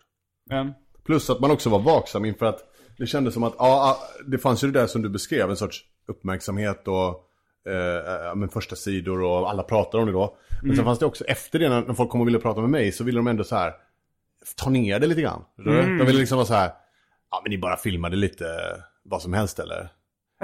ja. 0.50 0.74
Plus 1.04 1.30
att 1.30 1.40
man 1.40 1.50
också 1.50 1.70
var 1.70 1.78
vaksam 1.78 2.24
inför 2.24 2.46
att 2.46 2.73
det 2.99 3.07
kändes 3.07 3.34
som 3.34 3.42
att, 3.42 3.55
ja, 3.59 3.99
det 4.26 4.38
fanns 4.38 4.64
ju 4.64 4.70
det 4.70 4.80
där 4.80 4.86
som 4.86 5.03
du 5.03 5.09
beskrev, 5.09 5.51
en 5.51 5.57
sorts 5.57 5.84
uppmärksamhet 6.07 6.88
och 6.88 7.28
eh, 7.66 7.74
ja, 8.24 8.34
men 8.34 8.49
första 8.49 8.76
sidor 8.76 9.22
och 9.22 9.51
alla 9.51 9.62
pratar 9.62 9.99
om 9.99 10.07
det 10.07 10.12
då. 10.12 10.36
Men 10.62 10.76
sen 10.76 10.84
fanns 10.84 10.99
det 10.99 11.07
också 11.07 11.24
efter 11.24 11.59
det 11.59 11.68
när, 11.68 11.95
folk 11.95 12.11
kom 12.11 12.20
och 12.20 12.26
ville 12.26 12.38
prata 12.38 12.61
med 12.61 12.70
mig 12.70 12.92
så 12.92 13.05
ville 13.05 13.18
de 13.18 13.26
ändå 13.26 13.45
så 13.45 13.57
här 13.57 13.74
ta 14.57 14.70
ner 14.70 15.01
det 15.01 15.07
lite 15.07 15.20
grann. 15.22 15.45
Du? 15.57 15.64
De 15.99 16.07
ville 16.07 16.18
liksom 16.18 16.36
vara 16.36 16.47
så 16.47 16.55
här, 16.55 16.72
ja 17.30 17.40
men 17.45 17.51
ni 17.51 17.59
bara 17.59 17.76
filmade 17.76 18.16
lite 18.16 18.47
vad 19.03 19.22
som 19.22 19.32
helst 19.32 19.59
eller? 19.59 19.88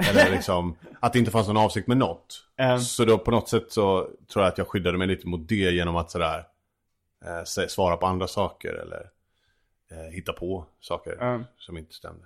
Eller 0.09 0.31
liksom, 0.31 0.75
att 0.99 1.13
det 1.13 1.19
inte 1.19 1.31
fanns 1.31 1.47
någon 1.47 1.57
avsikt 1.57 1.87
med 1.87 1.97
något. 1.97 2.47
Ja. 2.55 2.79
Så 2.79 3.05
då 3.05 3.17
på 3.17 3.31
något 3.31 3.49
sätt 3.49 3.71
så 3.71 4.07
tror 4.33 4.43
jag 4.45 4.51
att 4.51 4.57
jag 4.57 4.67
skyddade 4.67 4.97
mig 4.97 5.07
lite 5.07 5.27
mot 5.27 5.47
det 5.47 5.55
genom 5.55 5.95
att 5.95 6.11
sådär 6.11 6.45
eh, 7.25 7.67
svara 7.67 7.97
på 7.97 8.05
andra 8.07 8.27
saker 8.27 8.73
eller 8.73 9.09
eh, 9.91 10.11
hitta 10.11 10.33
på 10.33 10.65
saker 10.79 11.17
Ja. 11.19 11.39
som 11.57 11.77
inte 11.77 11.93
stämde. 11.93 12.25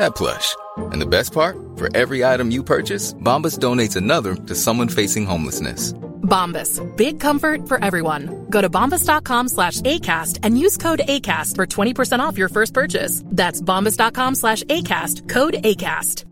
that 0.00 0.14
plush. 0.16 0.56
And 0.92 1.00
the 1.00 1.06
best 1.06 1.32
part? 1.32 1.56
For 1.76 1.88
every 1.96 2.24
item 2.24 2.50
you 2.50 2.62
purchase, 2.64 3.14
Bombas 3.14 3.58
donates 3.58 3.96
another 3.96 4.34
to 4.48 4.54
someone 4.54 4.88
facing 4.88 5.26
homelessness. 5.26 5.94
Bombas. 6.22 6.80
Big 6.96 7.18
comfort 7.20 7.66
for 7.68 7.82
everyone. 7.84 8.46
Go 8.50 8.60
to 8.62 8.68
bombas.com 8.70 9.48
slash 9.48 9.80
ACAST 9.80 10.38
and 10.44 10.58
use 10.58 10.76
code 10.76 11.00
ACAST 11.08 11.56
for 11.56 11.66
20% 11.66 12.20
off 12.20 12.38
your 12.38 12.48
first 12.50 12.74
purchase. 12.74 13.22
That's 13.26 13.60
bombas.com 13.62 14.34
slash 14.34 14.62
ACAST. 14.64 15.28
Code 15.28 15.56
ACAST. 15.64 16.26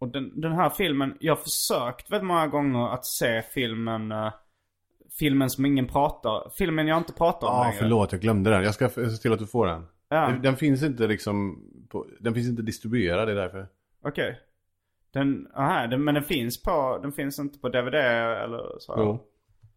Och 0.00 0.08
den, 0.12 0.40
den 0.40 0.52
här 0.52 0.70
filmen, 0.70 1.14
jag 1.20 1.36
har 1.36 1.42
försökt 1.42 2.10
väldigt 2.10 2.26
många 2.26 2.46
gånger 2.46 2.94
att 2.94 3.06
se 3.06 3.42
filmen, 3.54 4.12
eh, 4.12 4.32
filmen 5.18 5.50
som 5.50 5.66
ingen 5.66 5.86
pratar, 5.88 6.50
filmen 6.58 6.86
jag 6.86 6.98
inte 6.98 7.12
pratar 7.12 7.46
om 7.46 7.54
Ja, 7.56 7.62
längre. 7.64 7.76
förlåt, 7.78 8.12
jag 8.12 8.20
glömde 8.20 8.50
den. 8.50 8.62
Jag 8.64 8.74
ska 8.74 8.88
se 8.88 9.06
till 9.16 9.32
att 9.32 9.38
du 9.38 9.46
får 9.46 9.66
den. 9.66 9.84
Ja. 10.14 10.28
Den- 10.28 10.42
Den 10.42 10.56
finns 10.56 10.82
inte 10.82 11.06
liksom, 11.06 11.64
på, 11.88 12.06
den 12.20 12.34
finns 12.34 12.48
inte 12.48 12.62
distribuerad, 12.62 13.28
det 13.28 13.32
är 13.32 13.36
därför. 13.36 13.66
Okej. 14.04 14.40
Den, 15.12 15.48
aha, 15.54 15.86
den, 15.86 16.04
men 16.04 16.14
den 16.14 16.24
finns 16.24 16.62
på, 16.62 16.98
den 17.02 17.12
finns 17.12 17.38
inte 17.38 17.58
på 17.58 17.68
DVD 17.68 17.94
eller 17.94 18.78
så? 18.78 18.94
Jo. 18.96 19.18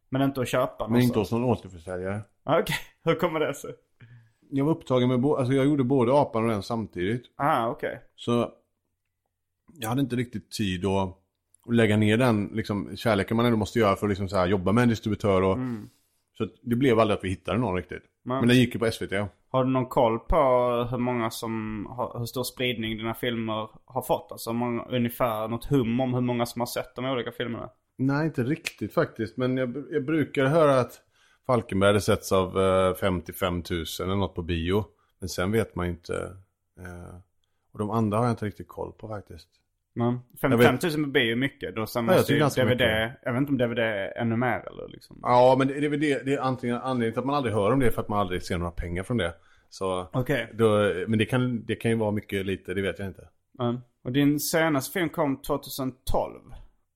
Men 0.10 0.22
inte 0.22 0.42
att 0.42 0.48
köpa 0.48 0.88
Men 0.88 1.02
inte 1.02 1.20
hos 1.20 1.32
någon 1.32 1.44
återförsäljare. 1.44 2.22
Ah, 2.44 2.60
Okej, 2.60 2.76
hur 3.04 3.16
kommer 3.16 3.40
det 3.40 3.54
sig? 3.54 3.72
Jag 4.50 4.66
var 4.66 4.72
upptagen 4.72 5.08
med, 5.08 5.26
alltså 5.26 5.54
jag 5.54 5.66
gjorde 5.66 5.84
både 5.84 6.14
apan 6.22 6.44
och 6.44 6.50
den 6.50 6.64
samtidigt. 6.64 7.24
Ah, 7.36 7.68
okej. 7.70 8.02
Så 8.16 8.52
jag 9.80 9.90
hade 9.90 10.02
inte 10.02 10.16
riktigt 10.16 10.52
tid 10.52 10.86
att, 10.86 11.10
att 11.68 11.76
lägga 11.76 11.98
ner 11.98 12.18
den 12.18 12.46
liksom, 12.54 12.98
kärleken 12.98 13.38
man 13.38 13.46
ändå 13.46 13.58
måste 13.58 13.80
göra 13.80 13.96
för 13.96 14.06
att 14.06 14.10
liksom, 14.10 14.30
så 14.30 14.38
här, 14.38 14.48
jobba 14.48 14.72
med 14.72 14.82
en 14.82 14.90
distributör. 14.90 15.42
Och, 15.42 15.58
Så 16.38 16.44
att 16.44 16.50
det 16.62 16.76
blev 16.76 17.00
aldrig 17.00 17.18
att 17.18 17.24
vi 17.24 17.30
hittade 17.30 17.58
någon 17.58 17.76
riktigt. 17.76 18.04
Men- 18.26 18.38
Men 18.40 18.48
den 18.48 18.58
gick 18.58 18.74
ju 18.74 18.80
på 18.80 18.86
SVT. 18.92 19.12
Har 19.50 19.64
du 19.64 19.70
någon 19.70 19.86
koll 19.86 20.20
på 20.20 20.36
hur 20.92 20.98
många 20.98 21.30
som, 21.32 21.86
har- 21.90 22.20
hur 22.20 22.26
stor 22.26 22.44
spridning 22.44 22.98
dina 22.98 23.14
filmer 23.14 23.70
har 23.86 24.02
fått? 24.02 24.32
Alltså 24.32 24.54
många, 24.54 24.86
ungefär 24.86 25.48
något 25.48 25.66
hum 25.66 26.00
om 26.00 26.14
hur 26.14 26.22
många 26.22 26.46
som 26.46 26.62
har 26.62 26.66
sett 26.66 26.96
de 26.96 27.06
olika 27.06 27.32
filmerna? 27.32 27.70
Nej, 27.98 28.26
inte 28.26 28.44
riktigt 28.44 28.94
faktiskt. 28.94 29.38
Men 29.38 29.58
jag, 29.58 29.84
jag 29.92 30.06
brukar 30.06 30.46
höra 30.46 30.80
att 30.80 31.02
Falkenberg 31.48 31.88
hade 31.90 32.02
setts 32.02 32.32
av 32.32 32.60
eh, 32.62 32.94
55 32.96 33.54
000 33.54 33.64
eller 34.04 34.16
något 34.16 34.36
på 34.36 34.42
bio. 34.42 34.86
Men 35.20 35.30
sen 35.30 35.52
vet 35.52 35.76
man 35.76 35.86
ju 35.86 35.92
inte. 35.92 36.38
Eh, 36.80 37.16
och 37.72 37.80
de 37.80 37.90
andra 37.92 38.18
har 38.18 38.26
jag 38.26 38.32
inte 38.34 38.46
riktigt 38.46 38.68
koll 38.68 38.92
på 38.94 39.08
faktiskt. 39.08 39.48
Jag 39.98 40.20
55 40.42 40.76
vet. 40.76 40.84
000 40.98 41.04
på 41.06 41.10
bio 41.12 41.32
är 41.32 41.36
mycket. 41.36 41.76
Då 41.76 41.86
sen 41.86 42.06
Ja, 42.06 42.12
jag 42.14 42.20
måste 42.20 42.34
ju 42.34 42.66
DVD, 42.66 42.70
mycket. 42.70 43.20
jag 43.24 43.34
vet 43.34 43.40
inte 43.40 43.52
om 43.52 43.58
DVD 43.58 43.80
är 43.80 44.18
ännu 44.18 44.36
mer 44.36 44.68
eller 44.68 44.88
liksom. 44.88 45.20
Ja, 45.22 45.56
men 45.58 45.68
det, 45.68 45.86
är 45.86 45.90
väl 45.90 46.00
det. 46.00 46.26
Det 46.26 46.34
är 46.34 46.40
antingen 46.40 46.76
anledningen 46.76 47.14
till 47.14 47.20
att 47.20 47.26
man 47.26 47.36
aldrig 47.36 47.56
hör 47.56 47.72
om 47.72 47.80
det 47.80 47.92
för 47.92 48.02
att 48.02 48.10
man 48.10 48.20
aldrig 48.20 48.44
ser 48.44 48.58
några 48.58 48.72
pengar 48.72 49.04
från 49.04 49.18
det. 49.18 49.34
Så, 49.70 50.08
Okej. 50.14 50.50
då, 50.54 50.94
men 51.08 51.20
det 51.20 51.26
kan, 51.26 51.66
det 51.66 51.76
kan 51.76 51.92
ju 51.92 51.98
vara 51.98 52.12
mycket 52.12 52.46
lite, 52.46 52.74
det 52.74 52.82
vet 52.82 53.00
jag 53.00 53.08
inte. 53.08 53.28
Men, 53.52 53.82
och 54.04 54.12
din 54.12 54.40
senaste 54.40 54.94
film 54.94 55.10
kom 55.10 55.42
2012. 55.42 56.34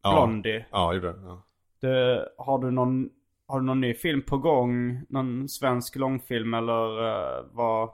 Ja. 0.04 0.14
Blondie. 0.14 0.66
Ja, 0.72 0.90
det 0.90 0.96
gjorde. 0.96 1.14
Ja. 1.24 1.44
Det, 1.82 2.26
har, 2.38 2.60
du 2.60 2.72
någon, 2.72 3.10
har 3.48 3.60
du 3.60 3.66
någon 3.66 3.82
ny 3.82 3.94
film 3.94 4.22
på 4.22 4.38
gång? 4.38 5.02
Någon 5.10 5.50
svensk 5.50 5.96
långfilm 5.96 6.54
eller 6.54 7.00
uh, 7.00 7.46
vad? 7.52 7.90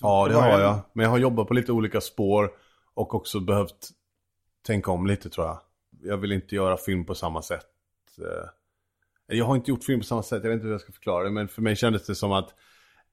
Ja, 0.00 0.26
det 0.28 0.34
har 0.34 0.58
ju- 0.58 0.64
jag. 0.64 0.78
Men 0.92 1.04
jag 1.04 1.10
har 1.10 1.18
jobbat 1.18 1.48
på 1.48 1.54
lite 1.54 1.72
olika 1.72 2.00
spår 2.00 2.50
och 2.94 3.14
också 3.14 3.40
behövt 3.40 3.88
tänka 4.64 4.90
om 4.90 5.06
lite 5.06 5.30
tror 5.30 5.46
jag. 5.46 5.60
Jag 6.02 6.16
vill 6.16 6.32
inte 6.32 6.54
göra 6.54 6.76
film 6.76 7.04
på 7.04 7.14
samma 7.14 7.42
sätt. 7.42 7.66
eh, 8.18 8.48
Jag 9.36 9.44
har 9.44 9.56
inte 9.56 9.70
gjort 9.70 9.84
film 9.84 10.00
på 10.00 10.06
samma 10.06 10.22
sätt, 10.22 10.42
jag 10.44 10.50
vet 10.50 10.54
inte 10.56 10.64
hur 10.66 10.72
jag 10.72 10.80
ska 10.80 10.92
förklara 10.92 11.24
det. 11.24 11.30
Men 11.30 11.48
för 11.48 11.62
mig 11.62 11.76
kändes 11.76 12.06
det 12.06 12.14
som 12.14 12.32
att 12.32 12.54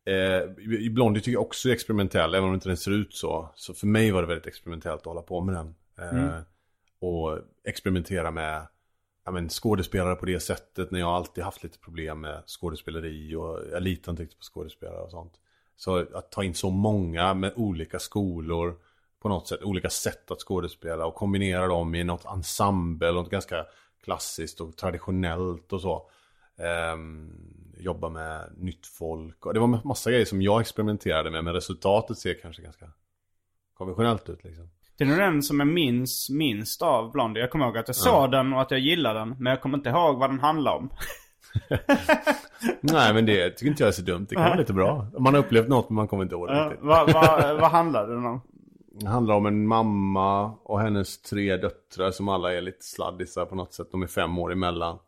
eh, 0.06 0.50
Blondie 0.92 1.22
tycker 1.22 1.32
jag 1.32 1.42
också 1.42 1.70
är 1.70 1.74
experimentell, 1.74 2.36
även 2.36 2.50
om 2.50 2.54
inte 2.56 2.70
den 2.70 2.78
ser 2.78 2.92
ut 2.92 3.14
så. 3.16 3.50
Så 3.56 3.74
för 3.74 3.88
mig 3.88 4.12
var 4.12 4.22
det 4.22 4.28
väldigt 4.28 4.48
experimentellt 4.48 5.00
att 5.00 5.06
hålla 5.06 5.22
på 5.22 5.42
med 5.42 5.56
den. 5.56 5.76
Eh, 5.98 6.40
Och 7.00 7.40
experimentera 7.64 8.32
med 8.32 8.68
ja, 9.26 9.32
men, 9.32 9.50
skådespelare 9.50 10.16
på 10.16 10.26
det 10.26 10.40
sättet. 10.40 10.92
När 10.92 11.00
jag 11.00 11.10
alltid 11.10 11.44
haft 11.44 11.64
lite 11.64 11.80
problem 11.80 12.22
med 12.22 12.44
skådespeleri 12.48 13.36
och 13.36 13.60
jag 13.72 13.84
litar 13.84 14.12
inte 14.12 14.24
riktigt 14.24 14.40
på 14.40 14.44
skådespelare 14.44 15.02
och 15.02 15.12
sånt. 15.12 15.34
Så 15.76 15.98
att 16.18 16.32
ta 16.32 16.44
in 16.44 16.54
så 16.56 16.70
många 16.70 17.34
med 17.34 17.54
olika 17.56 18.00
skolor 18.00 18.76
på 19.22 19.30
något 19.30 19.48
sätt, 19.48 19.64
olika 19.64 19.90
sätt 19.90 20.32
att 20.32 20.40
skådespela 20.40 21.06
och 21.06 21.16
kombinera 21.16 21.68
dem 21.68 21.96
i 21.96 22.04
något 22.04 22.26
ensemble, 22.26 23.12
något 23.12 23.30
ganska 23.30 23.66
klassiskt 24.04 24.62
och 24.62 24.78
traditionellt 24.78 25.74
och 25.74 25.82
så. 25.82 26.10
Ehm, 26.58 27.32
jobba 27.78 28.10
med 28.10 28.50
nytt 28.58 28.88
folk 28.88 29.46
och 29.46 29.54
det 29.54 29.60
var 29.60 29.82
massa 29.84 30.12
grejer 30.12 30.26
som 30.26 30.42
jag 30.42 30.62
experimenterade 30.62 31.32
med 31.32 31.44
men 31.44 31.54
resultatet 31.54 32.18
ser 32.18 32.34
kanske 32.42 32.62
ganska 32.62 32.86
konventionellt 33.74 34.30
ut 34.30 34.44
liksom. 34.44 34.70
Det 34.98 35.04
är 35.04 35.08
nog 35.08 35.18
den 35.18 35.44
som 35.44 35.60
jag 35.60 35.68
minns 35.68 36.30
minst 36.30 36.82
av 36.82 37.12
Blondie. 37.12 37.42
Jag 37.42 37.52
kommer 37.52 37.66
ihåg 37.66 37.78
att 37.78 37.88
jag 37.88 37.96
såg 37.96 38.32
den 38.32 38.54
och 38.54 38.62
att 38.62 38.72
jag 38.72 38.80
gillade 38.80 39.20
den. 39.20 39.36
Men 39.40 39.52
jag 39.52 39.62
kommer 39.62 39.78
inte 39.78 39.90
ihåg 39.90 40.18
vad 40.18 40.30
den 40.30 40.40
handlar 40.40 40.76
om. 40.76 40.90
Nej 42.82 43.14
men 43.14 43.26
det 43.26 43.50
tycker 43.50 43.68
inte 43.68 43.84
jag 43.84 43.88
är 43.88 43.92
så 43.92 44.02
dumt, 44.02 44.26
det 44.30 44.36
kan 44.36 44.44
vara 44.44 44.56
lite 44.56 44.74
bra. 44.74 45.08
Man 45.20 45.34
har 45.34 45.42
upplevt 45.42 45.68
något 45.68 45.90
men 45.90 45.96
man 45.96 46.08
kommer 46.08 46.24
inte 46.24 46.36
ihåg 46.36 46.48
det 46.48 46.66
riktigt. 46.66 46.80
vad, 46.82 47.14
vad, 47.14 47.60
vad 47.60 47.72
handlar 47.72 48.08
den 48.08 48.26
om? 48.26 48.42
Det 48.94 49.08
handlar 49.08 49.36
om 49.36 49.46
en 49.46 49.68
mamma 49.68 50.52
och 50.64 50.80
hennes 50.80 51.22
tre 51.22 51.58
döttrar 51.58 52.12
som 52.12 52.28
alla 52.30 52.54
är 52.54 52.62
lite 52.62 52.84
sladdisar 52.86 53.46
på 53.46 53.56
något 53.56 53.74
sätt. 53.74 53.88
De 53.92 54.02
är 54.04 54.08
fem 54.08 54.38
år 54.40 54.52
emellan. 54.52 55.00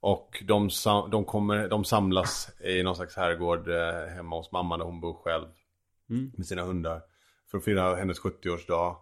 Och 0.00 0.42
de, 0.46 0.70
sam- 0.70 1.10
de, 1.10 1.24
kommer, 1.24 1.68
de 1.68 1.84
samlas 1.84 2.50
i 2.60 2.82
någon 2.82 2.96
slags 2.96 3.16
herrgård 3.16 3.68
eh, 3.68 4.06
hemma 4.14 4.36
hos 4.36 4.52
mamma 4.52 4.76
där 4.76 4.84
hon 4.84 5.00
bor 5.00 5.14
själv. 5.14 5.46
Med 6.36 6.46
sina 6.46 6.62
hundar. 6.62 7.02
För 7.50 7.58
att 7.58 7.64
fira 7.64 7.94
hennes 7.96 8.20
70-årsdag. 8.20 8.96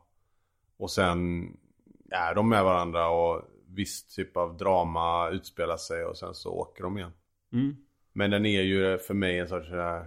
Och 0.79 0.91
sen 0.91 1.47
är 2.11 2.35
de 2.35 2.49
med 2.49 2.65
varandra 2.65 3.09
och 3.11 3.43
viss 3.67 4.15
typ 4.15 4.37
av 4.37 4.57
drama 4.57 5.29
utspelar 5.31 5.77
sig 5.77 6.05
och 6.05 6.17
sen 6.19 6.35
så 6.35 6.51
åker 6.53 6.83
de 6.83 6.99
igen. 6.99 7.13
Men 8.13 8.31
den 8.31 8.47
är 8.47 8.63
ju 8.63 8.99
för 8.99 9.15
mig 9.15 9.39
en 9.39 9.49
sorts 9.49 9.69
sådär, 9.69 9.99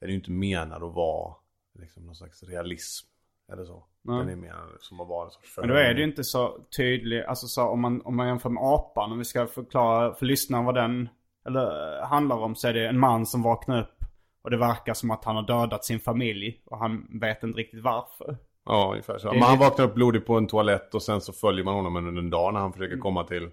Den 0.00 0.08
är 0.08 0.12
ju 0.12 0.14
inte 0.14 0.30
menad 0.30 0.82
att 0.82 0.94
vara 0.94 1.34
liksom 1.78 2.06
någon 2.06 2.14
slags 2.16 2.42
realism. 2.42 3.06
Eller 3.52 3.64
så. 3.64 3.84
Den 4.02 4.28
är 4.28 4.36
menad 4.36 4.68
som 4.80 5.00
att 5.00 5.08
vara 5.08 5.24
en 5.24 5.30
sorts 5.30 5.56
Men 5.58 5.68
då 5.68 5.74
är 5.74 5.94
det 5.94 6.00
ju 6.00 6.04
inte 6.06 6.24
så 6.24 6.58
tydligt, 6.76 7.24
alltså 7.26 7.46
så 7.46 7.68
om 7.68 7.80
man, 7.80 8.02
om 8.04 8.16
man 8.16 8.26
jämför 8.26 8.50
med 8.50 8.62
apan, 8.62 9.12
om 9.12 9.18
vi 9.18 9.24
ska 9.24 9.46
förklara 9.46 10.14
för 10.14 10.26
lyssnaren 10.26 10.64
vad 10.64 10.74
den 10.74 11.08
eller, 11.46 11.98
eh, 12.00 12.06
handlar 12.08 12.36
om 12.36 12.54
så 12.54 12.68
är 12.68 12.72
det 12.74 12.88
en 12.88 12.98
man 12.98 13.26
som 13.26 13.42
vaknar 13.42 13.80
upp 13.80 13.98
och 14.42 14.50
det 14.50 14.56
verkar 14.56 14.94
som 14.94 15.10
att 15.10 15.24
han 15.24 15.36
har 15.36 15.42
dödat 15.42 15.84
sin 15.84 16.00
familj 16.00 16.62
och 16.66 16.78
han 16.78 17.20
vet 17.20 17.42
inte 17.42 17.58
riktigt 17.58 17.82
varför. 17.82 18.36
Ja, 18.64 18.88
ungefär 18.90 19.18
så. 19.18 19.32
Men 19.32 19.42
han 19.42 19.52
lite- 19.52 19.64
vaknar 19.70 19.84
upp 19.86 19.94
blodig 19.94 20.26
på 20.26 20.36
en 20.36 20.46
toalett 20.46 20.94
och 20.94 21.02
sen 21.02 21.20
så 21.20 21.32
följer 21.32 21.64
man 21.64 21.74
honom 21.74 21.96
under 21.96 22.22
en 22.22 22.30
dag 22.30 22.52
när 22.54 22.60
han 22.60 22.72
försöker 22.72 22.98
komma 22.98 23.24
till 23.24 23.50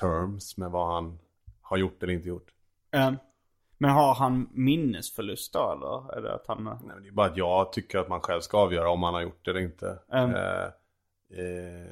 terms 0.00 0.56
med 0.58 0.70
vad 0.70 0.94
han 0.94 1.18
har 1.62 1.76
gjort 1.76 2.02
eller 2.02 2.12
inte 2.12 2.28
gjort. 2.28 2.50
Eh, 2.92 3.12
Men 3.78 3.90
har 3.90 4.14
han 4.14 4.48
minnesförlust 4.52 5.52
då 5.52 5.72
eller? 5.72 6.18
Är 6.18 6.22
det 6.22 6.34
att 6.34 6.46
han... 6.46 6.64
Nej, 6.64 6.96
det 7.02 7.08
är 7.08 7.12
bara 7.12 7.26
att 7.26 7.36
jag 7.36 7.72
tycker 7.72 7.98
att 7.98 8.08
man 8.08 8.20
själv 8.20 8.40
ska 8.40 8.58
avgöra 8.58 8.90
om 8.90 9.00
man 9.00 9.14
har 9.14 9.20
gjort 9.20 9.44
det 9.44 9.50
eller 9.50 9.60
inte. 9.60 9.98
Mm. 10.12 10.30
Eh, 10.30 10.64
eh, 11.38 11.86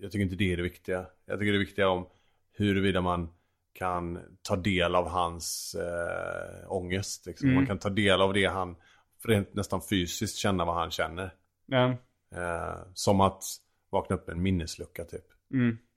jag 0.00 0.12
tycker 0.12 0.24
inte 0.24 0.36
det 0.36 0.52
är 0.52 0.56
det 0.56 0.62
viktiga. 0.62 1.06
Jag 1.26 1.38
tycker 1.38 1.52
det 1.52 1.58
är 1.58 1.66
viktiga 1.66 1.88
om 1.88 2.06
huruvida 2.52 3.00
man 3.00 3.28
kan 3.72 4.18
ta 4.42 4.56
del 4.56 4.94
av 4.94 5.08
hans 5.08 5.74
eh, 5.74 6.72
ångest. 6.72 7.26
Liksom. 7.26 7.54
Man 7.54 7.66
kan 7.66 7.78
ta 7.78 7.90
del 7.90 8.20
av 8.20 8.32
det 8.32 8.44
han, 8.44 8.76
rent 9.24 9.54
nästan 9.54 9.82
fysiskt 9.82 10.36
känna 10.36 10.64
vad 10.64 10.74
han 10.74 10.90
känner. 10.90 11.34
Eh, 11.72 11.92
Eh, 12.36 12.78
som 12.94 13.20
att 13.20 13.44
vakna 13.90 14.16
upp 14.16 14.28
en 14.28 14.42
minneslucka 14.42 15.04
typ. 15.04 15.24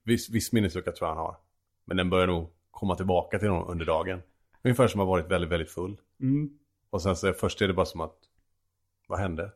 Viss, 0.03 0.29
viss 0.29 0.51
minneslucka 0.51 0.91
tror 0.91 1.09
jag 1.09 1.15
han 1.15 1.25
har. 1.25 1.37
Men 1.85 1.97
den 1.97 2.09
börjar 2.09 2.27
nog 2.27 2.49
komma 2.71 2.95
tillbaka 2.95 3.39
till 3.39 3.49
honom 3.49 3.69
under 3.69 3.85
dagen. 3.85 4.21
Ungefär 4.63 4.87
som 4.87 5.01
att 5.01 5.05
ha 5.07 5.11
varit 5.11 5.31
väldigt, 5.31 5.49
väldigt 5.51 5.71
full. 5.71 5.97
Och 6.89 7.01
sen 7.01 7.15
så 7.15 7.33
först 7.33 7.61
är 7.61 7.67
det 7.67 7.73
bara 7.73 7.85
som 7.85 8.01
att, 8.01 8.15
vad 9.07 9.19
hände? 9.19 9.51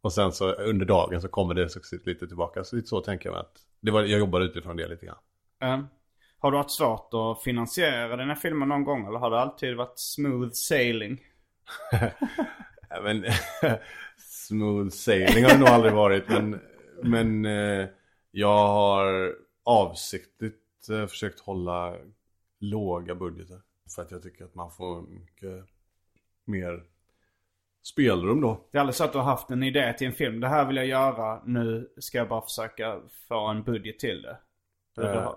Och 0.00 0.12
sen 0.12 0.32
så 0.32 0.52
under 0.52 0.86
dagen 0.86 1.22
så 1.22 1.28
kommer 1.28 1.54
det 1.54 1.68
successivt 1.68 2.06
lite 2.06 2.26
tillbaka. 2.28 2.64
Så 2.64 2.76
lite 2.76 2.88
så 2.88 3.00
tänker 3.00 3.28
jag 3.28 3.34
mig 3.34 3.40
att, 3.40 3.58
det 3.80 3.90
var, 3.90 4.02
jag 4.02 4.18
jobbar 4.18 4.40
utifrån 4.40 4.76
det 4.76 4.88
lite 4.88 5.06
grann. 5.06 5.18
eh. 5.62 5.80
Har 6.38 6.50
du 6.50 6.56
haft 6.56 6.70
svårt 6.70 7.10
att 7.14 7.42
finansiera 7.42 8.16
den 8.16 8.28
här 8.28 8.34
filmen 8.34 8.68
någon 8.68 8.84
gång 8.84 9.06
eller 9.06 9.18
har 9.18 9.30
det 9.30 9.40
alltid 9.40 9.76
varit 9.76 9.98
smooth 9.98 10.50
sailing? 10.52 11.20
Ja, 12.88 13.00
men 13.02 13.24
smooth 14.18 14.88
sailing 14.90 15.44
har 15.44 15.50
det 15.50 15.58
nog 15.58 15.68
aldrig 15.68 15.92
varit. 15.94 16.28
Men, 16.28 16.60
men 17.02 17.44
eh, 17.44 17.88
jag 18.30 18.66
har 18.68 19.34
avsiktligt 19.64 20.88
eh, 20.90 21.06
försökt 21.06 21.40
hålla 21.40 21.96
låga 22.60 23.14
budgetar. 23.14 23.60
För 23.94 24.02
att 24.02 24.10
jag 24.10 24.22
tycker 24.22 24.44
att 24.44 24.54
man 24.54 24.70
får 24.70 25.02
mycket 25.02 25.64
mer 26.44 26.84
spelrum 27.82 28.40
då. 28.40 28.60
Det 28.70 28.78
är 28.78 28.80
aldrig 28.80 28.94
så 28.94 29.04
att 29.04 29.12
du 29.12 29.18
har 29.18 29.24
haft 29.24 29.50
en 29.50 29.62
idé 29.62 29.92
till 29.98 30.06
en 30.06 30.12
film. 30.12 30.40
Det 30.40 30.48
här 30.48 30.64
vill 30.64 30.76
jag 30.76 30.86
göra. 30.86 31.42
Nu 31.44 31.90
ska 31.98 32.18
jag 32.18 32.28
bara 32.28 32.42
försöka 32.42 33.00
få 33.28 33.46
en 33.46 33.62
budget 33.62 33.98
till 33.98 34.22
det. 34.22 34.38
Eh, 35.02 35.32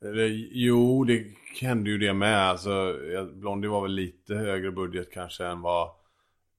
Det, 0.00 0.26
jo, 0.52 1.04
det 1.04 1.26
hände 1.60 1.90
ju 1.90 1.98
det 1.98 2.12
med. 2.14 2.38
Alltså, 2.38 2.96
Blondie 3.32 3.70
var 3.70 3.82
väl 3.82 3.92
lite 3.92 4.34
högre 4.34 4.70
budget 4.72 5.12
kanske 5.12 5.46
än 5.46 5.60
vad, 5.60 5.88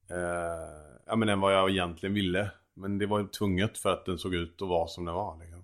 eh, 0.09 0.95
ja, 1.05 1.15
men 1.15 1.29
än 1.29 1.39
vad 1.39 1.53
jag 1.53 1.69
egentligen 1.69 2.15
ville. 2.15 2.51
Men 2.73 2.97
det 2.97 3.05
var 3.05 3.19
ju 3.19 3.27
tvunget 3.27 3.77
för 3.77 3.93
att 3.93 4.05
den 4.05 4.17
såg 4.17 4.35
ut 4.35 4.61
att 4.61 4.67
vara 4.67 4.87
som 4.87 5.05
den 5.05 5.15
var. 5.15 5.39
Liksom. 5.39 5.63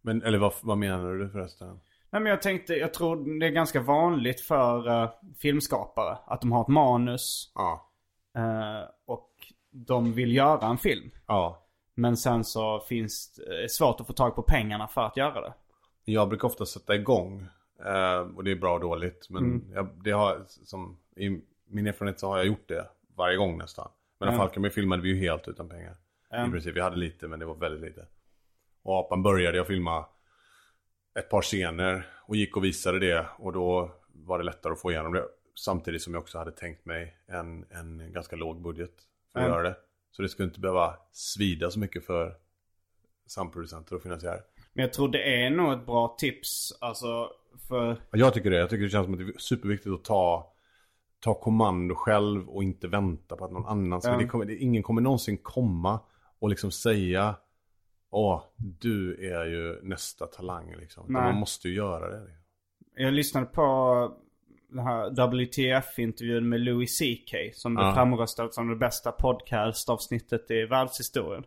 Men, 0.00 0.22
eller 0.22 0.38
vad, 0.38 0.52
vad 0.62 0.78
menar 0.78 1.14
du 1.14 1.28
förresten? 1.30 1.80
Nej 2.14 2.22
men 2.22 2.30
jag 2.30 2.42
tänkte, 2.42 2.74
jag 2.74 2.94
tror 2.94 3.40
det 3.40 3.46
är 3.46 3.50
ganska 3.50 3.80
vanligt 3.80 4.40
för 4.40 5.02
eh, 5.02 5.10
filmskapare 5.38 6.18
att 6.26 6.40
de 6.40 6.52
har 6.52 6.60
ett 6.62 6.68
manus 6.68 7.52
Ja. 7.54 7.90
eh, 8.36 8.88
och 9.06 9.30
de 9.70 10.12
vill 10.12 10.36
göra 10.36 10.66
en 10.66 10.78
film. 10.78 11.10
Ja. 11.26 11.66
Men 11.94 12.16
sen 12.16 12.44
så 12.44 12.80
finns 12.80 13.34
det 13.34 13.64
är 13.64 13.68
svårt 13.68 14.00
att 14.00 14.06
få 14.06 14.12
tag 14.12 14.34
på 14.34 14.42
pengarna 14.42 14.88
för 14.88 15.00
att 15.00 15.16
göra 15.16 15.40
det. 15.40 15.52
Jag 16.04 16.28
brukar 16.28 16.48
ofta 16.48 16.66
sätta 16.66 16.94
igång. 16.94 17.46
Eh, 17.86 18.18
och 18.36 18.44
det 18.44 18.50
är 18.50 18.56
bra 18.56 18.74
och 18.74 18.80
dåligt. 18.80 19.26
Men 19.30 19.70
jag, 19.74 19.88
det 20.04 20.10
har, 20.10 20.44
som, 20.46 20.98
i 21.16 21.40
min 21.66 21.86
erfarenhet 21.86 22.20
så 22.20 22.28
har 22.28 22.36
jag 22.36 22.46
gjort 22.46 22.68
det 22.68 22.88
varje 23.16 23.36
gång 23.36 23.58
nästan. 23.58 23.90
Men 24.18 24.28
mm. 24.28 24.38
Falkenberg 24.38 24.72
filmade 24.72 25.02
vi 25.02 25.08
ju 25.08 25.20
helt 25.20 25.48
utan 25.48 25.68
pengar. 25.68 25.96
I 26.46 26.50
princip, 26.50 26.76
vi 26.76 26.80
hade 26.80 26.96
lite 26.96 27.28
men 27.28 27.38
det 27.38 27.46
var 27.46 27.54
väldigt 27.54 27.82
lite. 27.82 28.06
Och 28.82 28.98
Apan 28.98 29.22
började 29.22 29.56
jag 29.56 29.66
filma 29.66 30.04
ett 31.18 31.28
par 31.30 31.42
scener 31.42 32.06
och 32.26 32.36
gick 32.36 32.56
och 32.56 32.64
visade 32.64 32.98
det. 32.98 33.26
Och 33.38 33.52
då 33.52 33.90
var 34.12 34.38
det 34.38 34.44
lättare 34.44 34.72
att 34.72 34.80
få 34.80 34.90
igenom 34.90 35.12
det. 35.12 35.24
Samtidigt 35.54 36.02
som 36.02 36.14
jag 36.14 36.20
också 36.22 36.38
hade 36.38 36.52
tänkt 36.52 36.84
mig 36.86 37.16
en, 37.26 37.64
en 37.70 38.12
ganska 38.12 38.36
låg 38.36 38.62
budget 38.62 38.92
för 39.32 39.38
att 39.40 39.44
Mm. 39.46 39.54
göra 39.56 39.68
det. 39.68 39.76
Så 40.10 40.22
det 40.22 40.28
skulle 40.28 40.48
inte 40.48 40.60
behöva 40.60 40.96
svida 41.12 41.70
så 41.70 41.78
mycket 41.78 42.06
för 42.06 42.34
samproducenter 43.26 43.96
och 43.96 44.02
finansiärer. 44.02 44.40
Men 44.72 44.82
jag 44.82 44.92
tror 44.92 45.08
det 45.08 45.42
är 45.44 45.50
nog 45.50 45.72
ett 45.72 45.86
bra 45.86 46.16
tips. 46.18 46.72
Alltså 46.80 47.30
för... 47.68 47.86
Ja, 47.88 47.96
Jag 48.18 48.34
tycker 48.34 48.50
det. 48.50 48.56
Jag 48.56 48.70
tycker 48.70 48.84
det 48.84 48.90
känns 48.90 49.04
som 49.04 49.14
att 49.14 49.20
det 49.20 49.24
är 49.24 49.38
superviktigt 49.38 49.94
att 49.94 50.04
ta, 50.04 50.52
ta 51.20 51.34
kommando 51.34 51.94
själv 51.94 52.48
och 52.48 52.62
inte 52.62 52.88
vänta 52.88 53.36
på 53.36 53.44
att 53.44 53.52
någon 53.52 53.66
annan 53.66 54.00
ska. 54.02 54.10
Ja. 54.10 54.18
Det 54.18 54.26
kommer, 54.26 54.44
det, 54.44 54.56
ingen 54.56 54.82
kommer 54.82 55.00
någonsin 55.02 55.38
komma 55.38 56.00
och 56.38 56.48
liksom 56.48 56.70
säga 56.70 57.34
Åh, 58.14 58.42
du 58.56 59.30
är 59.32 59.44
ju 59.44 59.80
nästa 59.82 60.26
talang 60.26 60.74
liksom. 60.76 61.04
Nej. 61.08 61.22
Man 61.22 61.34
måste 61.34 61.68
ju 61.68 61.74
göra 61.74 62.10
det. 62.10 62.20
liksom. 62.20 62.42
Jag 62.96 63.14
lyssnade 63.14 63.46
på 63.46 63.64
den 64.68 64.86
här 64.86 65.10
WTF-intervjun 65.10 66.48
med 66.48 66.60
Louis 66.60 66.98
CK. 66.98 67.34
Som 67.54 67.74
blev 67.74 67.86
Ja. 67.86 67.94
framröstad 67.94 68.48
som 68.52 68.68
det 68.68 68.76
bästa 68.76 69.12
podcastavsnittet 69.12 70.50
i 70.50 70.64
världshistorien. 70.64 71.44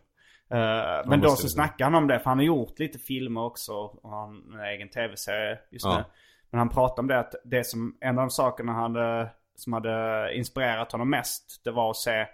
Eh, 0.50 1.08
men 1.08 1.20
då 1.20 1.28
så 1.30 1.42
det. 1.42 1.48
snackade 1.48 1.84
han 1.84 1.94
om 1.94 2.06
det, 2.08 2.18
för 2.18 2.30
han 2.30 2.38
har 2.38 2.44
gjort 2.44 2.78
lite 2.78 2.98
filmer 2.98 3.40
också. 3.44 3.72
Och 3.74 4.10
han 4.10 4.42
har 4.52 4.58
en 4.58 4.64
egen 4.74 4.88
tv-serie 4.88 5.58
just 5.70 5.84
Ja. 5.86 5.98
nu. 5.98 6.04
Men 6.50 6.58
han 6.58 6.68
pratade 6.68 7.00
om 7.00 7.06
det 7.06 7.18
att 7.18 7.34
det 7.44 7.64
som, 7.64 7.96
en 8.00 8.18
av 8.18 8.22
de 8.24 8.30
sakerna 8.30 8.72
han 8.72 8.94
hade, 8.94 9.30
som 9.54 9.72
hade 9.72 10.30
inspirerat 10.34 10.92
honom 10.92 11.10
mest, 11.10 11.60
det 11.64 11.70
var 11.70 11.90
att 11.90 11.96
se 11.96 12.26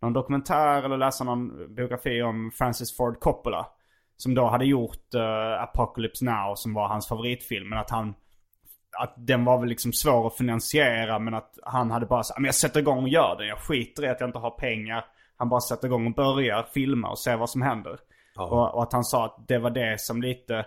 någon 0.00 0.12
dokumentär 0.12 0.82
eller 0.82 0.96
läsa 0.96 1.24
någon 1.24 1.74
biografi 1.74 2.22
om 2.22 2.50
Francis 2.54 2.96
Ford 2.96 3.20
Coppola. 3.20 3.66
Som 4.18 4.34
då 4.34 4.46
hade 4.46 4.64
gjort 4.64 5.14
eh, 5.14 5.62
Apocalypse 5.62 6.24
Now 6.24 6.54
som 6.54 6.74
var 6.74 6.88
hans 6.88 7.08
favoritfilm. 7.08 7.68
Men 7.68 7.78
att 7.78 7.90
han 7.90 8.14
att 8.98 9.14
den 9.16 9.44
var 9.44 9.58
väl 9.58 9.68
liksom 9.68 9.92
svår 9.92 10.26
att 10.26 10.36
finansiera 10.36 11.18
men 11.18 11.34
att 11.34 11.58
han 11.62 11.90
hade 11.90 12.06
bara 12.06 12.22
sagt 12.22 12.38
men 12.38 12.44
jag 12.44 12.54
sätter 12.54 12.80
igång 12.80 13.02
och 13.02 13.08
gör 13.08 13.36
den. 13.38 13.48
Jag 13.48 13.58
skiter 13.58 14.04
i 14.04 14.08
att 14.08 14.20
jag 14.20 14.28
inte 14.28 14.38
har 14.38 14.50
pengar. 14.50 15.04
Han 15.36 15.48
bara 15.48 15.60
sätter 15.60 15.86
igång 15.86 16.06
och 16.06 16.14
börjar 16.14 16.66
filma 16.74 17.10
och 17.10 17.18
ser 17.18 17.36
vad 17.36 17.50
som 17.50 17.62
händer. 17.62 17.98
Och, 18.36 18.74
och 18.74 18.82
att 18.82 18.92
han 18.92 19.04
sa 19.04 19.24
att 19.24 19.48
det 19.48 19.58
var 19.58 19.70
det 19.70 20.00
som 20.00 20.22
lite 20.22 20.66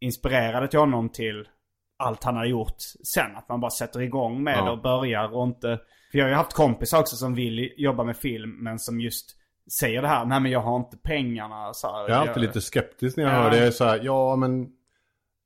inspirerade 0.00 0.68
till 0.68 0.78
honom 0.78 1.08
till 1.08 1.48
allt 1.96 2.24
han 2.24 2.36
har 2.36 2.44
gjort 2.44 2.76
sen. 3.14 3.36
Att 3.36 3.48
man 3.48 3.60
bara 3.60 3.70
sätter 3.70 4.02
igång 4.02 4.42
med 4.42 4.58
Ja. 4.58 4.64
det 4.64 4.70
och 4.70 4.82
börjar 4.82 5.34
och 5.34 5.44
inte... 5.44 5.80
För 6.10 6.18
jag 6.18 6.24
har 6.24 6.30
ju 6.30 6.36
haft 6.36 6.52
kompisar 6.52 7.00
också 7.00 7.16
som 7.16 7.34
vill 7.34 7.72
jobba 7.76 8.04
med 8.04 8.16
film 8.16 8.50
men 8.50 8.78
som 8.78 9.00
just 9.00 9.36
säger 9.70 10.02
det 10.02 10.08
här. 10.08 10.24
Nej 10.24 10.40
men 10.40 10.52
jag 10.52 10.60
har 10.60 10.76
inte 10.76 10.96
pengarna. 10.96 11.74
Så 11.74 11.86
här, 11.92 12.00
Jag 12.00 12.10
är 12.10 12.14
alltid 12.28 12.42
lite 12.42 12.60
skeptisk 12.60 13.16
när 13.16 13.24
jag 13.24 13.32
Ja. 13.32 13.36
hör 13.42 13.50
det. 13.50 13.56
Jag 13.56 13.66
är 13.66 13.70
så 13.70 13.84
här, 13.84 14.00
ja 14.04 14.36
men... 14.36 14.68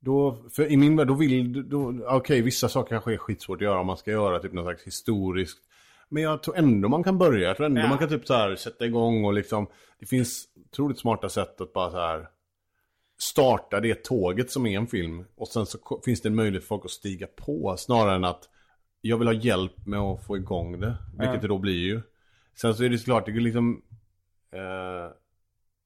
Då, 0.01 0.37
för 0.55 0.71
i 0.71 0.77
min 0.77 0.95
värld, 0.97 1.07
då 1.07 1.13
vill... 1.13 1.69
Då, 1.69 1.93
Okej, 2.07 2.41
vissa 2.41 2.69
saker 2.69 2.89
kanske 2.89 3.13
är 3.13 3.17
skitsvårt 3.17 3.57
att 3.57 3.61
göra 3.61 3.79
om 3.79 3.87
man 3.87 3.97
ska 3.97 4.11
göra 4.11 4.39
typ 4.39 4.53
något 4.53 4.65
slags 4.65 4.83
historiskt. 4.87 5.57
Men 6.09 6.23
jag 6.23 6.43
tror 6.43 6.57
ändå 6.57 6.89
man 6.89 7.03
kan 7.03 7.17
börja. 7.17 7.47
Jag 7.47 7.57
tror 7.57 7.65
ändå 7.65 7.81
Ja. 7.81 7.87
man 7.87 7.97
kan 7.97 8.09
typ 8.09 8.27
så 8.27 8.33
här 8.33 8.55
sätta 8.55 8.85
igång 8.85 9.25
och 9.25 9.33
liksom... 9.33 9.67
Det 9.99 10.05
finns 10.05 10.45
otroligt 10.71 10.99
smarta 10.99 11.29
sätt 11.29 11.61
att 11.61 11.73
bara 11.73 11.91
så 11.91 11.97
här... 11.97 12.27
Starta 13.21 13.79
det 13.79 14.03
tåget 14.03 14.51
som 14.51 14.65
är 14.65 14.77
en 14.77 14.87
film. 14.87 15.25
Och 15.37 15.47
sen 15.47 15.65
så 15.65 16.01
finns 16.05 16.21
det 16.21 16.29
en 16.29 16.35
möjlighet 16.35 16.63
för 16.63 16.67
folk 16.67 16.85
att 16.85 16.91
stiga 16.91 17.27
på. 17.27 17.75
Snarare 17.77 18.15
än 18.15 18.23
att 18.23 18.49
jag 19.01 19.17
vill 19.17 19.27
ha 19.27 19.33
hjälp 19.33 19.85
med 19.85 19.99
att 19.99 20.25
få 20.25 20.37
igång 20.37 20.79
det. 20.79 20.95
Vilket 21.19 21.41
det 21.41 21.47
då 21.47 21.57
blir 21.57 21.79
ju. 21.87 22.01
Sen 22.61 22.75
så 22.75 22.83
är 22.83 22.89
det 22.89 22.97
såklart, 22.97 23.25
det 23.25 23.31
är 23.31 23.35
liksom... 23.35 23.81
Eh, 24.51 25.11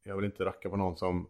jag 0.03 0.15
vill 0.15 0.25
inte 0.25 0.45
racka 0.45 0.69
på 0.69 0.77
någon 0.77 0.97
som 0.97 1.27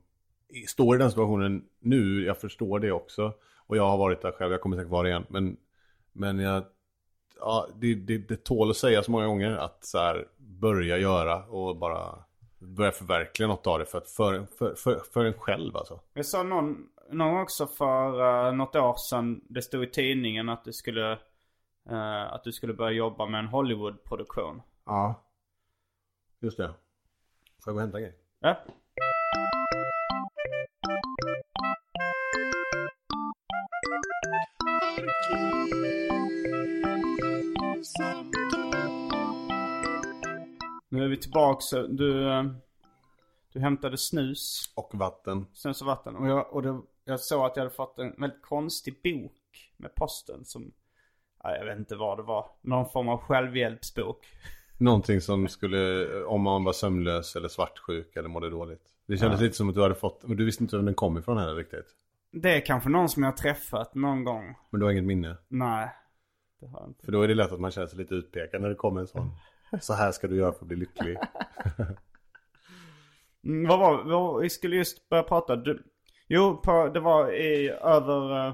står 0.67 0.95
i 0.95 0.99
den 0.99 1.09
situationen 1.09 1.65
nu. 1.79 2.25
Jag 2.25 2.37
förstår 2.37 2.79
det 2.79 2.91
också. 2.91 3.33
Och 3.67 3.77
jag 3.77 3.87
har 3.89 3.97
varit 3.97 4.21
där 4.21 4.31
själv, 4.31 4.51
jag 4.51 4.61
kommer 4.61 4.77
säkert 4.77 4.91
vara 4.91 5.03
det 5.03 5.09
igen. 5.09 5.25
Men, 5.29 5.57
men 6.11 6.39
jag, 6.39 6.63
ja, 7.39 7.67
det, 7.75 7.95
det, 7.95 8.17
det 8.17 8.43
tål 8.43 8.69
att 8.69 8.77
säga 8.77 9.03
så 9.03 9.11
många 9.11 9.27
gånger 9.27 9.51
att 9.51 9.85
så 9.85 9.97
här, 9.97 10.27
börja 10.37 10.97
göra 10.97 11.45
och 11.45 11.77
bara 11.77 12.23
börja 12.59 12.91
förverkliga 12.91 13.47
något 13.47 13.67
av 13.67 13.79
det 13.79 13.85
för, 13.85 13.97
att 13.97 14.09
för, 14.09 14.45
för, 14.57 14.75
för, 14.75 14.99
för 15.13 15.25
en 15.25 15.33
själv 15.33 15.77
alltså. 15.77 15.99
Jag 16.13 16.25
sa 16.25 16.43
någon, 16.43 16.87
någon 17.11 17.41
också 17.41 17.67
för 17.67 18.21
uh, 18.21 18.55
något 18.55 18.75
år 18.75 18.95
sedan. 19.09 19.41
Det 19.49 19.61
stod 19.61 19.83
i 19.83 19.91
tidningen 19.91 20.49
att 20.49 20.65
du 20.65 20.73
skulle, 20.73 21.11
eh, 21.89 22.33
att 22.33 22.43
du 22.43 22.51
skulle 22.51 22.73
börja 22.73 22.91
jobba 22.91 23.25
med 23.25 23.39
en 23.39 23.47
Hollywood-produktion. 23.47 24.61
Ja. 24.85 25.23
Just 26.39 26.57
det. 26.57 26.73
Får 27.63 27.71
jag 27.71 27.75
gå 27.75 27.77
och 27.77 27.81
hämta 27.81 27.97
en 27.97 28.03
grej? 28.03 28.15
Ja. 28.39 28.57
Nu 40.89 41.03
är 41.03 41.07
vi 41.07 41.17
tillbaks. 41.17 41.69
Du, 41.89 42.31
eh, 42.31 42.43
du 43.53 43.59
hämtade 43.59 43.97
snus, 43.97 44.73
Och 44.75 44.89
vatten. 44.93 45.45
snus 45.53 45.81
och 45.81 45.87
vatten. 45.87 46.15
Och, 46.15 46.27
jag, 46.27 46.53
och 46.53 46.61
det, 46.61 46.81
jag 47.05 47.19
såg 47.19 47.45
att 47.45 47.55
jag 47.55 47.63
hade 47.63 47.75
fått 47.75 47.99
en 47.99 48.15
väldigt 48.17 48.41
konstig 48.41 49.01
bok 49.03 49.71
med 49.77 49.95
posten 49.95 50.45
som... 50.45 50.71
ja, 51.43 51.55
Jag 51.57 51.65
vet 51.65 51.77
inte 51.77 51.95
vad 51.95 52.17
det 52.17 52.23
var. 52.23 52.49
Någon 52.61 52.89
form 52.89 53.09
av 53.09 53.17
självhjälpsbok. 53.17 54.27
Någonting 54.83 55.21
som 55.21 55.47
skulle, 55.47 56.07
om 56.23 56.41
man 56.41 56.63
var 56.63 56.73
sömnlös 56.73 57.35
eller 57.35 57.47
svartsjuk 57.47 58.15
eller 58.15 58.29
mådde 58.29 58.49
dåligt. 58.49 58.81
Det 59.07 59.17
kändes 59.17 59.41
lite 59.41 59.55
som 59.55 59.69
att 59.69 59.75
du 59.75 59.81
hade 59.81 59.95
fått, 59.95 60.23
men 60.23 60.37
du 60.37 60.45
visste 60.45 60.63
inte 60.63 60.75
vem 60.75 60.85
den 60.85 60.95
kom 60.95 61.17
ifrån 61.17 61.37
heller 61.37 61.55
riktigt. 61.55 61.85
Det 62.31 62.55
är 62.55 62.65
kanske 62.65 62.89
någon 62.89 63.09
som 63.09 63.23
jag 63.23 63.31
har 63.31 63.37
träffat 63.37 63.95
någon 63.95 64.23
gång. 64.23 64.55
Men 64.69 64.79
du 64.79 64.85
har 64.85 64.91
inget 64.91 65.03
minne. 65.03 65.37
Nej. 65.47 65.89
Det 66.59 66.67
har 66.67 66.79
jag 66.79 66.89
inte. 66.89 67.05
För 67.05 67.11
då 67.11 67.21
är 67.21 67.27
det 67.27 67.35
lätt 67.35 67.51
att 67.51 67.59
man 67.59 67.71
känner 67.71 67.87
sig 67.87 67.97
lite 67.97 68.15
utpekad 68.15 68.61
när 68.61 68.69
det 68.69 68.75
kommer 68.75 69.01
en 69.01 69.07
sån. 69.07 69.31
Så 69.81 69.93
här 69.93 70.11
ska 70.11 70.27
du 70.27 70.35
göra 70.35 70.51
för 70.51 70.61
att 70.61 70.67
bli 70.67 70.77
lycklig. 70.77 71.17
Mm, 73.45 73.67
vad 73.67 73.79
var 73.79 74.03
vad, 74.03 74.41
Vi 74.41 74.49
skulle 74.49 74.75
just 74.75 75.09
börja 75.09 75.23
prata. 75.23 75.55
Du, 75.55 75.83
jo, 76.27 76.57
på, 76.57 76.89
det 76.93 76.99
var 76.99 77.33
i 77.33 77.69
över 77.69 78.47
uh, 78.47 78.53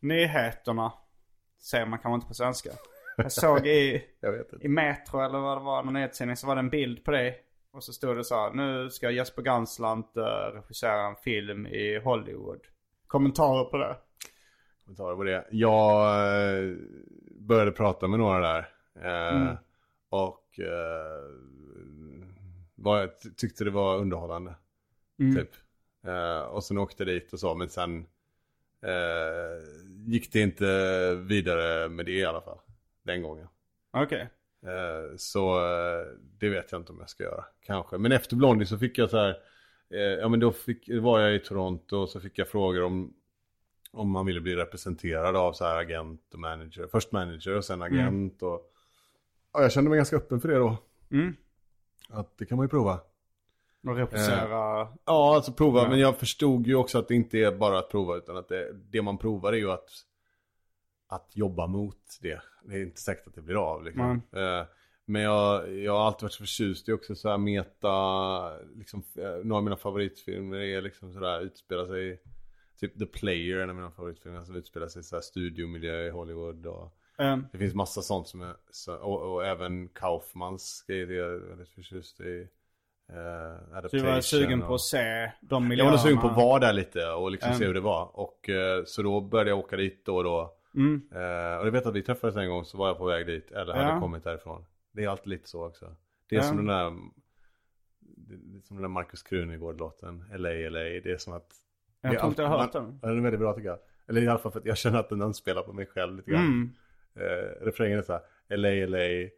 nyheterna. 0.00 0.92
Säger 1.62 1.86
man 1.86 1.98
kanske 1.98 2.14
inte 2.14 2.26
på 2.26 2.34
svenska. 2.34 2.70
Jag 3.22 3.32
såg 3.32 3.66
i, 3.66 4.04
Jag 4.20 4.44
i 4.60 4.68
Metro 4.68 5.20
eller 5.20 5.38
vad 5.38 5.58
det 5.58 5.64
var, 5.64 5.82
någon 5.82 5.94
nyhetstidning, 5.94 6.36
så 6.36 6.46
var 6.46 6.54
det 6.54 6.60
en 6.60 6.70
bild 6.70 7.04
på 7.04 7.10
dig. 7.10 7.42
Och 7.70 7.84
så 7.84 7.92
stod 7.92 8.16
det 8.16 8.24
så 8.24 8.34
här, 8.34 8.50
nu 8.52 8.90
ska 8.90 9.10
Jesper 9.10 9.42
Ganslant 9.42 10.12
uh, 10.16 10.22
regissera 10.54 11.06
en 11.06 11.16
film 11.16 11.66
i 11.66 11.98
Hollywood. 12.04 12.60
Kommentarer 13.06 13.64
på 13.64 13.76
det? 13.76 13.96
Kommentarer 14.84 15.16
på 15.16 15.22
det. 15.24 15.46
Jag 15.50 16.06
eh, 16.58 16.74
började 17.40 17.72
prata 17.72 18.08
med 18.08 18.18
några 18.18 18.40
där. 18.40 18.68
Eh, 19.02 19.54
Och 20.08 20.60
eh, 20.60 21.22
var, 22.74 23.10
tyckte 23.36 23.64
det 23.64 23.70
var 23.70 23.96
underhållande. 23.96 24.54
Typ. 25.36 25.50
Eh, 26.06 26.40
och 26.40 26.64
sen 26.64 26.78
åkte 26.78 27.04
dit 27.04 27.32
och 27.32 27.40
så. 27.40 27.54
Men 27.54 27.68
sen 27.68 28.06
eh, 28.82 29.64
gick 30.06 30.32
det 30.32 30.40
inte 30.40 30.66
vidare 31.14 31.88
med 31.88 32.06
det 32.06 32.12
i 32.12 32.24
alla 32.24 32.40
fall. 32.40 32.58
Den 33.08 33.22
gången. 33.22 33.48
Okej. 33.90 34.28
Eh, 34.62 35.16
Så 35.16 35.58
eh, 35.58 36.06
det 36.38 36.48
vet 36.48 36.72
jag 36.72 36.80
inte 36.80 36.92
om 36.92 37.00
jag 37.00 37.10
ska 37.10 37.22
göra. 37.24 37.44
Kanske. 37.62 37.98
Men 37.98 38.12
efter 38.12 38.36
Blondie 38.36 38.66
så 38.66 38.78
fick 38.78 38.98
jag 38.98 39.10
så 39.10 39.16
här. 39.18 39.30
eh, 39.90 39.98
Ja 40.00 40.28
men 40.28 40.40
då 40.40 40.52
fick, 40.52 40.88
var 41.00 41.20
jag 41.20 41.34
i 41.34 41.38
Toronto 41.38 41.96
och 41.96 42.08
så 42.08 42.20
fick 42.20 42.38
jag 42.38 42.48
frågor 42.48 42.82
om. 42.82 43.14
Om 43.90 44.10
man 44.10 44.26
ville 44.26 44.40
bli 44.40 44.56
representerad 44.56 45.36
av 45.36 45.52
så 45.52 45.64
här 45.64 45.76
agent 45.76 46.34
och 46.34 46.38
manager. 46.40 46.86
Först 46.86 47.12
manager 47.12 47.56
och 47.56 47.64
sen 47.64 47.82
agent 47.82 48.42
och. 48.42 48.72
Ja, 49.52 49.62
jag 49.62 49.72
kände 49.72 49.90
mig 49.90 49.96
ganska 49.96 50.16
öppen 50.16 50.40
för 50.40 50.48
det 50.48 50.54
då. 50.58 50.76
Mm. 51.10 51.36
Att 52.08 52.38
det 52.38 52.46
kan 52.46 52.56
man 52.56 52.64
ju 52.64 52.68
prova. 52.68 53.00
Och 53.86 53.96
representera... 53.96 54.88
Ja, 55.04 55.34
alltså 55.34 55.52
prova. 55.52 55.82
Ja. 55.82 55.88
Men 55.88 55.98
jag 55.98 56.16
förstod 56.16 56.66
ju 56.66 56.74
också 56.74 56.98
att 56.98 57.08
det 57.08 57.14
inte 57.14 57.38
är 57.38 57.52
bara 57.52 57.78
att 57.78 57.90
prova 57.90 58.16
utan 58.16 58.36
att 58.36 58.48
det, 58.48 58.72
det 58.72 59.02
man 59.02 59.18
provar 59.18 59.52
är 59.52 59.56
ju 59.56 59.70
att, 59.70 59.90
att 61.08 61.30
jobba 61.34 61.66
mot 61.66 62.18
det. 62.22 62.40
Det 62.64 62.74
är 62.74 62.82
inte 62.82 63.00
säkert 63.00 63.26
att 63.26 63.34
det 63.34 63.42
blir 63.42 63.56
av 63.72 63.84
liksom. 63.84 64.22
Eh, 64.32 64.64
Men 65.04 65.22
jag, 65.22 65.74
jag 65.74 65.92
har 65.92 66.06
alltid 66.06 66.22
varit 66.22 66.32
så 66.32 66.38
förtjust 66.38 66.88
i 66.88 66.92
också 66.92 67.14
så 67.14 67.28
här 67.28 67.38
meta, 67.38 68.58
liksom, 68.76 69.02
eh, 69.18 69.44
några 69.44 69.56
av 69.56 69.64
mina 69.64 69.76
favoritfilmer 69.76 70.58
är 70.58 70.82
liksom 70.82 71.12
sådär 71.12 71.40
utspela 71.40 71.86
sig, 71.86 72.20
typ 72.80 72.98
The 72.98 73.06
Player, 73.06 73.58
en 73.58 73.70
av 73.70 73.76
mina 73.76 73.90
favoritfilmer 73.90 74.44
som 74.44 74.56
utspelar 74.56 74.88
sig 74.88 75.00
i 75.00 75.02
så 75.02 75.16
här 75.16 75.20
studiomiljö 75.20 76.06
i 76.06 76.10
Hollywood 76.10 76.66
och 76.66 76.94
Ehm, 77.18 77.46
det 77.52 77.58
finns 77.58 77.74
massa 77.74 78.02
sånt 78.02 78.28
som 78.28 78.42
är, 78.42 78.54
så, 78.70 78.94
och, 78.94 79.34
och 79.34 79.46
även 79.46 79.88
Kaufmans 79.88 80.84
grejer 80.88 81.10
är 81.10 81.14
jag 81.14 81.38
väldigt 81.38 81.68
förtjust 81.68 82.20
i. 82.20 82.48
Uh, 83.10 83.80
så 83.82 83.96
du 83.96 84.02
var 84.02 84.20
sugen 84.20 84.62
på 84.62 84.74
att 84.74 84.80
se 84.80 85.32
de 85.40 85.68
miljöerna? 85.68 85.90
jag 85.90 85.96
var 85.96 86.04
sugen 86.04 86.20
på 86.20 86.28
att 86.28 86.36
vara 86.36 86.58
där 86.58 86.72
lite 86.72 87.06
och 87.06 87.30
liksom 87.30 87.48
Mm. 87.48 87.58
se 87.58 87.66
hur 87.66 87.74
det 87.74 87.80
var. 87.80 88.18
Och 88.18 88.48
eh, 88.48 88.84
så 88.84 89.02
då 89.02 89.20
började 89.20 89.50
jag 89.50 89.58
åka 89.58 89.76
dit 89.76 90.04
då 90.04 90.16
och 90.16 90.24
då. 90.24 90.54
Mm. 90.78 91.02
Eh, 91.12 91.58
och 91.60 91.66
jag 91.66 91.70
vet 91.72 91.86
att 91.86 91.94
vi 91.94 92.02
träffades 92.02 92.36
en 92.36 92.48
gång 92.48 92.64
så 92.64 92.78
var 92.78 92.88
jag 92.88 92.98
på 92.98 93.04
väg 93.04 93.26
dit. 93.26 93.50
Eller 93.50 93.74
hade 93.74 93.88
Ja. 93.88 94.00
kommit 94.00 94.24
därifrån. 94.24 94.64
Det 94.92 95.04
är 95.04 95.08
alltid 95.08 95.26
lite 95.28 95.48
så 95.48 95.66
också. 95.66 95.96
Det 96.28 96.36
är 96.36 96.40
Ja. 96.40 96.42
som 96.44 96.56
den 96.56 96.66
där 96.66 96.92
det 98.16 98.66
som 98.66 98.76
den 98.76 98.82
där 98.82 98.88
Marcus 98.88 99.22
Krunegård-låten. 99.22 100.24
LA, 100.32 100.48
LA. 100.50 100.78
Det 100.80 101.06
är 101.06 101.16
som 101.18 101.32
att... 101.32 101.54
Jag 102.00 102.18
tror 102.18 102.28
inte 102.28 102.42
jag 102.42 102.48
har 102.48 102.58
hört 102.58 102.72
den. 102.72 102.98
Den 103.02 103.18
är 103.18 103.22
väldigt 103.22 103.40
bra 103.40 103.52
tycker 103.54 103.68
jag. 103.68 103.78
Eller 104.08 104.22
i 104.22 104.28
alla 104.28 104.38
fall 104.38 104.52
för 104.52 104.58
att 104.60 104.66
jag 104.66 104.76
känner 104.76 104.98
att 104.98 105.08
den 105.08 105.22
anspelar 105.22 105.62
på 105.62 105.72
mig 105.72 105.86
själv 105.86 106.16
lite 106.16 106.30
grann. 106.30 106.46
Mm. 106.46 106.70
Eh, 107.14 107.64
refrängen 107.64 107.98
är 107.98 108.02
så 108.02 108.12
här. 108.12 108.22
LA, 108.56 108.86
LA. 108.86 108.98
Eh, 108.98 109.30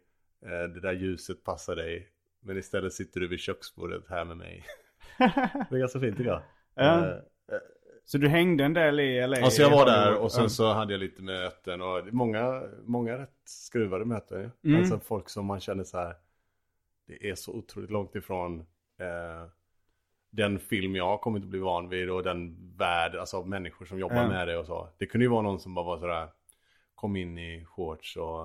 det 0.73 0.79
där 0.79 0.93
ljuset 0.93 1.43
passar 1.43 1.75
dig. 1.75 2.07
Men 2.39 2.57
istället 2.57 2.93
sitter 2.93 3.19
du 3.19 3.27
vid 3.27 3.39
köksbordet 3.39 4.03
här 4.09 4.25
med 4.25 4.37
mig. 4.37 4.65
det 5.69 5.75
är 5.75 5.79
ganska 5.79 5.99
fint 5.99 6.17
tycker 6.17 6.29
jag. 6.31 6.41
Ja. 6.75 7.07
Eh, 7.07 7.17
Så 8.05 8.17
du 8.17 8.27
hängde 8.27 8.63
en 8.63 8.73
del 8.73 8.99
i 8.99 9.27
LA? 9.27 9.37
Alltså 9.37 9.61
jag 9.61 9.69
var 9.69 9.85
där 9.85 10.15
och 10.15 10.31
sen 10.31 10.49
så 10.49 10.73
hade 10.73 10.93
jag 10.93 10.99
lite 10.99 11.21
möten 11.21 11.81
och 11.81 12.13
många, 12.13 12.63
många 12.85 13.17
rätt 13.17 13.41
skruvade 13.45 14.05
möten. 14.05 14.51
Mm. 14.63 14.79
Alltså 14.79 14.99
folk 14.99 15.29
som 15.29 15.45
man 15.45 15.59
känner 15.59 15.83
så 15.83 15.97
här. 15.97 16.15
Det 17.07 17.29
är 17.29 17.35
så 17.35 17.51
otroligt 17.51 17.89
långt 17.89 18.15
ifrån 18.15 18.59
eh, 18.99 19.47
den 20.29 20.59
film 20.59 20.95
jag 20.95 21.21
kommit 21.21 21.43
att 21.43 21.49
bli 21.49 21.59
van 21.59 21.89
vid 21.89 22.09
och 22.09 22.23
den 22.23 22.57
värld, 22.77 23.15
alltså 23.15 23.43
människor 23.43 23.85
som 23.85 23.99
jobbar 23.99 24.15
Ja. 24.15 24.27
med 24.27 24.47
det 24.47 24.57
och 24.57 24.65
så. 24.65 24.89
Det 24.97 25.05
kunde 25.05 25.25
ju 25.25 25.29
vara 25.31 25.41
någon 25.41 25.59
som 25.59 25.73
bara 25.73 25.85
var 25.85 25.97
sådär, 25.99 26.27
kom 26.95 27.15
in 27.15 27.37
i 27.37 27.65
shorts 27.65 28.17
och 28.17 28.41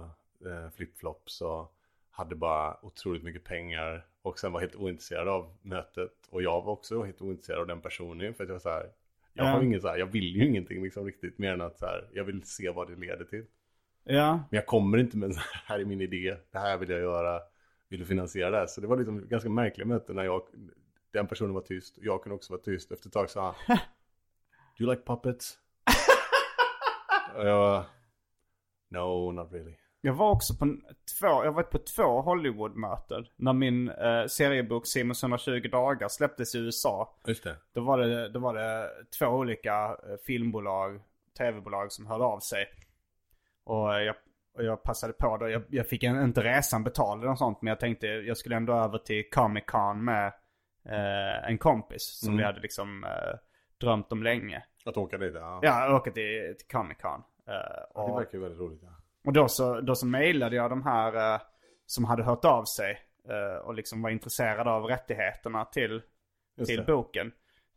eh, 0.46 0.70
flipflops 0.74 1.40
och 1.40 1.72
hade 2.10 2.34
bara 2.34 2.84
otroligt 2.84 3.22
mycket 3.22 3.44
pengar 3.44 4.06
och 4.22 4.38
sen 4.38 4.52
var 4.52 4.60
helt 4.60 4.76
ointresserad 4.76 5.28
av 5.28 5.56
mötet. 5.62 6.12
Och 6.30 6.42
jag 6.42 6.62
var 6.62 6.72
också 6.72 7.02
helt 7.02 7.20
ointresserad 7.22 7.60
av 7.60 7.66
den 7.66 7.80
personen 7.80 8.34
för 8.34 8.44
att 8.44 8.48
jag 8.48 8.54
var 8.54 8.60
så 8.60 8.68
här, 8.70 8.90
jag 9.36 9.46
Ja. 9.46 9.50
har 9.50 9.62
ingen 9.62 9.80
så 9.80 9.88
här, 9.88 9.96
jag 9.98 10.06
vill 10.06 10.36
ju 10.36 10.46
ingenting 10.46 10.82
liksom 10.82 11.04
riktigt 11.04 11.38
mer 11.38 11.52
än 11.52 11.60
att 11.60 11.78
så 11.78 11.86
här, 11.86 12.10
jag 12.12 12.24
vill 12.24 12.42
se 12.42 12.70
vad 12.70 12.88
det 12.90 12.96
leder 12.96 13.24
till. 13.24 13.44
Ja. 14.04 14.32
Men 14.32 14.56
jag 14.56 14.66
kommer 14.66 14.98
inte 14.98 15.16
med 15.16 15.34
så 15.34 15.40
här, 15.40 15.62
här 15.66 15.80
är 15.80 15.84
min 15.84 16.00
idé, 16.00 16.36
det 16.52 16.58
här 16.58 16.78
vill 16.78 16.90
jag 16.90 17.00
göra, 17.00 17.40
vill 17.88 18.00
du 18.00 18.06
finansiera 18.06 18.50
det 18.50 18.56
här? 18.56 18.66
Så 18.66 18.80
det 18.80 18.86
var 18.86 18.96
liksom 18.96 19.28
ganska 19.28 19.48
märkliga 19.50 19.86
möten 19.86 20.16
när 20.16 20.24
jag, 20.24 20.42
den 21.12 21.26
personen 21.26 21.54
var 21.54 21.60
tyst 21.60 21.96
och 21.98 22.04
jag 22.04 22.22
kunde 22.22 22.36
också 22.36 22.52
vara 22.52 22.62
tyst. 22.62 22.92
Efter 22.92 23.08
ett 23.08 23.12
tag 23.12 23.30
sa 23.30 23.54
han, 23.66 23.76
Do 24.78 24.84
you 24.84 24.90
like 24.90 25.02
puppets? 25.06 25.58
och 27.36 27.46
jag 27.46 27.84
No, 28.88 29.32
not 29.32 29.52
really. 29.52 29.74
Jag 30.00 30.12
var 30.12 30.30
också 30.30 30.54
på 30.54 30.76
två, 31.20 31.26
jag 31.44 31.52
varit 31.52 31.70
på 31.70 31.78
två 31.78 32.20
Hollywood-möten. 32.22 33.26
När 33.36 33.52
min 33.52 33.88
eh, 33.90 34.26
seriebok 34.26 34.86
Simons 34.86 35.22
120 35.22 35.68
dagar 35.72 36.08
släpptes 36.08 36.54
i 36.54 36.58
USA. 36.58 37.18
Just 37.26 37.44
det. 37.44 37.56
Då 37.72 37.80
var 37.80 37.98
det, 37.98 38.28
då 38.28 38.40
var 38.40 38.54
det 38.54 38.90
två 39.18 39.26
olika 39.26 39.84
eh, 39.84 40.16
filmbolag. 40.26 41.00
tv-bolag 41.38 41.92
som 41.92 42.06
hörde 42.06 42.24
av 42.24 42.40
sig. 42.40 42.66
Och 43.64 43.88
jag, 44.02 44.16
och 44.54 44.64
jag 44.64 44.82
passade 44.82 45.12
på 45.12 45.36
då. 45.36 45.48
Jag, 45.48 45.62
jag 45.68 45.88
fick 45.88 46.02
en, 46.02 46.22
inte 46.22 46.42
resan 46.42 46.84
betald 46.84 47.24
eller 47.24 47.34
sånt. 47.34 47.62
Men 47.62 47.68
jag 47.68 47.80
tänkte 47.80 48.06
jag 48.06 48.36
skulle 48.36 48.56
ändå 48.56 48.72
över 48.72 48.98
till 48.98 49.30
Comic 49.30 49.64
Con 49.66 50.04
med 50.04 50.26
eh, 50.84 51.50
en 51.50 51.58
kompis. 51.58 52.18
Som 52.24 52.36
vi 52.36 52.42
hade 52.44 52.60
liksom 52.60 53.04
eh, 53.04 53.38
drömt 53.80 54.12
om 54.12 54.22
länge. 54.22 54.64
Att 54.84 54.96
åka 54.96 55.18
dit, 55.18 55.34
ja. 55.34 55.60
Ja, 55.62 55.96
åka 55.96 56.10
till, 56.10 56.54
till 56.58 56.68
Comic 56.76 56.98
Con. 56.98 57.22
Eh, 57.48 57.54
Det 57.54 57.86
och, 57.94 58.18
verkar 58.18 58.38
ju 58.38 58.40
väldigt 58.40 58.60
roligt, 58.60 58.80
ja. 58.82 58.88
Och 59.26 59.32
då 59.32 59.48
så, 59.48 59.80
då 59.80 59.94
så 59.94 60.06
mejlade 60.06 60.56
jag 60.56 60.70
de 60.70 60.82
här 60.82 61.34
eh, 61.34 61.40
som 61.86 62.04
hade 62.04 62.22
hört 62.22 62.44
av 62.44 62.64
sig. 62.64 62.98
eh, 63.28 63.58
och 63.66 63.74
liksom 63.74 64.02
var 64.02 64.10
intresserade 64.10 64.70
av 64.70 64.84
rättigheterna 64.84 65.64
till, 65.64 66.02
Just 66.56 66.68
till 66.68 66.76
det. 66.78 66.84
boken. 66.92 67.32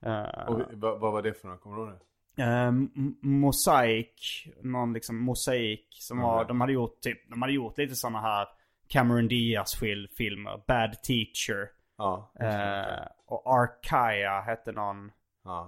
Eh, 0.06 0.47
Och 0.47 0.62
vad, 0.74 1.00
vad 1.00 1.12
var 1.12 1.22
det 1.22 1.34
för 1.34 1.47
några? 1.47 1.60
Kommer 1.60 1.76
du 1.78 1.82
ihåg 1.84 1.91
det? 2.36 2.43
Eh, 2.43 2.68
M- 2.68 3.16
Mosaic, 3.22 4.45
någon 4.64 4.93
liksom 4.93 5.18
mosaik 5.24 5.88
som 6.00 6.20
var, 6.20 6.45
de 6.45 6.62
hade 6.62 6.74
gjort 6.74 7.02
typ, 7.02 7.30
de 7.30 7.41
hade 7.41 7.54
gjort 7.54 7.78
lite 7.78 7.95
sådana 7.95 8.22
här 8.22 8.47
Cameron 8.88 9.28
Diaz 9.28 9.80
fil- 9.82 10.08
filmer, 10.18 10.62
Bad 10.68 11.04
Teacher. 11.04 11.70
Ja. 11.97 12.32
Eh, 12.39 13.08
och 13.26 13.54
Arkaya 13.60 14.41
hette 14.41 14.72
någon. 14.72 15.12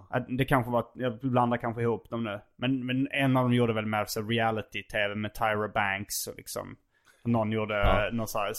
Ja. 0.09 0.19
Det 0.27 0.45
kanske 0.45 0.71
var, 0.71 0.85
jag 0.93 1.19
blandar 1.19 1.57
kanske 1.57 1.81
ihop 1.81 2.09
dem 2.09 2.23
nu. 2.23 2.41
Men, 2.55 2.85
men 2.85 3.07
en 3.11 3.37
av 3.37 3.43
dem 3.43 3.53
gjorde 3.53 3.73
väl 3.73 3.85
mer 3.85 4.05
så 4.05 4.21
reality-tv 4.21 5.15
med 5.15 5.33
Tyra 5.33 5.67
Banks 5.67 6.27
och 6.27 6.35
liksom. 6.37 6.77
Någon 7.23 7.51
gjorde 7.51 7.73
Ja. 7.77 8.09
några 8.11 8.27
så 8.27 8.39
här 8.39 8.53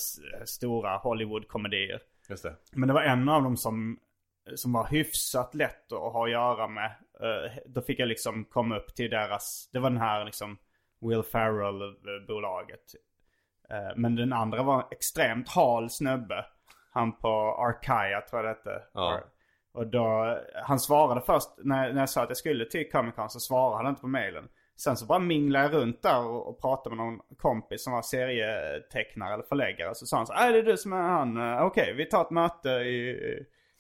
stora 0.45 0.97
Hollywood-komedier. 0.97 2.01
Just 2.29 2.43
det. 2.43 2.57
Men 2.73 2.89
det 2.89 2.95
var 2.95 3.03
en 3.03 3.29
av 3.29 3.43
dem 3.43 3.57
som, 3.57 3.99
som 4.55 4.73
var 4.73 4.87
hyfsat 4.87 5.55
lätt 5.55 5.93
att 5.93 6.12
ha 6.12 6.25
att 6.25 6.31
göra 6.31 6.68
med. 6.68 6.87
Eh, 7.20 7.53
då 7.66 7.83
fick 7.83 7.99
jag 7.99 8.09
liksom 8.09 8.45
komma 8.45 8.77
upp 8.77 8.95
till 8.95 9.11
deras, 9.11 9.70
det 9.73 9.79
var 9.79 9.91
den 9.91 9.99
här 9.99 10.25
liksom 10.25 10.59
Will 11.01 11.23
Ferrell-bolaget. 11.23 12.95
Eh, 13.70 13.97
men 13.97 14.16
den 14.16 14.33
andra 14.33 14.62
var 14.62 14.77
en 14.79 14.89
extremt 14.91 15.49
hal 15.49 15.91
snubbe. 15.91 16.45
Han 16.93 17.12
på 17.18 17.29
Arkaya 17.59 18.20
tror 18.20 18.45
jag 18.45 18.45
det 18.45 18.59
hette. 18.70 18.83
Ja. 18.95 19.20
Och 19.75 19.87
då, 19.87 20.39
han 20.64 20.81
svarade 20.81 21.20
först 21.20 21.49
när, 21.59 21.93
när 21.93 22.01
jag 22.01 22.09
sa 22.09 22.23
att 22.23 22.31
jag 22.31 22.37
skulle 22.37 22.64
till 22.64 22.91
Comic 22.91 23.14
Con 23.14 23.31
så 23.31 23.41
svarade 23.41 23.77
han 23.77 23.87
inte 23.87 24.01
på 24.01 24.09
mailen. 24.09 24.49
Sen 24.77 24.97
så 24.97 25.07
bara 25.07 25.18
minglade 25.18 25.64
jag 25.64 25.75
runt 25.75 26.03
där 26.03 26.27
och, 26.27 26.49
och 26.49 26.61
pratade 26.61 26.97
med 26.97 27.07
någon 27.07 27.20
kompis 27.37 27.85
som 27.85 27.93
var 27.93 28.03
serietecknare 28.03 29.35
eller 29.35 29.45
förläggare. 29.45 29.95
Så 29.95 30.07
sa 30.07 30.16
han 30.16 30.27
så 30.27 30.33
är 30.33 30.53
det 30.53 30.59
är 30.59 30.62
du 30.62 30.77
som 30.77 30.93
är 30.93 31.03
han. 31.03 31.37
okej 31.37 31.66
Okej, 31.66 31.95
vi 31.95 32.07
tar 32.07 32.23
ett 32.23 32.31
möte 32.31 32.68
i, 32.68 33.18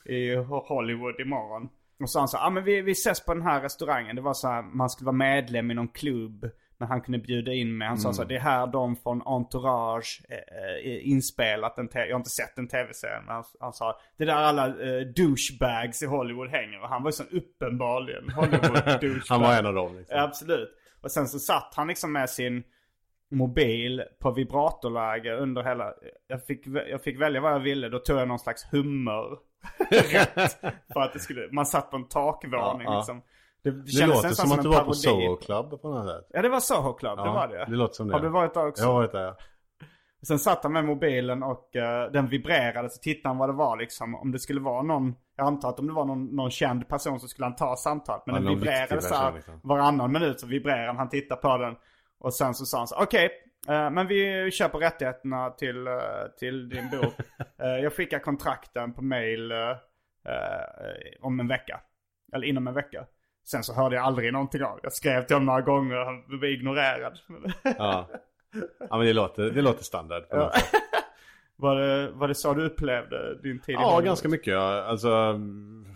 i 0.04 0.34
Hollywood 0.44 1.20
imorgon. 1.20 1.68
Och 2.00 2.10
så 2.10 2.12
sa 2.12 2.18
han 2.18 2.28
så 2.28 2.36
ja 2.36 2.46
ah, 2.46 2.50
men 2.50 2.64
vi, 2.64 2.80
vi 2.80 2.92
ses 2.92 3.24
på 3.24 3.34
den 3.34 3.42
här 3.42 3.60
restaurangen. 3.60 4.16
Det 4.16 4.22
var 4.22 4.34
så 4.34 4.48
här, 4.48 4.62
man 4.62 4.90
skulle 4.90 5.06
vara 5.06 5.16
medlem 5.16 5.70
i 5.70 5.74
någon 5.74 5.88
klubb. 5.88 6.50
Men 6.82 6.88
han 6.88 7.00
kunde 7.00 7.18
bjuda 7.18 7.52
in 7.52 7.78
mig. 7.78 7.88
Han 7.88 7.98
sa 7.98 8.12
så 8.12 8.22
här, 8.22 8.28
det 8.28 8.36
är 8.36 8.40
här 8.40 8.66
de 8.66 8.96
från 8.96 9.22
Entourage 9.22 10.22
eh, 10.28 10.92
eh, 10.92 11.08
inspelat 11.08 11.78
en 11.78 11.88
tv. 11.88 12.06
Jag 12.06 12.14
har 12.14 12.20
inte 12.20 12.30
sett 12.30 12.58
en 12.58 12.68
tv-serie. 12.68 13.20
Men 13.26 13.34
han, 13.34 13.44
han 13.60 13.72
sa, 13.72 14.00
det 14.16 14.24
är 14.24 14.26
där 14.26 14.34
alla 14.34 14.66
eh, 14.66 15.00
douchebags 15.16 16.02
i 16.02 16.06
Hollywood 16.06 16.48
hänger. 16.48 16.82
Och 16.82 16.88
han 16.88 17.02
var 17.02 17.08
ju 17.08 17.12
så 17.12 17.22
uppenbarligen 17.22 18.30
Hollywood-douchebag. 18.30 19.22
Han 19.28 19.40
var 19.40 19.58
en 19.58 19.66
av 19.66 19.74
dem 19.74 19.96
liksom. 19.96 20.16
Ja, 20.16 20.22
absolut. 20.22 20.70
Och 21.02 21.10
sen 21.10 21.28
så 21.28 21.38
satt 21.38 21.72
han 21.76 21.88
liksom 21.88 22.12
med 22.12 22.30
sin 22.30 22.62
mobil 23.30 24.02
på 24.20 24.30
vibratorläge 24.30 25.36
under 25.36 25.62
hela... 25.62 25.94
Jag 26.26 26.46
fick, 26.46 26.66
jag 26.66 27.02
fick 27.02 27.20
välja 27.20 27.40
vad 27.40 27.52
jag 27.52 27.60
ville. 27.60 27.88
Då 27.88 27.98
tog 27.98 28.18
jag 28.18 28.28
någon 28.28 28.38
slags 28.38 28.72
hummer. 28.72 29.38
Rätt. 29.90 30.60
För 30.92 31.00
att 31.00 31.12
det 31.12 31.18
skulle... 31.18 31.48
Man 31.52 31.66
satt 31.66 31.90
på 31.90 31.96
en 31.96 32.08
takvåning 32.08 32.86
Ja, 32.86 32.92
ja. 32.92 32.96
liksom. 32.96 33.18
Det, 33.18 33.24
det, 33.64 33.70
Det 33.70 33.90
kändes 33.90 34.16
låter 34.16 34.28
som 34.28 34.52
att 34.52 34.62
du 34.62 34.68
var 34.68 34.84
på. 34.84 34.94
Soho 34.94 35.36
Club 35.36 35.82
på 35.82 35.88
något 35.88 36.08
sätt. 36.10 36.26
Ja, 36.30 36.42
det 36.42 36.48
var 36.48 36.60
Soho 36.60 36.92
Club. 36.92 37.18
det 37.18 37.24
var 37.24 37.48
det. 37.48 37.64
Det 37.64 37.76
låter 37.76 37.94
som 37.94 38.08
det. 38.08 38.14
Har 38.14 38.20
du 38.20 38.28
varit 38.28 38.54
där 38.54 38.66
också? 38.68 38.82
Jag 38.82 38.88
har 38.88 38.94
varit 38.94 39.12
där, 39.12 39.22
ja. 39.24 39.36
Sen 40.26 40.38
satt 40.38 40.62
han 40.62 40.72
med 40.72 40.84
mobilen 40.84 41.42
och 41.42 41.76
eh, 41.76 42.10
den 42.10 42.28
vibrerade 42.28 42.90
så 42.90 43.00
tittade 43.00 43.28
han 43.28 43.38
vad 43.38 43.48
det 43.48 43.52
var 43.52 43.76
liksom. 43.76 44.14
Om 44.14 44.32
det 44.32 44.38
skulle 44.38 44.60
vara 44.60 44.82
någon, 44.82 45.14
jag 45.36 45.46
antar 45.46 45.68
att 45.68 45.78
om 45.78 45.86
det 45.86 45.92
var 45.92 46.04
någon, 46.04 46.24
någon 46.26 46.50
känd 46.50 46.88
person 46.88 47.20
så 47.20 47.28
skulle 47.28 47.46
han 47.46 47.56
ta 47.56 47.76
samtalet. 47.76 48.22
Men 48.26 48.34
Ja, 48.34 48.40
den 48.40 48.54
vibrerade 48.58 49.02
så 49.02 49.14
här 49.14 49.32
liksom. 49.32 49.60
varannan 49.62 50.12
minut 50.12 50.40
så 50.40 50.46
vibrerade 50.46 50.86
den. 50.86 50.96
Han 50.96 51.08
tittade 51.08 51.40
på 51.40 51.56
den. 51.58 51.74
Och 52.18 52.34
sen 52.34 52.54
så 52.54 52.64
sa 52.64 52.78
han 52.78 52.88
så 52.88 53.02
okej, 53.02 53.30
eh, 53.68 53.90
men 53.90 54.06
vi 54.06 54.50
köper 54.50 54.78
rättigheterna 54.78 55.50
till, 55.50 55.86
eh, 55.86 55.92
till 56.38 56.68
din 56.68 56.90
bok. 56.90 57.14
Jag 57.56 57.92
skickar 57.92 58.18
kontrakten 58.18 58.92
på 58.94 59.02
mail 59.02 59.52
om 61.20 61.40
en 61.40 61.48
vecka. 61.48 61.80
Eller 62.34 62.46
inom 62.46 62.68
en 62.68 62.74
vecka. 62.74 63.06
Sen 63.44 63.62
så 63.62 63.74
hörde 63.74 63.96
jag 63.96 64.04
aldrig 64.04 64.32
någonting 64.32 64.62
av 64.62 64.80
Jag 64.82 64.92
skrev 64.92 65.26
till 65.26 65.36
honom 65.36 65.46
några 65.46 65.60
gånger 65.60 65.98
och 66.00 66.06
han 66.06 66.24
blev 66.26 66.44
ignorerad. 66.44 67.18
Ja. 67.62 68.08
ja, 68.90 68.96
men 68.96 69.06
det 69.06 69.12
låter, 69.12 69.50
det 69.50 69.62
låter 69.62 69.84
standard. 69.84 70.22
Sätt. 70.22 70.64
Var 71.56 71.76
det, 71.76 72.10
var 72.10 72.28
det 72.28 72.34
så 72.34 72.54
du 72.54 72.64
upplevde 72.64 73.38
din 73.42 73.58
tid 73.58 73.74
Ja, 73.74 74.00
ganska 74.00 74.28
mycket. 74.28 74.54
Ja. 74.54 74.82
Alltså, 74.82 75.08
mm, 75.08 75.86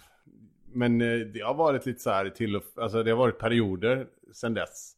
men 0.72 1.00
eh, 1.00 1.18
det 1.18 1.40
har 1.40 1.54
varit 1.54 1.86
lite 1.86 2.02
så 2.02 2.10
här 2.10 2.30
till 2.30 2.56
och, 2.56 2.62
alltså 2.76 3.02
det 3.02 3.10
har 3.10 3.18
varit 3.18 3.38
perioder 3.38 4.06
sen 4.32 4.54
dess. 4.54 4.92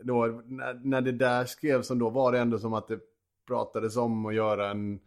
Då, 0.00 0.42
när, 0.44 0.74
när 0.74 1.00
det 1.00 1.12
där 1.12 1.44
skrevs 1.44 1.86
som 1.86 1.98
då 1.98 2.10
var 2.10 2.32
det 2.32 2.38
ändå 2.38 2.58
som 2.58 2.74
att 2.74 2.88
det 2.88 2.98
pratades 3.46 3.96
om 3.96 4.26
att 4.26 4.34
göra 4.34 4.70
en, 4.70 5.00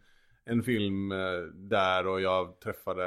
en 0.44 0.62
film 0.62 1.12
eh, 1.12 1.40
där 1.54 2.06
och 2.06 2.20
jag 2.20 2.60
träffade 2.60 3.04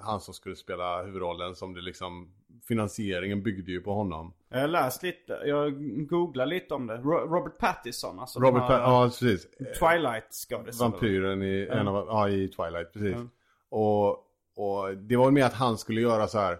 han 0.00 0.20
som 0.20 0.34
skulle 0.34 0.56
spela 0.56 1.02
huvudrollen 1.02 1.54
som 1.54 1.74
det 1.74 1.80
liksom 1.80 2.34
finansieringen 2.64 3.42
byggde 3.42 3.72
ju 3.72 3.80
på 3.80 3.94
honom. 3.94 4.32
Jag 4.48 4.60
har 4.60 4.68
läst 4.68 5.02
lite, 5.02 5.32
jag 5.46 5.74
googlade 6.08 6.50
lite 6.50 6.74
om 6.74 6.86
det. 6.86 6.96
Ro- 6.96 7.34
Robert 7.34 7.58
Pattinson 7.58 8.18
alltså. 8.20 8.40
Robert 8.40 8.62
här, 8.62 8.80
ja 8.80 9.04
precis. 9.04 9.46
Twilight 9.78 10.32
skådespelare. 10.48 10.90
Vampyren 10.90 11.42
i, 11.42 11.68
en 11.70 11.88
av, 11.88 12.06
ja, 12.08 12.28
i 12.28 12.48
Twilight, 12.48 12.92
precis. 12.92 13.16
Och, 13.68 14.08
och 14.56 14.96
det 14.96 15.16
var 15.16 15.30
mer 15.30 15.44
att 15.44 15.54
han 15.54 15.78
skulle 15.78 16.00
göra 16.00 16.28
så 16.28 16.38
här 16.38 16.58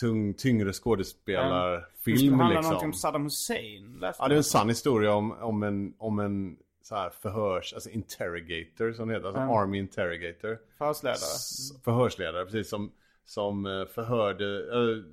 tung, 0.00 0.34
tyngre 0.34 0.64
Det 0.66 0.72
skådespelarfilm 0.72 2.16
skulle 2.16 2.30
handla 2.36 2.48
liksom. 2.48 2.62
någonting 2.64 2.88
om 2.88 2.92
Saddam 2.92 3.22
Hussein. 3.24 3.98
Läste 4.00 4.22
Ja, 4.22 4.28
det 4.28 4.34
är 4.34 4.36
en 4.36 4.44
sann 4.44 4.68
historia 4.68 5.14
om, 5.14 5.32
om 5.32 5.62
en, 5.62 5.94
om 5.98 6.18
en 6.18 6.56
så 6.82 6.94
här 6.94 7.10
förhörs, 7.10 7.72
alltså 7.74 7.90
interrogator 7.90 8.92
som 8.92 9.08
det 9.08 9.14
heter, 9.14 9.26
alltså 9.26 9.40
army 9.40 9.78
interrogator. 9.78 10.58
Förhörsledare. 10.78 11.14
S- 11.16 11.82
Förhörsledare, 11.84 12.44
precis 12.44 12.68
som, 12.68 12.92
som 13.24 13.66
eh, 13.66 13.84
förhörde, 13.86 14.56
eh, 14.56 15.04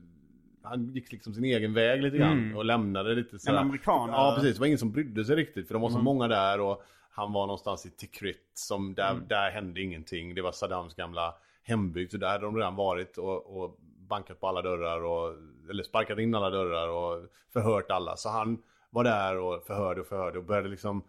han 0.63 0.93
gick 0.93 1.11
liksom 1.11 1.33
sin 1.33 1.43
egen 1.43 1.73
väg 1.73 2.01
lite 2.01 2.17
grann 2.17 2.55
och 2.55 2.65
lämnade 2.65 3.15
lite 3.15 3.39
så 3.39 3.49
En 3.51 3.57
amerikan, 3.57 4.09
Ja, 4.09 4.33
precis. 4.35 4.53
Det 4.55 4.59
var 4.59 4.67
ingen 4.67 4.79
som 4.79 4.91
brydde 4.91 5.25
sig 5.25 5.35
riktigt 5.35 5.67
för 5.67 5.73
det 5.73 5.79
var 5.79 5.89
så 5.89 5.97
många 5.97 6.27
där 6.27 6.59
och 6.59 6.83
han 7.11 7.33
var 7.33 7.47
någonstans 7.47 7.85
i 7.85 7.89
Tikrit 7.89 8.51
som 8.53 8.93
där, 8.93 9.15
där 9.27 9.51
hände 9.51 9.81
ingenting. 9.81 10.35
Det 10.35 10.41
var 10.41 10.51
Saddams 10.51 10.95
gamla 10.95 11.35
hembygd 11.63 12.11
så 12.11 12.17
där 12.17 12.29
hade 12.29 12.45
de 12.45 12.57
redan 12.57 12.75
varit 12.75 13.17
och, 13.17 13.63
och 13.63 13.77
bankat 13.97 14.39
på 14.39 14.47
alla 14.47 14.61
dörrar 14.61 15.03
och, 15.03 15.35
eller 15.69 15.83
sparkat 15.83 16.19
in 16.19 16.35
alla 16.35 16.49
dörrar 16.49 16.87
och 16.87 17.29
förhört 17.53 17.91
alla. 17.91 18.17
Så 18.17 18.29
han 18.29 18.61
var 18.89 19.03
där 19.03 19.37
och 19.37 19.63
förhörde 19.63 20.01
och 20.01 20.07
förhörde 20.07 20.37
och 20.39 20.45
började 20.45 20.69
liksom 20.69 21.03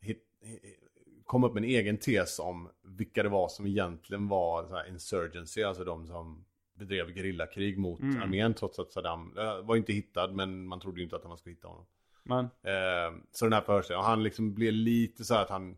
hit, 0.00 0.22
kom 1.30 1.44
upp 1.44 1.54
med 1.54 1.64
en 1.64 1.70
egen 1.70 1.98
tes 1.98 2.38
om 2.38 2.68
vilka 2.82 3.22
det 3.22 3.28
var 3.28 3.48
som 3.48 3.66
egentligen 3.66 4.28
var 4.28 4.66
så 4.66 4.76
här 4.76 4.88
insurgency, 4.88 5.62
alltså 5.62 5.84
de 5.84 6.06
som 6.06 6.44
bedrev 6.74 7.14
gerillakrig 7.14 7.78
mot 7.78 8.00
armén 8.00 8.54
trots 8.54 8.78
att 8.78 8.92
Saddam 8.92 9.38
eh, 9.38 9.60
var 9.62 9.76
inte 9.76 9.92
hittad 9.92 10.32
men 10.32 10.66
man 10.66 10.80
trodde 10.80 11.00
ju 11.00 11.04
inte 11.04 11.16
att 11.16 11.24
man 11.24 11.38
skulle 11.38 11.54
hitta 11.54 11.68
honom. 11.68 11.86
Men, 12.22 12.44
Eh, 12.44 13.14
så 13.30 13.44
den 13.44 13.52
här 13.52 13.60
förhörsledaren, 13.60 14.04
och 14.04 14.10
han 14.10 14.22
liksom 14.22 14.54
blev 14.54 14.72
lite 14.72 15.24
så 15.24 15.34
här 15.34 15.42
att 15.42 15.50
han 15.50 15.76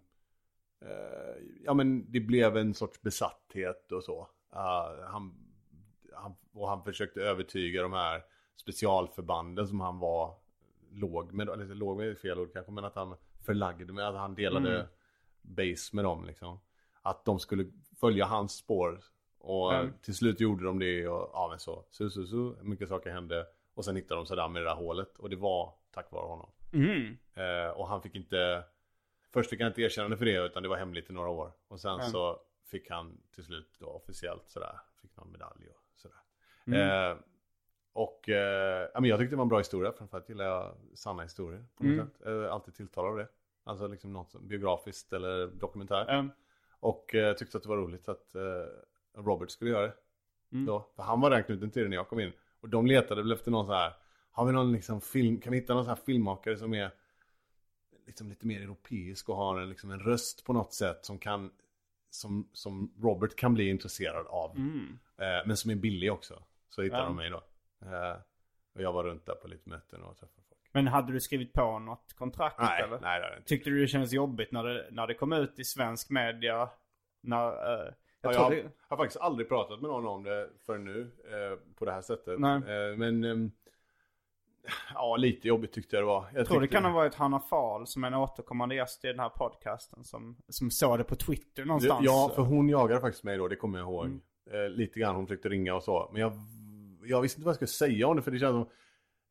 eh, 0.80 1.42
Ja 1.64 1.74
men 1.74 2.12
det 2.12 2.20
blev 2.20 2.57
en 2.57 2.74
sorts 2.74 3.03
besatthet 3.03 3.92
och 3.92 4.05
så. 4.05 4.28
Eh, 4.53 5.05
han, 5.07 5.34
han, 6.14 6.34
och 6.53 6.68
han 6.68 6.84
försökte 6.84 7.20
övertyga 7.20 7.82
de 7.82 7.92
här 7.92 8.22
specialförbanden 8.57 9.68
som 9.68 9.80
han 9.80 9.98
var 9.98 10.34
låg 10.90 11.32
med, 11.32 11.48
eller 11.48 11.74
låg 11.74 11.96
med 11.96 12.18
fel 12.18 12.38
ord 12.38 12.53
kanske, 12.53 12.72
men 12.72 12.84
att 12.84 12.96
han 12.96 13.16
förlagde 13.46 13.92
med, 13.92 14.09
att 14.09 14.14
han 14.14 14.34
delade 14.34 14.88
base 15.43 15.97
med 15.97 16.05
dem 16.05 16.24
liksom. 16.24 16.61
Att 17.03 17.24
de 17.24 17.38
skulle 17.38 17.66
följa 18.01 18.24
hans 18.24 18.53
spår. 18.57 19.01
Och 19.38 19.74
Mm. 19.74 19.93
till 20.03 20.14
slut 20.14 20.40
gjorde 20.40 20.64
de 20.64 20.78
det 20.78 21.09
och 21.09 21.30
ja 21.32 21.49
men 21.51 21.59
så, 21.59 21.84
så, 21.90 22.11
så, 22.11 22.26
så, 22.26 22.57
mycket 22.62 22.88
saker 22.88 23.11
hände. 23.11 23.47
Och 23.74 23.84
sen 23.84 23.97
hittade 23.97 24.20
de 24.20 24.26
Saddam 24.26 24.57
i 24.57 24.61
det 24.61 24.66
där 24.66 24.74
hålet 24.74 25.18
och 25.18 25.30
det 25.30 25.36
var 25.36 25.74
tack 25.90 26.12
vare 26.12 26.26
honom. 26.26 26.51
mm. 26.72 27.16
Eh, 27.34 27.70
och 27.70 27.88
han 27.88 28.03
fick 28.03 28.14
inte 28.14 28.64
Först 29.32 29.51
fick 29.51 29.61
han 29.61 29.68
inte 29.68 29.82
erkännande 29.82 30.16
för 30.16 30.24
det 30.24 30.47
utan 30.47 30.62
det 30.62 30.68
var 30.68 30.76
hemligt 30.76 31.11
i 31.11 31.12
några 31.12 31.28
år. 31.28 31.53
Och 31.68 31.80
sen 31.80 32.03
så 32.11 32.40
fick 32.64 32.90
han 32.90 33.20
till 33.34 33.45
slut 33.45 33.76
då 33.78 33.86
officiellt 33.86 34.49
sådär. 34.51 34.80
Fick 35.03 35.16
någon 35.16 35.32
medalj 35.32 35.68
och 35.68 36.01
sådär. 36.01 36.18
Eh, 37.11 37.16
och 37.93 38.28
eh, 38.28 38.88
jag 38.95 39.18
tyckte 39.18 39.32
det 39.32 39.36
var 39.36 39.43
en 39.43 39.49
bra 39.49 39.59
historia. 39.59 39.93
Framförallt 39.93 40.28
gillar 40.28 40.45
jag 40.45 40.76
sanna 40.95 41.22
historier 41.22 41.64
på 41.76 41.84
något 41.84 42.07
sätt. 42.07 42.26
Eh, 42.26 42.53
alltid 42.53 42.74
tilltalad 42.74 43.11
av 43.11 43.16
det. 43.16 43.28
Alltså 43.64 43.86
liksom 43.86 44.12
något 44.12 44.40
biografiskt 44.40 45.12
eller 45.12 45.46
dokumentär. 45.46 46.10
Ehm, 46.10 46.30
Och 46.80 47.14
eh, 47.14 47.34
tyckte 47.36 47.56
att 47.56 47.62
det 47.62 47.68
var 47.68 47.76
roligt 47.76 48.08
att 48.08 48.34
eh, 48.34 48.42
Robert 49.22 49.50
skulle 49.50 49.70
göra 49.70 49.86
det. 49.86 49.94
Mm. 50.52 50.66
Då. 50.66 50.88
För 50.96 51.02
han 51.02 51.20
var 51.20 51.30
redan 51.30 51.44
knuten 51.44 51.70
till 51.70 51.82
det 51.82 51.88
när 51.88 51.96
jag 51.96 52.08
kom 52.08 52.20
in. 52.20 52.32
Och 52.60 52.68
de 52.68 52.86
letade 52.86 53.22
väl 53.22 53.32
efter 53.32 53.50
någon 53.50 53.66
så 53.66 53.72
här 53.72 53.92
Har 54.30 54.46
vi 54.46 54.52
någon 54.52 54.72
liksom 54.72 55.00
film, 55.00 55.40
kan 55.40 55.52
vi 55.52 55.58
hitta 55.58 55.74
någon 55.74 55.84
sån 55.84 55.88
här 55.96 56.02
filmmakare 56.06 56.56
som 56.56 56.74
är 56.74 56.90
liksom 58.06 58.28
lite 58.28 58.46
mer 58.46 58.60
europeisk 58.60 59.28
och 59.28 59.36
har 59.36 59.60
en, 59.60 59.68
liksom 59.68 59.90
en 59.90 60.00
röst 60.00 60.44
på 60.44 60.52
något 60.52 60.72
sätt 60.74 61.04
som 61.04 61.18
kan, 61.18 61.50
som, 62.10 62.48
som 62.52 62.94
Robert 63.02 63.36
kan 63.36 63.54
bli 63.54 63.68
intresserad 63.70 64.26
av. 64.26 64.50
Eh, 65.16 65.46
men 65.46 65.56
som 65.56 65.70
är 65.70 65.74
billig 65.74 66.12
också. 66.12 66.42
Så 66.68 66.82
hittade 66.82 67.02
Ja. 67.02 67.06
de 67.06 67.16
mig 67.16 67.30
då. 67.30 67.42
Eh, 67.86 68.16
och 68.74 68.82
jag 68.82 68.92
var 68.92 69.04
runt 69.04 69.26
där 69.26 69.34
på 69.34 69.48
lite 69.48 69.68
möten 69.68 70.02
och 70.02 70.16
träffade. 70.18 70.41
Men 70.72 70.86
hade 70.86 71.12
du 71.12 71.20
skrivit 71.20 71.52
på 71.52 71.78
något 71.78 72.14
kontrakt 72.18 72.60
Nej, 72.60 72.82
eller? 72.82 73.00
nej 73.00 73.20
jag 73.20 73.38
inte. 73.38 73.48
Tyckte 73.48 73.70
du 73.70 73.80
det 73.80 73.86
kändes 73.86 74.12
jobbigt 74.12 74.52
när 74.52 74.64
det, 74.64 74.86
när 74.90 75.06
det 75.06 75.14
kom 75.14 75.32
ut 75.32 75.58
i 75.58 75.64
svensk 75.64 76.10
media? 76.10 76.68
När, 77.22 77.46
eh, 77.46 77.92
jag 78.22 78.30
Jag, 78.30 78.34
tror 78.34 78.44
har, 78.44 78.50
det, 78.50 78.70
har 78.88 78.96
faktiskt 78.96 79.20
aldrig 79.20 79.48
pratat 79.48 79.80
med 79.80 79.90
någon 79.90 80.06
om 80.06 80.22
det 80.22 80.48
för 80.66 80.78
nu 80.78 81.10
eh, 81.24 81.58
på 81.78 81.84
det 81.84 81.92
här 81.92 82.02
sättet. 82.02 82.40
Nej. 82.40 82.56
Eh, 82.56 82.96
men 82.96 83.24
ehm, 83.24 83.50
ja, 84.94 85.16
lite 85.16 85.48
jobbigt 85.48 85.72
tyckte 85.72 85.96
jag 85.96 86.02
det 86.02 86.06
var. 86.06 86.26
Jag 86.32 86.40
jag 86.40 86.46
tror 86.46 86.60
det 86.60 86.68
kan 86.68 86.84
ha 86.84 86.92
varit 86.92 87.14
Hanna 87.14 87.40
Fahl 87.40 87.86
som 87.86 88.04
är 88.04 88.08
en 88.08 88.14
återkommande 88.14 88.74
gäst 88.74 89.04
i 89.04 89.08
den 89.08 89.18
här 89.18 89.28
podcasten 89.28 90.04
som, 90.04 90.36
som 90.48 90.70
såg 90.70 90.98
det 90.98 91.04
på 91.04 91.16
Twitter 91.16 91.64
någonstans. 91.64 92.04
Ja, 92.04 92.32
för 92.34 92.42
hon 92.42 92.68
jagade 92.68 93.00
faktiskt 93.00 93.24
mig 93.24 93.38
då, 93.38 93.48
det 93.48 93.56
kommer 93.56 93.78
jag 93.78 93.88
ihåg. 93.88 94.06
Mm. 94.06 94.20
Eh, 94.50 94.68
lite 94.68 95.00
grann, 95.00 95.16
hon 95.16 95.26
försökte 95.26 95.48
ringa 95.48 95.74
och 95.74 95.82
så. 95.82 96.10
Men 96.12 96.20
jag, 96.20 96.32
jag 97.04 97.20
visste 97.20 97.38
inte 97.38 97.46
vad 97.46 97.50
jag 97.50 97.56
skulle 97.56 97.90
säga 97.90 98.08
om 98.08 98.16
det, 98.16 98.22
för 98.22 98.30
det 98.30 98.38
känns 98.38 98.52
som... 98.52 98.68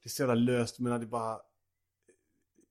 Det 0.03 0.07
är 0.07 0.09
så 0.09 0.21
jävla 0.21 0.35
löst, 0.35 0.79
men 0.79 0.99
det 0.99 1.05
är 1.05 1.07
bara... 1.07 1.39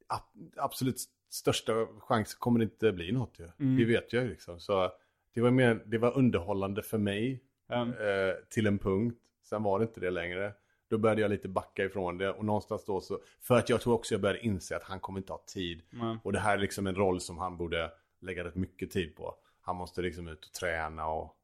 ab- 0.06 0.52
Absolut 0.56 0.96
största 1.28 1.86
chans 1.98 2.34
kommer 2.34 2.58
det 2.58 2.64
inte 2.64 2.92
bli 2.92 3.12
något 3.12 3.38
ju. 3.38 3.48
Mm. 3.58 3.76
Det 3.76 3.84
vet 3.84 4.12
jag 4.12 4.22
ju 4.22 4.28
liksom. 4.30 4.60
Så 4.60 4.92
det 5.34 5.40
var 5.40 5.50
mer, 5.50 5.82
det 5.86 5.98
var 5.98 6.16
underhållande 6.18 6.82
för 6.82 6.98
mig. 6.98 7.44
Mm. 7.68 7.88
Eh, 7.88 8.34
till 8.48 8.66
en 8.66 8.78
punkt. 8.78 9.18
Sen 9.42 9.62
var 9.62 9.78
det 9.78 9.82
inte 9.84 10.00
det 10.00 10.10
längre. 10.10 10.54
Då 10.88 10.98
började 10.98 11.20
jag 11.20 11.30
lite 11.30 11.48
backa 11.48 11.84
ifrån 11.84 12.18
det. 12.18 12.30
Och 12.32 12.44
någonstans 12.44 12.84
då 12.84 13.00
så... 13.00 13.18
För 13.40 13.58
att 13.58 13.68
jag 13.68 13.80
tror 13.80 13.94
också 13.94 14.14
jag 14.14 14.20
började 14.20 14.46
inse 14.46 14.76
att 14.76 14.82
han 14.82 15.00
kommer 15.00 15.20
inte 15.20 15.32
ha 15.32 15.42
tid. 15.46 15.82
Och 16.24 16.32
det 16.32 16.38
här 16.38 16.54
är 16.54 16.60
liksom 16.60 16.86
en 16.86 16.94
roll 16.94 17.20
som 17.20 17.38
han 17.38 17.56
borde 17.56 17.92
lägga 18.20 18.44
rätt 18.44 18.54
mycket 18.54 18.90
tid 18.90 19.16
på. 19.16 19.34
Han 19.60 19.76
måste 19.76 20.02
liksom 20.02 20.28
ut 20.28 20.44
och 20.44 20.52
träna 20.52 21.06
och... 21.06 21.36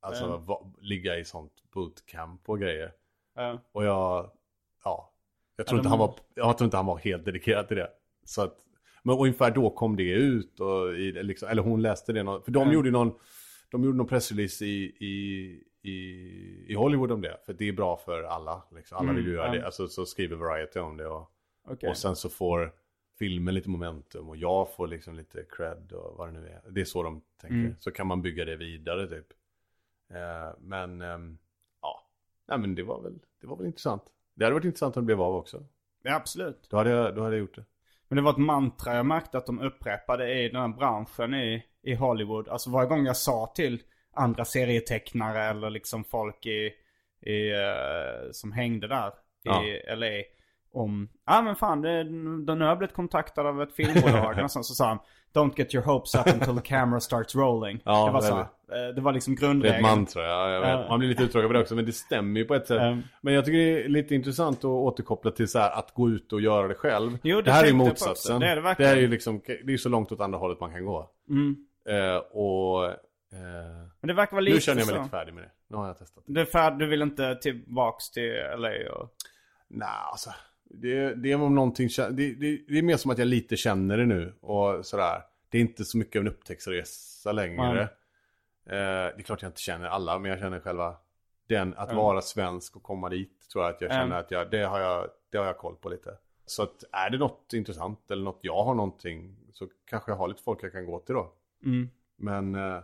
Alltså 0.00 0.36
va, 0.36 0.72
ligga 0.80 1.18
i 1.18 1.24
sånt 1.24 1.52
bootcamp 1.70 2.48
och 2.48 2.60
grejer. 2.60 2.92
Ja. 3.34 3.60
Och 3.72 3.84
jag... 3.84 4.30
Ja. 4.84 5.12
Jag 5.56 5.66
tror, 5.66 5.78
inte 5.78 5.88
han 5.88 5.98
var, 5.98 6.14
jag 6.34 6.58
tror 6.58 6.66
inte 6.66 6.76
han 6.76 6.86
var 6.86 6.98
helt 6.98 7.24
dedikerad 7.24 7.68
till 7.68 7.76
det. 7.76 7.90
Så 8.24 8.42
att... 8.42 8.56
Men 9.02 9.18
ungefär 9.18 9.50
då 9.50 9.70
kom 9.70 9.96
det 9.96 10.12
ut 10.12 10.60
och 10.60 10.94
i, 10.94 11.12
liksom, 11.12 11.48
eller 11.48 11.62
hon 11.62 11.82
läste 11.82 12.12
det. 12.12 12.22
Någon, 12.22 12.42
för 12.42 12.50
de 12.50 12.72
gjorde 12.72 12.90
någon... 12.90 13.12
De 13.70 13.84
gjorde 13.84 13.98
någon 13.98 14.06
pressrelease 14.06 14.64
i, 14.64 14.84
i, 14.84 15.62
i, 15.82 15.94
i 16.68 16.74
Hollywood 16.74 17.12
om 17.12 17.20
det. 17.20 17.38
För 17.46 17.52
det 17.52 17.68
är 17.68 17.72
bra 17.72 17.96
för 17.96 18.22
alla. 18.22 18.62
Liksom. 18.74 18.98
Alla 18.98 19.12
vill 19.12 19.26
ju 19.26 19.32
göra 19.32 19.46
ja. 19.46 19.52
det. 19.52 19.66
Alltså, 19.66 19.88
så 19.88 20.06
skriver 20.06 20.36
Variety 20.36 20.80
om 20.80 20.96
det. 20.96 21.06
Och, 21.06 21.30
Okej. 21.68 21.90
och 21.90 21.96
sen 21.96 22.16
så 22.16 22.28
får 22.28 22.72
filmen 23.18 23.54
lite 23.54 23.70
momentum. 23.70 24.28
Och 24.28 24.36
jag 24.36 24.74
får 24.74 24.86
liksom 24.86 25.14
lite 25.14 25.44
cred 25.50 25.92
och 25.92 26.18
vad 26.18 26.28
det 26.28 26.32
nu 26.32 26.48
är. 26.48 26.70
Det 26.70 26.80
är 26.80 26.84
så 26.84 27.02
de 27.02 27.22
tänker. 27.40 27.56
Mm. 27.56 27.76
Så 27.80 27.90
kan 27.90 28.06
man 28.06 28.22
bygga 28.22 28.44
det 28.44 28.56
vidare 28.56 29.06
typ. 29.06 29.26
Eh, 30.10 30.58
men 30.58 31.00
ehm, 31.00 31.38
ja. 31.82 32.06
Nej 32.48 32.58
men 32.58 32.74
det 32.74 32.82
var, 32.82 33.02
väl, 33.02 33.18
det 33.40 33.46
var 33.46 33.56
väl 33.56 33.66
intressant. 33.66 34.02
Det 34.34 34.44
hade 34.44 34.54
varit 34.54 34.64
intressant 34.64 34.96
om 34.96 35.02
det 35.02 35.06
blev 35.06 35.20
av 35.20 35.34
också. 35.34 35.62
ja, 36.02 36.14
absolut. 36.14 36.66
Då 36.70 36.76
hade 36.76 36.90
jag, 36.90 37.14
då 37.14 37.22
hade 37.22 37.34
jag 37.36 37.40
gjort 37.40 37.56
det. 37.56 37.64
Men 38.08 38.16
det 38.16 38.22
var 38.22 38.30
ett 38.30 38.36
mantra 38.38 38.94
jag 38.96 39.06
märkte 39.06 39.38
att 39.38 39.46
de 39.46 39.60
upprepade 39.60 40.34
i 40.34 40.48
den 40.48 40.60
här 40.60 40.68
branschen 40.68 41.34
i, 41.34 41.64
i 41.82 41.94
Hollywood. 41.94 42.48
Alltså 42.48 42.70
varje 42.70 42.88
gång 42.88 43.06
jag 43.06 43.16
sa 43.16 43.52
till 43.54 43.82
andra 44.14 44.44
serietecknare 44.44 45.44
eller 45.44 45.70
liksom 45.70 46.04
folk 46.04 46.46
i, 46.46 46.72
i, 47.30 47.50
eh, 47.50 48.30
som 48.32 48.52
hängde 48.52 48.88
där 48.88 49.12
Ja. 49.42 49.64
i 49.64 49.82
LA. 49.96 50.22
Om, 50.74 51.08
ja 51.26 51.38
ah, 51.38 51.42
men 51.42 51.56
fan, 51.56 51.80
det, 51.80 52.04
då 52.44 52.54
nu 52.54 52.64
har 52.64 52.68
jag 52.68 52.78
blivit 52.78 52.96
kontaktad 52.96 53.46
av 53.46 53.62
ett 53.62 53.72
filmbolag. 53.72 54.38
och 54.44 54.50
sen 54.50 54.64
så 54.64 54.74
sa 54.74 54.88
han, 54.88 54.98
don't 55.34 55.52
get 55.56 55.74
your 55.74 55.84
hopes 55.84 56.14
up 56.14 56.26
until 56.26 56.56
the 56.56 56.68
camera 56.68 57.00
starts 57.00 57.34
rolling. 57.34 57.80
Ja, 57.84 58.06
det, 58.06 58.12
var 58.12 58.20
det 58.20 58.26
så, 58.26 58.46
är 58.72 58.88
eh, 58.88 58.94
det 58.94 59.00
var 59.00 59.12
liksom 59.12 59.34
Det 59.34 59.40
är 59.40 59.46
grundregeln. 59.46 59.84
ett 59.84 59.90
mantra, 59.90 60.22
ja, 60.22 60.50
jag 60.50 60.60
vet. 60.60 60.88
Man 60.88 60.98
blir 60.98 61.08
lite 61.08 61.22
uttråkad 61.22 61.48
på 61.48 61.52
det 61.52 61.60
också, 61.60 61.74
men 61.74 61.86
det 61.86 61.92
stämmer 61.92 62.40
ju 62.40 62.46
på 62.46 62.54
ett 62.54 62.66
sätt. 62.66 62.80
Mm. 62.80 63.02
Men 63.20 63.34
jag 63.34 63.44
tycker 63.44 63.58
det 63.58 63.84
är 63.84 63.88
lite 63.88 64.14
intressant 64.14 64.58
att 64.58 64.64
återkoppla 64.64 65.30
till 65.30 65.48
så 65.48 65.58
här, 65.58 65.70
att 65.70 65.94
gå 65.94 66.10
ut 66.10 66.32
och 66.32 66.40
göra 66.40 66.68
det 66.68 66.74
själv. 66.74 67.18
Jo, 67.22 67.36
det 67.36 67.42
det 67.42 67.52
här 67.52 67.62
är 67.62 67.68
ju 67.68 67.74
motsatsen. 67.74 68.40
Det 68.40 68.46
är 68.46 68.56
det. 68.56 68.74
Det 68.78 68.84
är 68.84 68.96
ju 68.96 69.08
liksom, 69.08 69.40
det 69.64 69.72
är 69.72 69.76
så 69.76 69.88
långt 69.88 70.12
åt 70.12 70.20
andra 70.20 70.38
hållet 70.38 70.60
man 70.60 70.72
kan 70.72 70.84
gå. 70.84 71.10
Mm. 71.28 71.56
Eh, 71.88 72.16
och... 72.16 72.84
Eh, 72.84 72.98
Men 74.00 74.08
det 74.08 74.14
verkar 74.14 74.32
vara 74.32 74.40
lite 74.40 74.56
nu 74.56 74.60
känner 74.60 74.80
jag 74.80 74.86
mig 74.86 74.94
så. 74.94 75.02
lite 75.02 75.10
färdig 75.10 75.34
med 75.34 75.44
det. 75.44 75.50
Nu 75.68 75.76
har 75.76 75.86
jag 75.86 75.98
testat 75.98 76.24
det. 76.26 76.32
Du, 76.32 76.40
är 76.40 76.44
färd, 76.44 76.78
du 76.78 76.86
vill 76.86 77.02
inte 77.02 77.34
tillbaks 77.34 78.10
till 78.10 78.32
LA 78.58 78.68
och... 78.68 79.10
Nej, 79.68 79.88
alltså. 80.10 80.30
Det, 80.64 81.14
det 81.14 81.32
är 81.32 81.40
om 81.42 81.54
någonting, 81.54 81.88
det, 81.96 82.10
det, 82.34 82.64
det 82.68 82.78
är 82.78 82.82
mer 82.82 82.96
som 82.96 83.10
att 83.10 83.18
jag 83.18 83.26
lite 83.28 83.56
känner 83.56 83.96
det 83.96 84.06
nu. 84.06 84.34
Och 84.40 84.86
sådär. 84.86 85.22
Det 85.48 85.58
är 85.58 85.62
inte 85.62 85.84
så 85.84 85.98
mycket 85.98 86.16
av 86.20 86.26
en 86.26 86.32
upptäcktsresa 86.32 87.32
längre. 87.32 87.82
Eh, 87.82 87.88
det 88.66 89.14
är 89.18 89.22
klart 89.22 89.42
jag 89.42 89.48
inte 89.48 89.60
känner 89.60 89.86
alla, 89.86 90.18
men 90.18 90.30
jag 90.30 90.40
känner 90.40 90.60
själva 90.60 90.96
den, 91.46 91.74
att 91.74 91.88
Mm. 91.90 91.96
vara 91.96 92.20
svensk 92.20 92.76
och 92.76 92.82
komma 92.82 93.08
dit. 93.08 93.48
Tror 93.52 93.64
jag 93.64 93.74
att 93.74 93.80
jag 93.80 93.90
känner 93.90 94.04
Mm. 94.04 94.18
att 94.18 94.30
jag, 94.30 94.50
det, 94.50 94.62
har 94.62 94.80
jag, 94.80 95.08
det 95.30 95.38
har 95.38 95.44
jag 95.46 95.58
koll 95.58 95.76
på 95.76 95.88
lite. 95.88 96.16
Så 96.46 96.62
att 96.62 96.84
är 96.92 97.10
det 97.10 97.18
något 97.18 97.52
intressant 97.52 98.10
eller 98.10 98.22
något 98.24 98.38
jag 98.42 98.64
har 98.64 98.74
någonting 98.74 99.36
så 99.52 99.68
kanske 99.84 100.10
jag 100.10 100.16
har 100.16 100.28
lite 100.28 100.42
folk 100.42 100.62
jag 100.62 100.72
kan 100.72 100.86
gå 100.86 100.98
till 100.98 101.14
då. 101.14 101.32
Mm. 101.64 101.90
Men, 102.16 102.54
eh, 102.54 102.80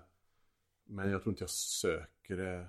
men 0.84 1.10
jag 1.10 1.22
tror 1.22 1.32
inte 1.32 1.42
jag 1.42 1.50
söker 1.50 2.36
det 2.36 2.66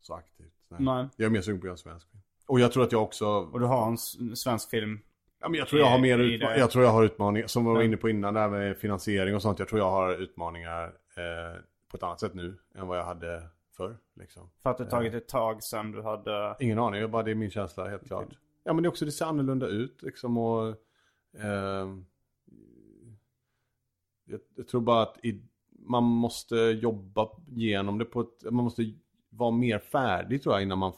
så 0.00 0.14
aktivt. 0.14 0.52
Nej. 0.68 0.80
Nej. 0.82 1.08
Jag 1.16 1.26
är 1.26 1.30
mer 1.30 1.40
sugen 1.40 1.60
på 1.60 1.64
att 1.64 1.66
göra 1.66 1.72
en 1.72 1.78
svensk 1.78 2.10
film. 2.10 2.22
Och 2.46 2.60
jag 2.60 2.72
tror 2.72 2.82
att 2.84 2.92
jag 2.92 3.02
också... 3.02 3.26
Och 3.26 3.60
du 3.60 3.66
har 3.66 3.86
en 3.88 3.98
svensk 4.36 4.70
film. 4.70 5.00
Ja, 5.40 5.48
men 5.48 5.58
jag 5.58 5.68
tror 5.68 5.80
jag 5.80 5.88
har 5.88 5.98
mer 5.98 6.18
i- 6.18 6.22
i 6.34 6.38
utma- 6.38 6.48
det. 6.48 6.58
Jag 6.58 6.70
tror 6.70 6.84
jag 6.84 6.90
har 6.92 7.04
utmaningar, 7.04 7.46
som 7.46 7.64
vi 7.64 7.70
var 7.74 7.82
inne 7.82 7.96
på 7.96 8.08
innan 8.08 8.34
där 8.34 8.48
med 8.48 8.76
finansiering 8.78 9.34
och 9.34 9.42
sånt. 9.42 9.58
Jag 9.58 9.68
tror 9.68 9.80
jag 9.80 9.90
har 9.90 10.12
utmaningar 10.22 10.84
eh, 10.84 11.60
på 11.88 11.96
ett 11.96 12.02
annat 12.02 12.20
sätt 12.20 12.34
nu 12.34 12.58
än 12.74 12.86
vad 12.86 12.98
jag 12.98 13.04
hade 13.04 13.42
förr. 13.76 13.96
Liksom. 14.14 14.50
För 14.62 14.70
att 14.70 14.78
det 14.78 14.86
tagit 14.86 15.14
ett 15.14 15.28
tag 15.28 15.62
sedan 15.62 15.92
du 15.92 16.02
hade... 16.02 16.56
Ingen 16.60 16.78
aning, 16.78 17.00
jag 17.00 17.10
bara, 17.10 17.22
det 17.22 17.30
är 17.30 17.34
min 17.34 17.50
känsla 17.50 17.88
helt 17.88 18.06
klart. 18.06 18.28
Ja 18.64 18.72
men 18.72 18.82
det 18.82 18.86
är 18.86 18.90
också, 18.90 19.04
det 19.04 19.12
ser 19.12 19.24
annorlunda 19.26 19.66
ut 19.66 20.02
liksom 20.02 20.36
och... 20.38 20.74
ehm, 21.38 22.04
jag, 24.24 24.40
jag 24.56 24.68
tror 24.68 24.80
bara 24.80 25.02
att 25.02 25.18
i, 25.24 25.42
man 25.70 26.02
måste 26.04 26.56
jobba 26.56 27.28
igenom 27.56 27.98
det 27.98 28.04
på 28.04 28.20
ett... 28.20 28.42
Man 28.44 28.64
måste 28.64 28.82
vara 29.36 29.50
mer 29.50 29.78
färdig 29.78 30.42
tror 30.42 30.54
jag 30.54 30.62
innan 30.62 30.78
man... 30.78 30.92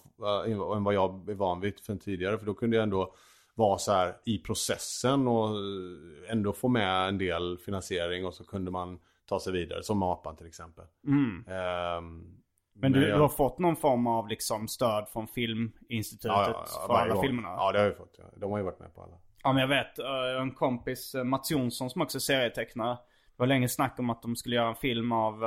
Äh, 0.47 0.53
än 0.77 0.85
vad 0.85 0.95
jag 0.95 1.31
är 1.31 1.35
van 1.35 1.61
vid 1.61 1.79
sen 1.79 1.99
tidigare. 1.99 2.39
För 2.39 2.47
då 2.47 2.55
kunde 2.55 2.77
jag 2.77 2.83
ändå 2.83 3.15
vara 3.55 3.79
så 3.79 3.93
här 3.93 4.15
i 4.25 4.39
processen 4.39 5.29
och 5.29 5.49
eh, 5.49 6.33
ändå 6.33 6.53
få 6.53 6.69
med 6.69 7.09
en 7.09 7.19
del 7.19 7.59
finansiering 7.59 8.27
och 8.27 8.35
så 8.35 8.45
kunde 8.45 8.71
man 8.71 8.99
ta 9.27 9.41
sig 9.41 9.53
vidare. 9.53 9.83
Som 9.83 9.99
Mapan 9.99 10.37
till 10.37 10.47
exempel. 10.47 10.85
Mm. 11.07 11.45
Ehm, 11.49 12.37
Men 12.75 12.93
du, 12.93 13.09
jag- 13.09 13.19
har 13.19 13.29
fått 13.29 13.59
någon 13.59 13.77
form 13.77 14.07
av 14.07 14.29
liksom 14.29 14.69
stöd 14.69 15.09
från 15.09 15.29
Filminstitutet 15.29 16.31
för 16.69 16.89
varje 16.89 17.03
alla 17.05 17.15
gång. 17.15 17.23
filmerna? 17.23 17.49
Ja, 17.49 17.73
det 17.73 17.79
har 17.79 17.87
jag 17.87 17.97
fått. 17.97 18.15
Ja. 18.19 18.25
De 18.37 18.51
har 18.51 18.59
ju 18.59 18.65
varit 18.65 18.79
med 18.81 18.95
på 18.95 19.03
alla. 19.03 19.15
Ja 19.43 19.53
men 19.53 19.61
jag 19.61 19.69
vet, 19.69 19.99
eh, 19.99 20.41
en 20.43 20.51
kompis, 20.51 21.15
Mats 21.25 21.51
Jonsson 21.51 21.91
som 21.91 22.03
också 22.03 22.19
är 22.19 22.21
serietecknare. 22.21 22.95
Det 22.95 23.35
var 23.43 23.47
länge 23.47 23.69
snack 23.69 23.99
om 23.99 24.11
att 24.11 24.23
de 24.23 24.37
skulle 24.37 24.57
göra 24.57 24.69
en 24.69 24.75
film 24.75 25.13
av 25.13 25.45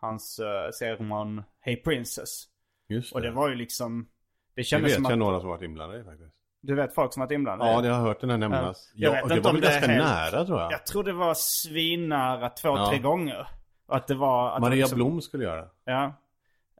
hans 0.00 0.40
uh, 0.40 0.70
serieroman 0.74 1.42
Hey 1.60 1.76
Princess. 1.76 2.44
Just 2.88 3.10
det. 3.12 3.14
Och 3.14 3.22
det 3.22 3.30
var 3.30 3.48
ju 3.48 3.54
liksom... 3.54 4.02
Det 4.02 4.60
det 4.60 4.64
kändes 4.64 4.90
vet 4.90 4.94
som 4.94 5.04
jag 5.04 5.12
att... 5.12 5.18
några 5.18 5.40
som 5.40 5.48
varit 5.48 5.62
inblandade 5.62 6.00
i 6.00 6.04
faktiskt. 6.04 6.34
Du 6.62 6.74
vet 6.74 6.94
folk 6.94 7.12
som 7.12 7.20
varit 7.20 7.30
inblandade? 7.30 7.70
Ja, 7.70 7.80
det 7.80 7.88
har 7.88 7.96
jag 7.96 8.02
hört 8.04 8.20
den 8.20 8.30
här 8.30 8.38
nämnas. 8.38 8.92
Jag 8.94 9.10
Ja, 9.10 9.14
vet 9.20 9.28
det 9.28 9.34
inte 9.36 9.44
var 9.48 9.54
om 9.54 9.60
det 9.60 9.66
ganska 9.66 9.86
helt- 9.92 10.04
nära 10.04 10.44
tror 10.44 10.60
jag. 10.60 10.72
Jag 10.72 10.86
tror 10.86 11.04
det 11.04 11.12
var 11.12 11.34
svinnära 11.36 12.48
två, 12.48 12.68
Ja. 12.68 12.88
tre 12.90 12.98
gånger. 12.98 13.46
Och 13.86 13.96
att 13.96 14.06
det 14.06 14.14
var... 14.14 14.48
Att 14.48 14.54
det 14.56 14.60
Maria 14.60 14.76
liksom, 14.76 14.96
Blom 14.96 15.20
skulle 15.20 15.44
göra. 15.44 15.68
Ja. 15.84 16.04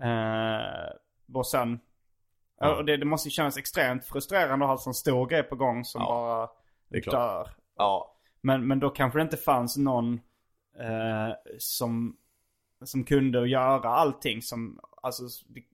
Eh, 0.01 0.93
och 1.35 1.47
sen... 1.47 1.81
Ja. 2.61 2.77
Och 2.77 2.85
det, 2.85 2.97
det 2.97 3.05
måste 3.05 3.29
ju 3.29 3.31
kännas 3.33 3.57
extremt 3.57 4.05
frustrerande 4.05 4.65
att 4.65 4.69
ha 4.69 4.73
en 4.73 4.79
sån 4.79 4.95
stor 4.95 5.27
grej 5.27 5.43
på 5.43 5.57
gång 5.57 5.85
som 5.85 6.01
Ja, 6.03 6.07
bara 6.09 6.49
det 6.89 6.97
är 6.99 7.03
klart. 7.03 7.15
dör. 7.15 7.49
Ja. 7.77 8.17
Men, 8.41 8.67
men 8.67 8.81
då 8.81 8.91
kanske 8.91 9.19
det 9.19 9.23
inte 9.23 9.37
fanns 9.37 9.77
någon 9.77 10.15
eh, 10.79 11.35
som, 11.59 12.17
som 12.85 13.05
kunde 13.05 13.49
göra 13.49 13.89
allting 13.89 14.43
som... 14.43 14.81
Alltså, 15.03 15.23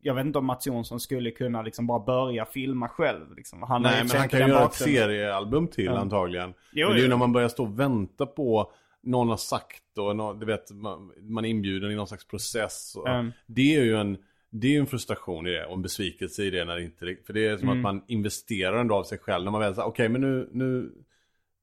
jag 0.00 0.14
vet 0.14 0.26
inte 0.26 0.38
om 0.38 0.46
Mats 0.46 0.66
Jonsson 0.66 1.00
skulle 1.00 1.30
kunna 1.30 1.62
liksom 1.62 1.86
bara 1.86 1.98
börja 1.98 2.44
filma 2.44 2.88
själv. 2.88 3.36
Liksom. 3.36 3.62
Han 3.62 3.82
Nej, 3.82 4.04
men 4.04 4.16
han 4.16 4.28
kan 4.28 4.40
ju 4.40 4.46
göra 4.48 4.64
ett 4.64 4.74
seriealbum 4.74 5.68
till 5.68 5.84
Ja. 5.84 5.98
antagligen. 5.98 6.54
Jo, 6.72 6.86
men 6.88 6.96
det 6.96 7.00
är 7.00 7.02
ju 7.02 7.08
när 7.08 7.16
man 7.16 7.32
börjar 7.32 7.48
stå 7.48 7.62
och 7.64 7.80
vänta 7.80 8.26
på 8.26 8.72
någon 9.02 9.28
har 9.28 9.36
sagt 9.36 9.98
och 9.98 10.36
du 10.36 10.46
vet, 10.46 10.70
man, 10.70 11.12
man 11.20 11.44
är 11.44 11.48
inbjuden 11.48 11.90
i 11.90 11.94
någon 11.94 12.06
slags 12.06 12.26
process. 12.26 12.96
Och 12.96 13.08
Mm. 13.08 13.32
Det 13.46 13.76
är 13.76 13.84
ju 13.84 13.96
en, 13.96 14.18
det 14.50 14.66
är 14.66 14.70
ju 14.70 14.78
en 14.78 14.86
frustration 14.86 15.46
i 15.46 15.50
det 15.50 15.66
och 15.66 15.74
en 15.74 15.82
besvikelse 15.82 16.42
i 16.44 16.50
det 16.50 16.64
när 16.64 16.76
det 16.76 16.82
inte 16.82 17.16
För 17.26 17.32
det 17.32 17.46
är 17.46 17.56
som 17.56 17.68
Mm. 17.68 17.78
att 17.78 17.82
man 17.82 18.04
investerar 18.08 18.78
ändå 18.78 18.94
av 18.94 19.04
sig 19.04 19.18
själv 19.18 19.44
när 19.44 19.52
man 19.52 19.60
väl 19.60 19.74
säger 19.74 19.88
okej 19.88 20.08
men 20.08 20.20
nu, 20.20 20.48
nu, 20.52 20.92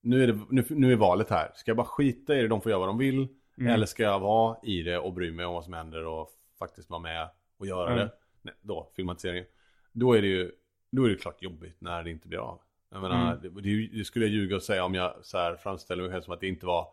nu, 0.03 0.23
är 0.23 0.27
det, 0.27 0.39
nu, 0.49 0.65
nu 0.69 0.91
är 0.91 0.95
valet 0.95 1.29
här. 1.29 1.51
Ska 1.55 1.69
jag 1.69 1.77
bara 1.77 1.87
skita 1.87 2.37
i 2.37 2.41
det, 2.41 2.47
de 2.47 2.61
får 2.61 2.69
göra 2.69 2.79
vad 2.79 2.89
de 2.89 2.97
vill. 2.97 3.27
Mm. 3.57 3.73
Eller 3.73 3.85
ska 3.85 4.03
jag 4.03 4.19
vara 4.19 4.57
i 4.63 4.81
det 4.81 4.97
och 4.97 5.13
bry 5.13 5.31
mig 5.31 5.45
om 5.45 5.53
vad 5.53 5.63
som 5.63 5.73
händer 5.73 6.05
och 6.05 6.29
faktiskt 6.59 6.89
vara 6.89 6.99
med 7.01 7.29
och 7.57 7.67
göra 7.67 7.87
Mm. 7.93 7.97
det. 7.99 8.11
Nej, 8.41 8.53
då, 8.61 8.91
filmatiseringen. 8.95 9.45
Då 9.91 10.13
är 10.13 10.21
det 10.21 10.27
ju 10.27 10.51
då 10.91 11.05
är 11.05 11.09
det 11.09 11.15
klart 11.15 11.41
jobbigt 11.41 11.75
när 11.81 12.03
det 12.03 12.09
inte 12.09 12.27
blir 12.27 12.39
av. 12.39 12.59
Jag 12.89 13.01
menar, 13.01 13.35
det, 13.41 13.49
det, 13.61 13.87
det 13.97 14.05
skulle 14.05 14.25
jag 14.25 14.33
ljuga 14.33 14.55
och 14.55 14.63
säga 14.63 14.85
om 14.85 14.95
jag 14.95 15.13
så 15.21 15.37
här 15.37 15.55
framställer 15.55 16.03
mig 16.03 16.11
själv 16.11 16.21
som 16.21 16.33
att 16.33 16.39
det 16.39 16.47
inte 16.47 16.65
var, 16.65 16.87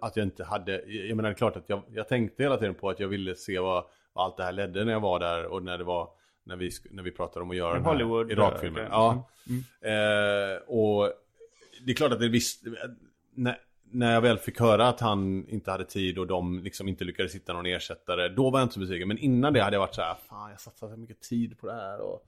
att 0.00 0.16
jag 0.16 0.26
inte 0.26 0.44
hade, 0.44 0.82
jag 0.86 1.16
menar 1.16 1.28
det 1.28 1.32
är 1.34 1.36
klart 1.36 1.56
att 1.56 1.68
jag, 1.68 1.82
jag 1.90 2.08
tänkte 2.08 2.42
hela 2.42 2.56
tiden 2.56 2.74
på 2.74 2.90
att 2.90 3.00
jag 3.00 3.08
ville 3.08 3.34
se 3.34 3.58
vad, 3.58 3.84
vad 4.12 4.24
allt 4.24 4.36
det 4.36 4.42
här 4.44 4.52
ledde 4.52 4.84
när 4.84 4.92
jag 4.92 5.00
var 5.00 5.18
där 5.20 5.44
och 5.46 5.62
när 5.62 5.78
det 5.78 5.84
var, 5.84 6.08
när 6.44 6.56
vi, 6.56 6.70
när 6.90 7.02
vi 7.02 7.10
pratade 7.10 7.42
om 7.42 7.50
att 7.50 7.56
göra 7.56 7.74
den 7.74 7.84
här 7.84 7.92
Hollywood, 7.92 8.30
Irakfilmen. 8.32 8.82
eh, 8.84 8.88
Ja. 8.90 9.28
Eh, 9.80 10.56
och 10.66 11.12
det 11.86 11.90
är 11.92 11.94
klart 11.96 12.12
att 12.12 12.20
det 12.20 12.28
visst, 12.28 12.64
när, 13.34 13.58
när 13.92 14.14
jag 14.14 14.20
väl 14.20 14.38
fick 14.38 14.60
höra 14.60 14.88
att 14.88 15.00
han 15.00 15.48
inte 15.48 15.70
hade 15.70 15.84
tid 15.84 16.18
och 16.18 16.26
de 16.26 16.58
liksom 16.58 16.88
inte 16.88 17.04
lyckades 17.04 17.34
hitta 17.34 17.52
någon 17.52 17.66
ersättare, 17.66 18.28
då 18.28 18.50
var 18.50 18.58
jag 18.58 18.64
inte 18.64 18.74
så 18.74 18.80
besviken. 18.80 19.08
Men 19.08 19.18
innan 19.18 19.52
det 19.52 19.62
hade 19.62 19.76
jag 19.76 19.80
varit 19.80 19.94
så 19.94 20.02
här, 20.02 20.14
fan 20.28 20.50
jag 20.50 20.60
satsade 20.60 20.92
så 20.92 21.00
mycket 21.00 21.20
tid 21.20 21.58
på 21.58 21.66
det 21.66 21.72
här 21.72 22.00
och 22.00 22.26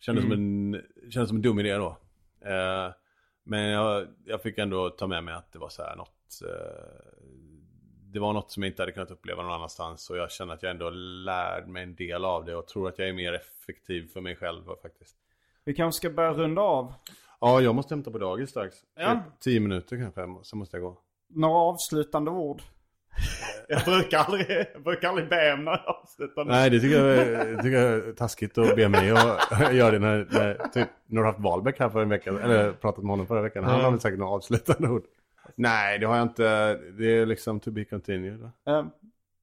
kändes, 0.00 0.24
som, 0.24 0.32
en, 0.32 0.82
kändes 1.10 1.28
som 1.28 1.36
en 1.36 1.42
dum 1.42 1.58
idé 1.58 1.74
då. 1.74 1.98
Eh, 2.40 2.92
men 3.44 3.60
jag, 3.60 4.06
jag 4.24 4.42
fick 4.42 4.58
ändå 4.58 4.90
ta 4.90 5.06
med 5.06 5.24
mig 5.24 5.34
att 5.34 5.52
det 5.52 5.58
var 5.58 5.68
så 5.68 5.82
här 5.82 5.96
något, 5.96 6.42
eh, 6.42 7.14
det 8.12 8.18
var 8.18 8.32
något 8.32 8.50
som 8.50 8.62
jag 8.62 8.70
inte 8.70 8.82
hade 8.82 8.92
kunnat 8.92 9.10
uppleva 9.10 9.42
någon 9.42 9.52
annanstans 9.52 10.10
och 10.10 10.16
jag 10.16 10.30
känner 10.30 10.54
att 10.54 10.62
jag 10.62 10.70
ändå 10.70 10.90
lärde 10.90 11.66
mig 11.66 11.82
en 11.82 11.94
del 11.94 12.24
av 12.24 12.44
det 12.44 12.56
och 12.56 12.66
tror 12.66 12.88
att 12.88 12.98
jag 12.98 13.08
är 13.08 13.12
mer 13.12 13.32
effektiv 13.32 14.08
för 14.12 14.20
mig 14.20 14.36
själv 14.36 14.62
faktiskt. 14.82 15.16
Vi 15.64 15.74
kanske 15.74 15.96
ska 15.96 16.10
börja 16.10 16.32
runda 16.32 16.62
av. 16.62 16.94
Ja, 17.40 17.60
jag 17.60 17.74
måste 17.74 17.94
hämta 17.94 18.10
på 18.10 18.18
dagis 18.18 18.50
strax. 18.50 18.76
Ja. 18.96 19.14
Typ 19.14 19.40
Tio 19.40 19.60
minuter 19.60 19.96
kanske, 19.96 20.44
sen 20.44 20.58
måste 20.58 20.76
jag 20.76 20.84
gå. 20.84 20.98
Några 21.34 21.58
avslutande 21.58 22.30
ord? 22.30 22.62
Jag 23.68 23.84
brukar 23.84 24.18
aldrig, 24.18 24.66
jag 24.74 24.82
brukar 24.82 25.08
aldrig 25.08 25.28
be 25.28 25.52
om 25.52 25.64
några 25.64 25.78
avslutande 25.78 26.52
Nej, 26.52 26.70
det 26.70 26.80
tycker 26.80 27.04
jag, 27.04 27.62
tycker 27.62 27.78
jag 27.78 28.08
är 28.08 28.12
taskigt 28.12 28.58
att 28.58 28.76
be 28.76 28.88
mig 28.88 29.10
att 29.10 29.74
göra 29.74 29.90
det 29.90 29.98
när, 29.98 30.28
när, 30.30 30.54
typ, 30.54 30.88
när 31.06 31.16
du 31.16 31.18
har 31.18 31.32
haft 31.32 31.40
Wahlbeck 31.44 31.78
här 31.78 31.88
för 31.88 32.02
en 32.02 32.08
vecka, 32.08 32.30
eller 32.30 32.72
pratat 32.72 33.04
med 33.04 33.10
honom 33.10 33.26
förra 33.26 33.42
veckan. 33.42 33.64
Han 33.64 33.80
har 33.80 33.90
väl 33.90 34.00
säkert 34.00 34.18
några 34.18 34.32
avslutande 34.32 34.88
ord. 34.88 35.04
Nej, 35.54 35.98
det 35.98 36.06
har 36.06 36.16
jag 36.16 36.24
inte. 36.24 36.74
Det 36.98 37.18
är 37.18 37.26
liksom 37.26 37.60
to 37.60 37.70
be 37.70 37.84
continued. 37.84 38.40
va? 38.40 38.90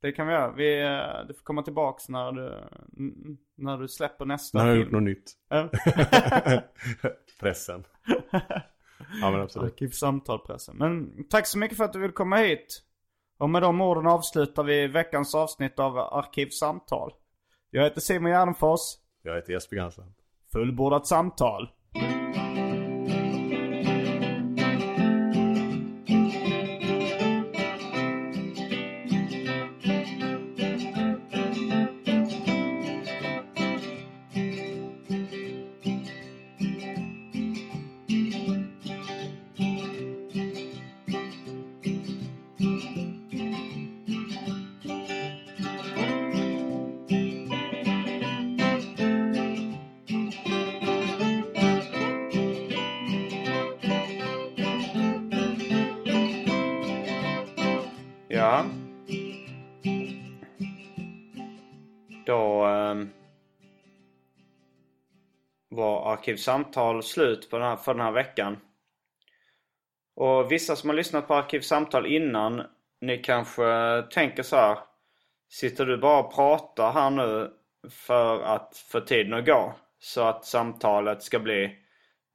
Det 0.02 0.12
kan 0.12 0.28
vi 0.28 0.34
göra. 0.34 0.52
Vi, 0.52 0.82
eh, 0.82 1.28
du 1.28 1.34
får 1.34 1.44
komma 1.44 1.64
tillbaks 1.64 2.10
när 2.10 2.32
du, 2.32 2.64
när 3.58 3.78
du 3.78 3.88
släpper 3.88 4.26
nästa 4.26 4.58
När 4.58 4.66
har 4.66 4.76
jag 4.76 4.78
film. 4.78 4.86
gjort 4.86 4.94
något 4.94 5.04
nytt. 5.04 5.32
Pressen. 7.40 7.84
Ja 9.22 9.32
men 9.32 9.42
absolut. 9.42 9.72
Arkivsamtalpressen. 9.74 10.78
Men 10.78 11.24
tack 11.30 11.48
så 11.48 11.58
mycket 11.58 11.78
för 11.78 11.84
att 11.84 11.94
du 11.94 12.00
vill 12.00 12.12
komma 12.12 12.36
hit. 12.38 12.84
Och 13.38 13.50
med 13.50 13.62
de 13.62 13.82
orden 13.82 14.08
avslutar 14.08 14.64
vi 14.64 14.88
veckans 14.88 15.36
avsnitt 15.36 15.80
av 15.80 15.98
Arkivsamtal. 15.98 17.14
Jag 17.70 17.84
heter 17.84 18.02
Simon 18.02 18.32
Gärdenfors. 18.32 18.80
Jag 19.22 19.36
heter 19.36 19.54
Jesper 19.54 19.76
Gansen. 19.76 20.14
Fullbordat 20.52 21.08
samtal. 21.08 21.70
Arkivsamtal 66.22 67.04
slut 67.04 67.50
på 67.50 67.58
den 67.58 67.68
här, 67.68 67.76
för 67.76 67.94
den 67.94 68.06
här 68.06 68.12
veckan. 68.12 68.58
Och 70.16 70.52
vissa 70.52 70.76
som 70.76 70.90
har 70.90 70.96
lyssnat 70.96 71.28
på 71.28 71.34
Arkivsamtal 71.36 72.06
innan, 72.06 72.64
ni 73.02 73.18
kanske 73.18 73.64
tänker 74.12 74.44
så 74.44 74.56
här. 74.56 74.78
Sitter 75.50 75.86
du 75.86 75.98
bara 75.98 76.20
och 76.20 76.36
pratar 76.36 76.92
här 76.92 77.10
nu 77.10 77.52
för 77.90 78.42
att 78.44 78.78
få 78.92 79.00
tiden 79.00 79.34
att 79.34 79.46
gå? 79.46 79.76
Så 80.00 80.22
att 80.22 80.46
samtalet 80.46 81.24
ska 81.24 81.40
bli 81.40 81.76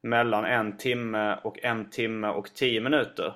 mellan 0.02 0.44
en 0.44 0.76
timme 0.76 1.38
och 1.44 1.64
en 1.64 1.90
timme 1.90 2.28
och 2.28 2.54
tio 2.54 2.80
minuter. 2.80 3.34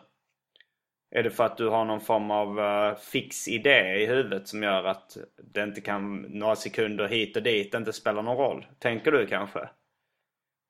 Är 1.11 1.23
det 1.23 1.31
för 1.31 1.45
att 1.45 1.57
du 1.57 1.69
har 1.69 1.85
någon 1.85 2.01
form 2.01 2.31
av 2.31 2.61
eh, 2.61 2.97
fix 2.97 3.49
idé 3.49 4.03
i 4.03 4.07
huvudet 4.07 4.49
som 4.49 4.63
gör 4.63 4.85
att 4.85 5.17
det 5.55 5.63
inte 5.63 5.81
kan, 5.81 6.17
några 6.21 6.57
sekunder 6.57 7.09
hit 7.09 7.37
och 7.37 7.43
dit 7.43 7.75
inte 7.75 7.93
spelar 7.93 8.23
någon 8.23 8.37
roll? 8.37 8.67
Tänker 8.79 9.13
du 9.13 9.27
kanske? 9.27 9.69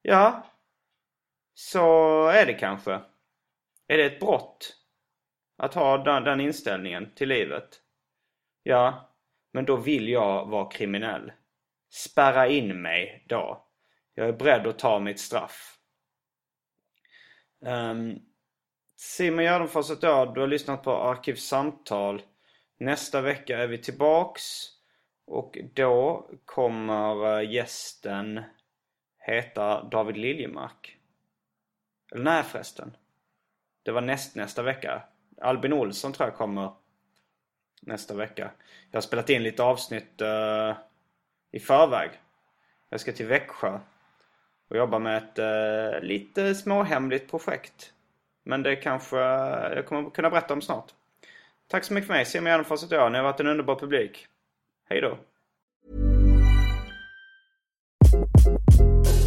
Ja, 0.03 0.46
så 1.55 2.26
är 2.26 2.46
det 2.46 2.55
kanske. 2.55 3.01
Är 3.86 3.96
det 3.96 4.05
ett 4.05 4.20
brott? 4.20 4.76
Att 5.57 5.74
ha 5.74 5.98
den, 5.98 6.24
den 6.24 6.40
inställningen 6.40 7.14
till 7.14 7.28
livet? 7.28 7.80
Ja, 8.62 9.14
men 9.53 9.64
då 9.64 9.76
vill 9.76 10.09
jag 10.09 10.46
vara 10.46 10.70
kriminell. 10.70 11.32
Spärra 11.90 12.48
in 12.48 12.82
mig 12.82 13.24
då. 13.28 13.66
Jag 14.14 14.28
är 14.28 14.32
beredd 14.32 14.66
att 14.66 14.78
ta 14.78 14.98
mitt 14.98 15.20
straff. 15.20 15.78
Um, 17.61 18.18
Simon 18.96 19.44
Gärdenfors 19.44 19.90
heter 19.90 20.09
jag. 20.09 20.34
Du 20.34 20.40
har 20.40 20.48
lyssnat 20.48 20.82
på 20.82 20.92
Arkivsamtal. 20.92 22.22
Nästa 22.78 23.20
vecka 23.20 23.59
är 23.59 23.66
vi 23.66 23.78
tillbaks. 23.78 24.42
Och 25.26 25.59
då 25.74 26.30
kommer 26.44 27.38
eh, 27.38 27.51
gästen 27.51 28.42
heta 29.31 29.83
David 29.83 30.16
Liljemark. 30.16 30.97
Eller 32.12 32.24
nej 32.24 32.43
förresten. 32.43 32.97
Det 33.83 33.91
var 33.91 34.01
näst 34.01 34.37
nästa 34.37 34.62
vecka. 34.62 35.03
Albin 35.41 35.72
Olsson 35.72 36.12
tror 36.12 36.28
jag 36.28 36.37
kommer 36.37 36.72
nästa 37.83 38.14
vecka. 38.14 38.51
Jag 38.91 38.97
har 38.97 39.03
spelat 39.03 39.31
in 39.31 39.43
lite 39.43 39.62
avsnitt 39.62 40.22
uh, 40.22 40.76
i 41.51 41.61
förväg. 41.61 42.11
Jag 42.89 43.01
ska 43.01 43.12
till 43.12 43.26
Växjö 43.26 43.81
och 44.68 44.76
jobba 44.76 44.99
med 44.99 45.16
ett 45.16 45.39
uh, 45.39 46.03
lite 46.03 46.55
småhemligt 46.55 47.31
projekt. 47.31 47.93
Men 48.43 48.62
det 48.62 48.76
kanske 48.76 49.16
jag 49.16 49.87
kommer 49.87 50.11
kunna 50.11 50.31
berätta 50.31 50.55
om 50.55 50.62
snart. 50.62 50.93
Tack 51.66 51.85
så 51.85 51.95
mycket 51.95 52.07
för 52.07 52.14
mig. 52.14 52.24
Simon 52.24 52.47
Gärdenfors 52.47 52.85
heter 52.85 52.97
jag. 52.97 53.12
Ni 53.12 53.18
har 53.18 53.24
varit 53.24 53.41
en 53.41 53.47
underbar 53.47 53.74
publik. 53.74 54.26
Hej 54.89 55.01
då. 55.01 55.18